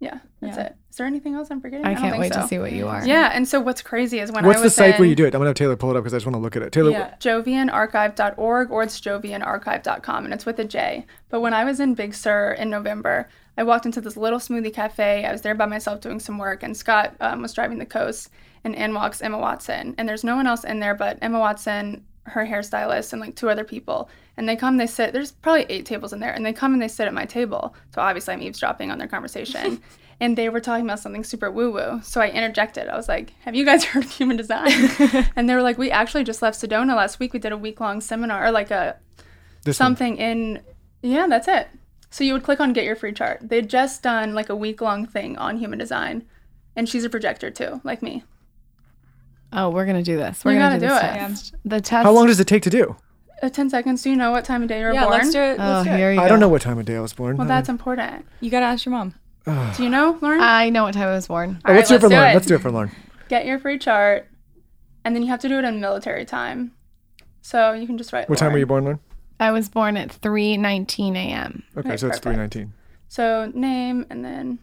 [0.00, 0.64] Yeah, that's Yeah.
[0.66, 0.76] it.
[0.90, 1.84] Is there anything else I'm forgetting?
[1.86, 2.42] I don't can't think wait so.
[2.42, 3.04] to see what you are.
[3.06, 5.14] Yeah, and so what's crazy is when What's I was the was site where you
[5.14, 5.34] do it?
[5.34, 6.72] I'm gonna have Taylor pull it up because I just want to look at it.
[6.72, 11.06] Taylor, Yeah, jovianarchive.org or it's jovianarchive.com and it's with a J.
[11.28, 14.72] But when I was in Big Sur in November, I walked into this little smoothie
[14.72, 15.24] cafe.
[15.24, 18.30] I was there by myself doing some work, and Scott um, was driving the coast,
[18.64, 19.94] and in walks Emma Watson.
[19.98, 23.50] And there's no one else in there but Emma Watson, her hairstylist, and like two
[23.50, 24.08] other people.
[24.38, 26.80] And they come, they sit, there's probably eight tables in there, and they come and
[26.80, 27.74] they sit at my table.
[27.94, 29.82] So obviously I'm eavesdropping on their conversation.
[30.20, 32.00] and they were talking about something super woo woo.
[32.04, 32.88] So I interjected.
[32.88, 34.70] I was like, Have you guys heard of human design?
[35.36, 37.32] and they were like, We actually just left Sedona last week.
[37.32, 38.96] We did a week long seminar, or like a
[39.64, 39.86] this one.
[39.88, 40.62] something in,
[41.02, 41.68] yeah, that's it.
[42.10, 43.40] So you would click on get your free chart.
[43.42, 46.24] They'd just done like a week long thing on human design.
[46.76, 48.22] And she's a projector too, like me.
[49.52, 50.44] Oh, we're gonna do this.
[50.44, 51.18] We're You gonna gotta do this it.
[51.18, 51.54] test.
[51.64, 52.04] The test.
[52.04, 52.94] How long does it take to do?
[53.42, 54.02] Uh, 10 seconds.
[54.02, 55.18] Do you know what time of day you were yeah, born?
[55.18, 55.58] let's do it.
[55.60, 55.96] Oh, Let's do it.
[55.98, 56.28] here you I go.
[56.30, 57.36] don't know what time of day I was born.
[57.36, 58.26] Well, that's important.
[58.40, 59.14] You gotta ask your mom.
[59.76, 60.40] Do you know, Lauryn?
[60.40, 61.60] I know what time I was born.
[61.64, 62.30] Oh, let's do it for Lauryn.
[62.32, 62.34] it.
[62.34, 62.90] Let's do it for Lauryn.
[63.28, 64.28] Get your free chart.
[65.04, 66.72] And then you have to do it in military time.
[67.40, 68.28] So you can just write.
[68.28, 68.98] What time were you born, Lauryn?
[69.40, 71.62] I was born at 3:19 a.m.
[71.76, 72.22] Okay, Okay, so it's perfect.
[72.24, 72.72] three nineteen.
[73.08, 74.58] So name and then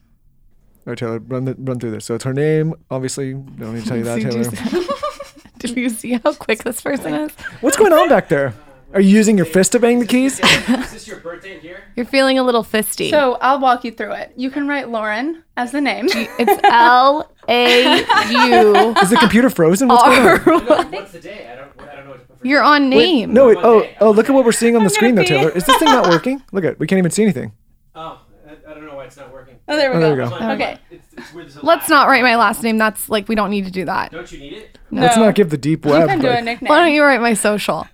[0.86, 2.06] All right, Taylor, run the, run through this.
[2.06, 2.74] So it's her name.
[2.92, 4.56] Obviously, don't need to tell you that, Did you Taylor.
[4.56, 4.88] see-
[5.60, 7.32] Did you see how quick this person is?
[7.62, 8.54] What's going on back there?
[8.96, 10.40] Are you using your fist to bang the keys?
[10.44, 11.84] Is this your birthday here?
[11.98, 13.10] You're feeling a little fisty.
[13.10, 14.32] so I'll walk you through it.
[14.38, 16.06] You can write Lauryn as the name.
[16.10, 19.90] it's L A U Is the computer frozen?
[19.90, 20.92] What's going on?
[20.94, 21.50] What's the day?
[21.52, 21.72] I don't.
[21.82, 22.46] I don't know what to put.
[22.46, 23.34] You're on name.
[23.34, 25.50] No, wait, oh, oh, look at what we're seeing on the screen, though, Taylor.
[25.50, 26.42] Is this thing not working?
[26.54, 27.52] Look at, we can't even see anything.
[27.96, 29.58] Oh, I, I don't know why it's not working.
[29.68, 30.16] Oh, there we Oh, go.
[30.16, 30.50] there we go.
[30.54, 30.78] Okay.
[30.90, 31.54] It's, it's weird.
[31.64, 32.78] Let's not write my last name.
[32.78, 34.12] That's like we don't need to do that.
[34.14, 34.78] Don't you need it?
[34.90, 35.02] No.
[35.02, 36.02] Let's not give the deep web.
[36.04, 36.70] You can do like- a nickname.
[36.70, 37.88] Why don't you write my social?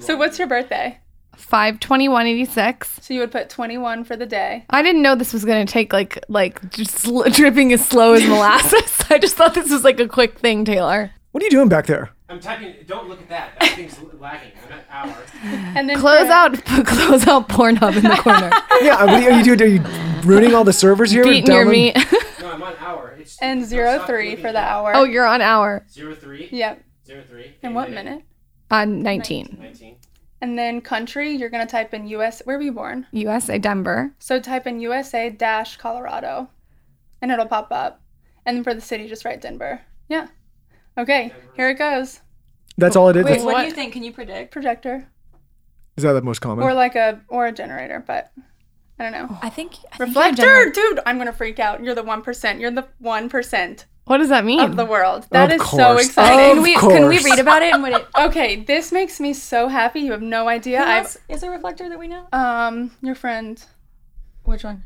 [0.00, 0.98] So what's your birthday?
[1.36, 2.98] Five twenty one eighty six.
[3.02, 4.64] So you would put 21 for the day.
[4.70, 8.22] I didn't know this was gonna take like like just sl- dripping as slow as
[8.26, 9.04] molasses.
[9.10, 11.10] I just thought this was like a quick thing, Taylor.
[11.32, 12.10] What are you doing back there?
[12.28, 12.74] I'm typing.
[12.86, 13.58] Don't look at that.
[13.60, 14.52] That thing's lagging.
[14.66, 15.16] I'm at hour.
[15.76, 18.50] And then Close for- out, close out Pornhub in the corner.
[18.82, 19.62] Yeah, what are you, doing?
[19.62, 21.24] Are you ruining all the servers here?
[21.24, 21.96] Beating your meat.
[22.40, 23.16] No, I'm on hour.
[23.18, 24.70] It's And no, zero stop three for the that.
[24.70, 24.92] hour.
[24.94, 25.84] oh, you're on hour.
[25.90, 26.48] Zero three.
[26.52, 26.82] Yep.
[27.06, 27.54] Zero three.
[27.62, 28.22] And what minute?
[28.72, 29.58] Uh, nineteen.
[29.60, 29.96] Nineteen.
[30.40, 32.40] And then country, you're gonna type in US.
[32.44, 33.06] Where were you born?
[33.12, 34.12] USA Denver.
[34.18, 36.48] So type in USA dash Colorado,
[37.20, 38.00] and it'll pop up.
[38.44, 39.82] And then for the city, just write Denver.
[40.08, 40.26] Yeah.
[40.98, 42.20] Okay, here it goes.
[42.76, 43.24] That's all it is.
[43.24, 43.60] Wait, That's- what, what?
[43.62, 43.92] do you think?
[43.92, 44.50] Can you predict?
[44.50, 45.06] Projector
[45.96, 46.64] Is that the most common?
[46.64, 48.32] or like a or a generator, but
[48.98, 49.38] I don't know.
[49.42, 51.82] I think I think you're Reflector, gener- dude, I'm gonna freak out.
[51.84, 52.58] You're the one percent.
[52.58, 54.60] You're the one percent What does that mean?
[54.60, 55.26] of the world.
[55.30, 56.38] That Of is so exciting.
[56.38, 58.06] Of Can we can we read about it and what it?
[58.18, 60.00] Okay, this makes me so happy.
[60.00, 60.78] You have no idea.
[60.78, 62.26] Who I've else is a reflector that we know?
[62.32, 63.62] um your friend.
[64.44, 64.84] Which one?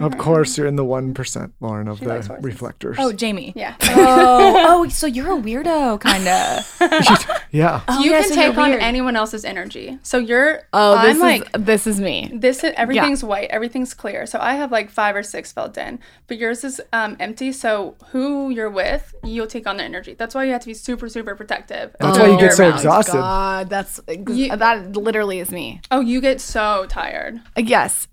[0.00, 1.14] Of course, you're in the 1%,
[1.62, 2.96] Lauryn, of She the reflectors.
[2.98, 3.52] Oh, Jamie.
[3.54, 3.76] Yeah.
[3.82, 7.42] Oh, oh, so you're a weirdo, kind of.
[7.52, 7.82] yeah.
[8.00, 9.98] you yeah, can so take on anyone else's energy.
[10.02, 12.30] So you're oh, this I'm like is this is me.
[12.34, 14.26] this is everything's white, everything's clear.
[14.26, 17.52] So I have like five or six filled in, but yours is um, empty.
[17.52, 20.14] So who you're with, you'll take on their energy.
[20.14, 21.94] That's why you have to be super, super protective.
[22.00, 22.80] That's why you get so Year-round.
[22.80, 23.12] exhausted.
[23.12, 25.80] God, that's that literally is me.
[25.90, 27.40] Oh, you get so tired.
[27.56, 28.08] Yes,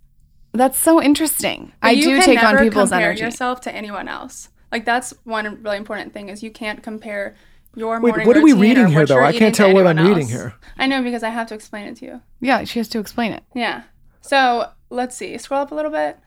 [0.53, 1.73] that's so interesting.
[1.81, 3.23] But I do take on never people's compare energy.
[3.23, 4.49] yourself to anyone else.
[4.71, 7.35] Like that's one really important thing is you can't compare
[7.75, 9.23] your Wait, morning what are we reading here, though?
[9.23, 10.53] I can't tell what I'm anyone reading here.
[10.77, 12.21] I know because I have to explain it to you.
[12.39, 13.43] Yeah, she has to explain it.
[13.55, 13.83] Yeah.
[14.21, 15.37] So let's see.
[15.37, 16.17] Scroll up a little bit.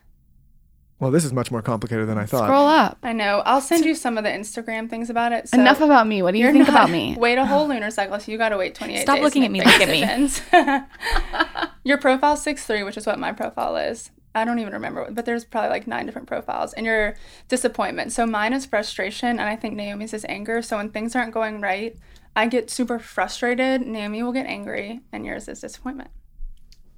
[0.99, 2.47] Well, this is much more complicated than I thought.
[2.47, 2.97] Scroll up.
[3.03, 3.43] I know.
[3.45, 5.49] I'll send you some of the Instagram things about it.
[5.49, 6.23] So Enough about me.
[6.23, 7.15] What do you think not- about me?
[7.19, 9.25] Wait a whole lunar cycle, so you got to wait 28 Stop days.
[9.25, 10.01] looking at me, make look at me.
[10.01, 10.41] decisions.
[11.85, 14.11] your profile's 6'3", which is what my profile is.
[14.37, 16.75] I don't even remember, but there's probably like nine different profiles.
[16.75, 17.17] And your
[17.49, 18.13] disappointment.
[18.13, 20.61] So mine is frustration, and I think Naomie's is anger.
[20.61, 21.97] So when things aren't going right,
[22.37, 23.81] I get super frustrated.
[23.81, 26.11] Naomie will get angry, and yours is disappointment.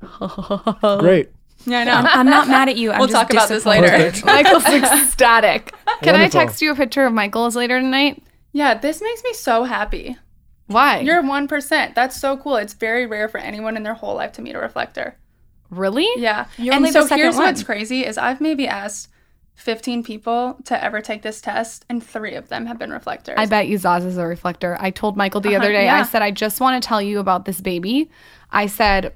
[0.99, 1.31] Great.
[1.65, 1.93] Yeah, I know.
[1.93, 2.91] I'm, I'm not mad at you.
[2.93, 4.13] I'm we'll just talk about this later.
[4.27, 5.73] Michael's ecstatic.
[6.03, 6.41] Can Wonderful.
[6.41, 8.21] I text you a picture of Michael's later tonight?
[8.53, 10.17] Yeah, this makes me so happy.
[10.67, 11.01] Why?
[11.01, 11.95] You're 1%.
[11.95, 12.57] That's so cool.
[12.57, 15.17] It's very rare for anyone in their whole life to meet a reflector.
[15.71, 16.09] Really?
[16.17, 16.47] Yeah.
[16.57, 19.09] You're and only so the second here's what's crazy is I've maybe asked
[19.55, 23.35] 15 people to ever take this test and 3 of them have been reflectors.
[23.39, 24.77] I bet you Zaz is a reflector.
[24.81, 26.01] I told Michael the other Uh-huh, day, yeah.
[26.01, 28.09] I said, I just want to tell you about this baby.
[28.53, 29.15] I said,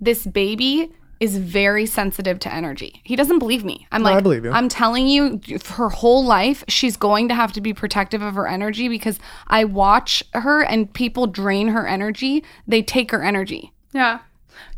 [0.00, 3.00] this baby is very sensitive to energy.
[3.04, 3.86] He doesn't believe me.
[3.92, 4.52] I'm No, like, I believe you.
[4.52, 5.40] I'm telling you,
[5.74, 9.64] her whole life, she's going to have to be protective of her energy because I
[9.64, 12.42] watch her and people drain her energy.
[12.66, 13.72] They take her energy.
[13.92, 14.20] Yeah.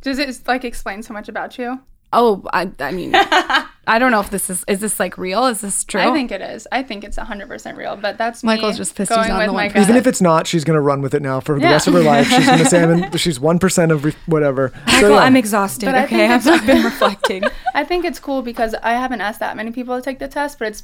[0.02, 1.80] Does it like explain so much about you?
[2.14, 5.46] Oh, I, I mean, I don't know if this is, is this like real?
[5.46, 6.02] Is this true?
[6.02, 6.68] I think it is.
[6.70, 9.46] I think it's 100% real, but that's Michael's me just pissed he's going not with
[9.46, 9.76] the my one.
[9.78, 11.70] Even if it's not, she's gonna run with it now for the Yeah.
[11.72, 12.26] rest of her life.
[12.28, 14.72] She's gonna say, I'm in, she's one percent of re- whatever.
[14.74, 15.16] So, Michael, yeah.
[15.20, 15.86] I'm exhausted.
[15.86, 17.44] But I okay, think I've, it's- I've been reflecting.
[17.74, 20.58] I think it's cool because I haven't asked that many people to take the test,
[20.58, 20.82] but it's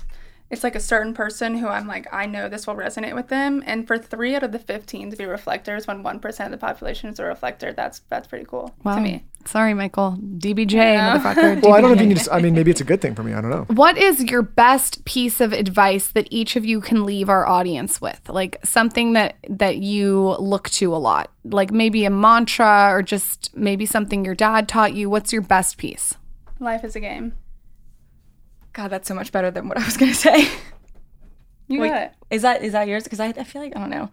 [0.51, 3.63] it's like a certain person who I'm like, I know this will resonate with them.
[3.67, 7.11] And for three out of the 15 to be reflectors when 1% of the population
[7.11, 9.25] is a reflector, that's that's pretty cool to me.
[9.45, 10.19] Sorry, Michael.
[10.39, 11.17] DBJ, Yeah.
[11.19, 11.63] motherfucker.
[11.63, 12.29] well, I don't know if you can just.
[12.31, 13.33] I mean, maybe it's a good thing for me.
[13.35, 13.65] I don't know.
[13.75, 18.01] What is your best piece of advice that each of you can leave our audience
[18.01, 18.21] with?
[18.29, 21.31] Like something that that you look to a lot.
[21.45, 25.09] Like maybe a mantra or just maybe something your dad taught you.
[25.09, 26.15] What's your best piece?
[26.59, 27.35] Life is a game.
[28.79, 30.49] God, that's so much better than what I was gonna say.
[31.67, 32.13] You Wait, got it.
[32.31, 33.03] Is that is that yours?
[33.03, 34.09] Because I, I feel like I don't know.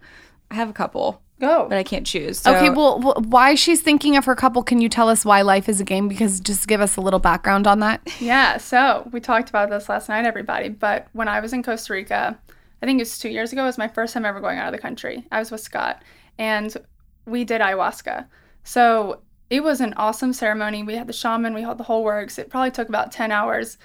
[0.50, 1.68] I have a couple, Go.
[1.68, 2.40] but I can't choose.
[2.40, 4.64] So, okay, well, wh- why she's thinking of her couple?
[4.64, 6.08] Can you tell us why life is a game?
[6.08, 8.00] Because just give us a little background on that.
[8.20, 10.68] Yeah, so we talked about this last night, everybody.
[10.68, 12.36] But when I was in Costa Rica,
[12.82, 14.66] I think it was two years ago, it was my first time ever going out
[14.66, 15.24] of the country.
[15.30, 16.02] I was with Scott,
[16.38, 16.76] and
[17.24, 18.26] we did ayahuasca.
[18.64, 20.82] So it was an awesome ceremony.
[20.82, 22.36] We had the shaman, we had the whole works.
[22.36, 23.78] It probably took about 10 hours.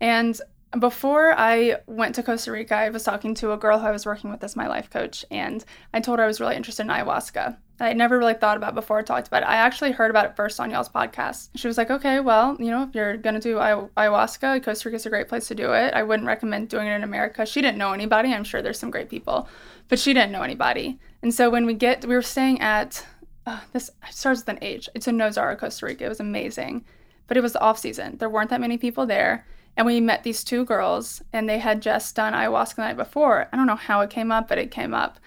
[0.00, 0.40] And
[0.78, 4.04] before I went to Costa Rica, I was talking to a girl who I was
[4.04, 5.64] working with as my life coach, and
[5.94, 7.56] I told her I was really interested in ayahuasca.
[7.78, 9.48] I had never really thought about before I talked about it.
[9.48, 11.50] I actually heard about it first on y'all's podcast.
[11.56, 14.88] She was like, okay, well, you know, if you're going to do ay- ayahuasca, Costa
[14.88, 15.92] Rica is a great place to do it.
[15.92, 17.44] I wouldn't recommend doing it in America.
[17.44, 18.32] She didn't know anybody.
[18.32, 19.48] I'm sure there's some great people,
[19.88, 20.98] but she didn't know anybody.
[21.22, 23.06] And so when we get, we were staying at,
[23.46, 24.88] uh, this starts with an H.
[24.94, 26.06] It's in Nosara, Costa Rica.
[26.06, 26.84] It was amazing,
[27.26, 28.16] but it was the off season.
[28.16, 29.46] There weren't that many people there.
[29.76, 33.48] And we met these two girls, and they had just done ayahuasca the night before.
[33.52, 35.18] I don't know how it came up, but it came up.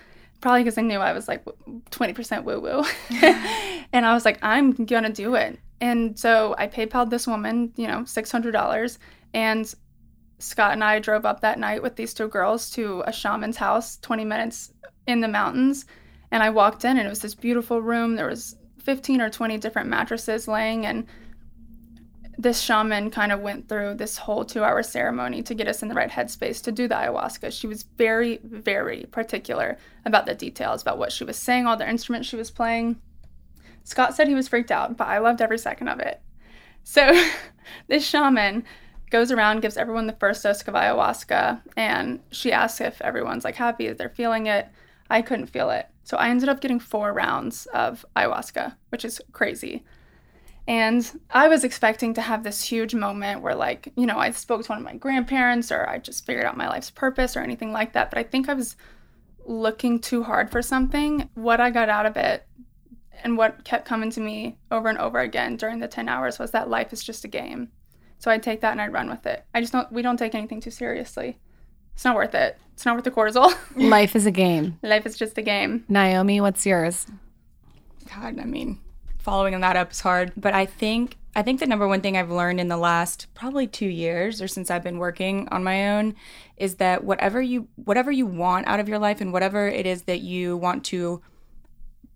[0.42, 2.84] Probably because I knew I was like 20% woo woo.
[3.94, 5.60] and I was like, I'm going to do it.
[5.82, 8.98] And so I PayPal'd this woman, you know, $600.
[9.34, 9.74] And
[10.40, 13.98] Scott and I drove up that night with these two girls to a shaman's house,
[13.98, 14.74] 20 minutes
[15.08, 15.86] in the mountains.
[16.32, 18.16] And I walked in, and it was this beautiful room.
[18.16, 21.06] There was 15 or 20 different mattresses laying, and
[22.40, 25.90] this shaman kind of went through this whole two hour ceremony to get us in
[25.90, 27.52] the right headspace to do the ayahuasca.
[27.52, 31.90] She was very, very particular about the details, about what she was saying, all the
[31.90, 33.02] instruments she was playing.
[33.84, 36.22] Scott said he was freaked out, but I loved every second of it.
[36.86, 37.11] So
[37.88, 38.64] this shaman
[39.10, 43.56] goes around, gives everyone the first dose of ayahuasca, and she asks if everyone's like
[43.56, 44.70] happy, if they're feeling it.
[45.10, 45.88] I couldn't feel it.
[46.06, 49.84] So I ended up getting four rounds of ayahuasca, which is crazy.
[50.70, 54.64] And I was expecting to have this huge moment where, like, you know, I spoke
[54.64, 57.72] to one of my grandparents or I just figured out my life's purpose or anything
[57.72, 58.12] like that.
[58.12, 58.76] But I think I was
[59.48, 61.28] looking too hard for something.
[61.34, 62.46] What I got out of it
[63.24, 66.52] and what kept coming to me over and over again during the 10 hours was
[66.52, 67.70] that life is just a game.
[68.20, 69.44] So I'd take that and I'd run with it.
[69.56, 71.40] I just don't, we don't take anything too seriously.
[71.96, 72.60] It's not worth it.
[72.74, 73.52] It's not worth the cortisol.
[73.76, 74.78] Life is a game.
[74.84, 75.86] life is just a game.
[75.90, 77.08] Naomie, what's yours?
[78.14, 78.80] God, I mean,
[79.20, 80.34] following that up is hard.
[80.36, 83.68] But I think I think the number one thing I've learned in the last probably
[83.68, 86.16] two years or since I've been working on my own
[86.58, 90.04] is that whatever you whatever you want out of your life and whatever it is
[90.04, 91.22] that you want to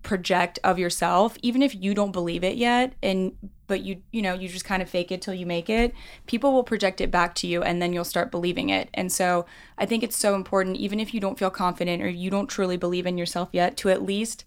[0.01, 3.33] project of yourself, even if you don't believe it yet and
[3.67, 5.93] but you you know, you just kind of fake it till you make it,
[6.25, 8.89] people will project it back to you and then you'll start believing it.
[8.95, 9.45] And so
[9.77, 12.77] I think it's so important even if you don't feel confident or you don't truly
[12.77, 14.43] believe in yourself yet to at least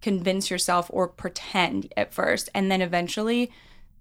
[0.00, 2.48] convince yourself or pretend at first.
[2.54, 3.50] And then eventually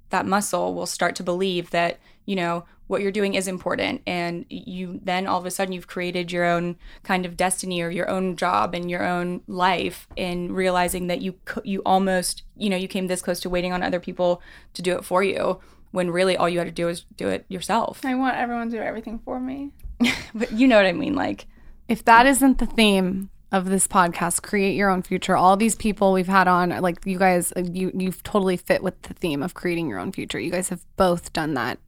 [0.10, 4.02] that muscle will start to believe that you know what you're doing is important.
[4.08, 7.90] And you then all of a sudden you've created your own kind of destiny or
[7.90, 12.78] your own job and your own life in realizing that you you almost you know
[12.78, 14.42] you came this close to waiting on other people
[14.74, 15.60] to do it for you
[15.92, 18.06] when really all you had to do was do it yourself.
[18.06, 19.72] I want everyone to do everything for me.
[20.36, 21.48] but you know what i mean like
[21.88, 25.36] If that isn't the theme of this podcast, create your own future.
[25.36, 29.14] All these people we've had on, like you guys, you you've totally fit with the
[29.14, 30.40] theme of creating your own future.
[30.40, 31.80] You guys have both done that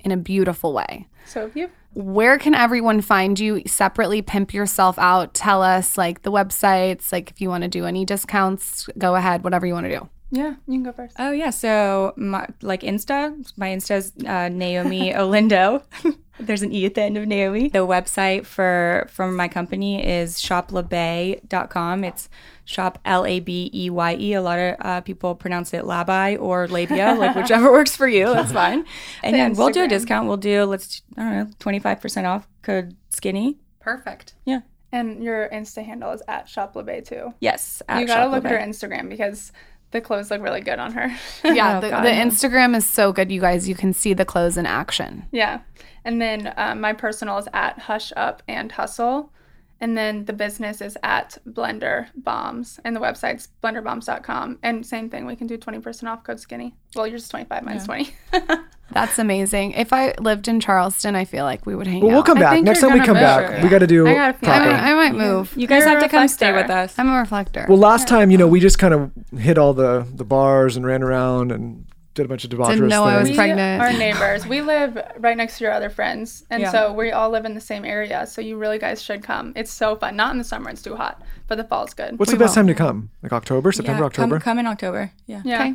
[0.00, 1.06] in a beautiful way.
[1.26, 4.20] So if you Where can everyone find you separately?
[4.22, 5.32] Pimp yourself out.
[5.34, 7.10] Tell us like the websites.
[7.10, 9.42] Like if you want to do any discounts, go ahead.
[9.44, 10.08] Whatever you want to do.
[10.30, 11.16] Yeah, you can go first.
[11.18, 15.82] Oh yeah, so my, like Insta, my Insta's uh, Naomie Olindo.
[16.40, 17.72] There's an e at the end of Naomie.
[17.72, 22.04] The website for from my company is shoplabeye.com.
[22.04, 22.28] It's
[22.64, 24.32] shop L A B E Y E.
[24.34, 28.26] A lot of uh, people pronounce it labai or labia, like whichever works for you.
[28.26, 28.84] That's fine.
[29.22, 30.28] And yeah, we'll do a discount.
[30.28, 33.58] We'll do let's I don't know twenty five percent off code skinny.
[33.80, 34.34] Perfect.
[34.44, 34.60] Yeah.
[34.92, 37.34] And your Insta handle is at ShopLabeye too.
[37.40, 37.82] Yes.
[37.96, 39.52] you gotta look at her Instagram because
[39.90, 41.14] the clothes look really good on her.
[41.44, 42.02] Yeah, Oh, the, God.
[42.02, 43.68] the Instagram is so good, you guys.
[43.68, 45.24] You can see the clothes in action.
[45.32, 45.60] Yeah.
[46.04, 49.32] And then um, my personal is at Hush Up and Hustle.
[49.80, 52.80] And then the business is at Blender Bombs.
[52.84, 54.58] And the website's blenderbombs.com.
[54.62, 56.74] And same thing, we can do 20% off code skinny.
[56.96, 58.10] Well, yours is 25, mine's 20.
[58.90, 59.72] That's amazing.
[59.72, 62.02] If I lived in Charleston, I feel like we would hang out.
[62.02, 62.26] Well, we'll out.
[62.26, 63.52] come I back think next time we come gonna back.
[63.52, 63.62] move.
[63.64, 64.54] We got to do I got a feeling.
[64.54, 65.52] I might, I might move.
[65.56, 66.98] You guys You're have to come stay with us.
[66.98, 67.66] I'm a reflector.
[67.68, 70.86] Well, last time, you know, we just kind of hit all the the bars and
[70.86, 71.84] ran around and
[72.14, 73.30] did a bunch of debaucherous know I was things.
[73.30, 73.82] we pregnant.
[73.82, 74.46] are neighbors.
[74.46, 76.44] We live right next to your other friends.
[76.50, 76.72] And Yeah.
[76.72, 78.26] so we all live in the same area.
[78.26, 79.52] So you really guys should come.
[79.54, 80.16] It's so fun.
[80.16, 81.22] Not in the summer, it's too hot.
[81.46, 82.18] But the fall's good.
[82.18, 82.62] What's We the best will.
[82.62, 83.10] time to come?
[83.22, 84.36] Like October, September, yeah, October.
[84.36, 85.12] Come, come in October.
[85.26, 85.42] Yeah.
[85.44, 85.60] yeah.
[85.60, 85.74] Okay.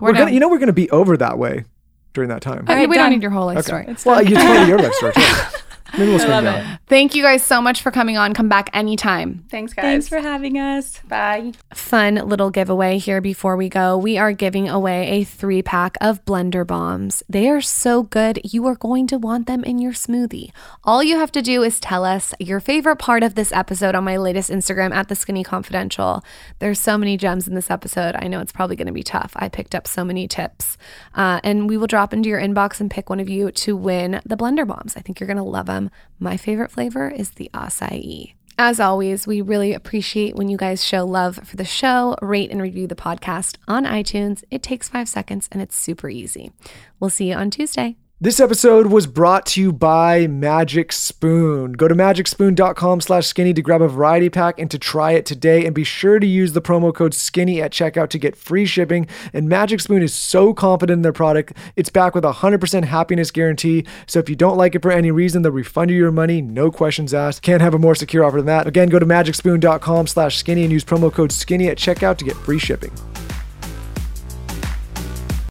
[0.00, 1.64] we're We're gonna, you know, we're gonna be over that way
[2.12, 2.64] during that time.
[2.68, 3.94] All right, we don't need your whole life Okay.
[3.94, 3.96] story.
[4.04, 5.22] well, you told me your life story too.
[5.92, 6.78] Maybe we'll swing love down.
[6.86, 8.34] Thank you guys so much for coming on.
[8.34, 9.44] Come back anytime.
[9.50, 9.82] Thanks, guys.
[9.82, 11.00] Thanks for having us.
[11.08, 11.52] Bye.
[11.74, 13.96] Fun little giveaway here before we go.
[13.96, 17.22] We are giving away a three pack of blender bombs.
[17.28, 20.50] They are so good, you are going to want them in your smoothie.
[20.84, 24.04] All you have to do is tell us your favorite part of this episode on
[24.04, 26.24] my latest Instagram at the Skinny Confidential.
[26.58, 28.16] There's so many gems in this episode.
[28.18, 29.32] I know it's probably going to be tough.
[29.36, 30.76] I picked up so many tips.
[31.14, 34.20] Uh, and we will drop into your inbox and pick one of you to win
[34.24, 34.96] the blender bombs.
[34.96, 35.90] I think you're going to love them.
[36.18, 38.34] My favorite flavor is the acai.
[38.58, 42.60] As always, we really appreciate when you guys show love for the show, rate and
[42.60, 44.44] review the podcast on iTunes.
[44.50, 46.52] It takes five seconds and it's super easy.
[47.00, 47.96] We'll see you on Tuesday.
[48.22, 51.72] This episode was brought to you by Magic Spoon.
[51.72, 55.66] Go to magicspoon.com slash skinny to grab a variety pack and to try it today.
[55.66, 59.08] And be sure to use the promo code skinny at checkout to get free shipping.
[59.32, 61.54] And Magic Spoon is so confident in their product.
[61.74, 63.84] It's back with a 100% happiness guarantee.
[64.06, 66.70] So if you don't like it for any reason, they'll refund you your money, no
[66.70, 67.42] questions asked.
[67.42, 68.68] Can't have a more secure offer than that.
[68.68, 72.36] Again, go to magicspoon.com slash skinny and use promo code skinny at checkout to get
[72.36, 72.92] free shipping.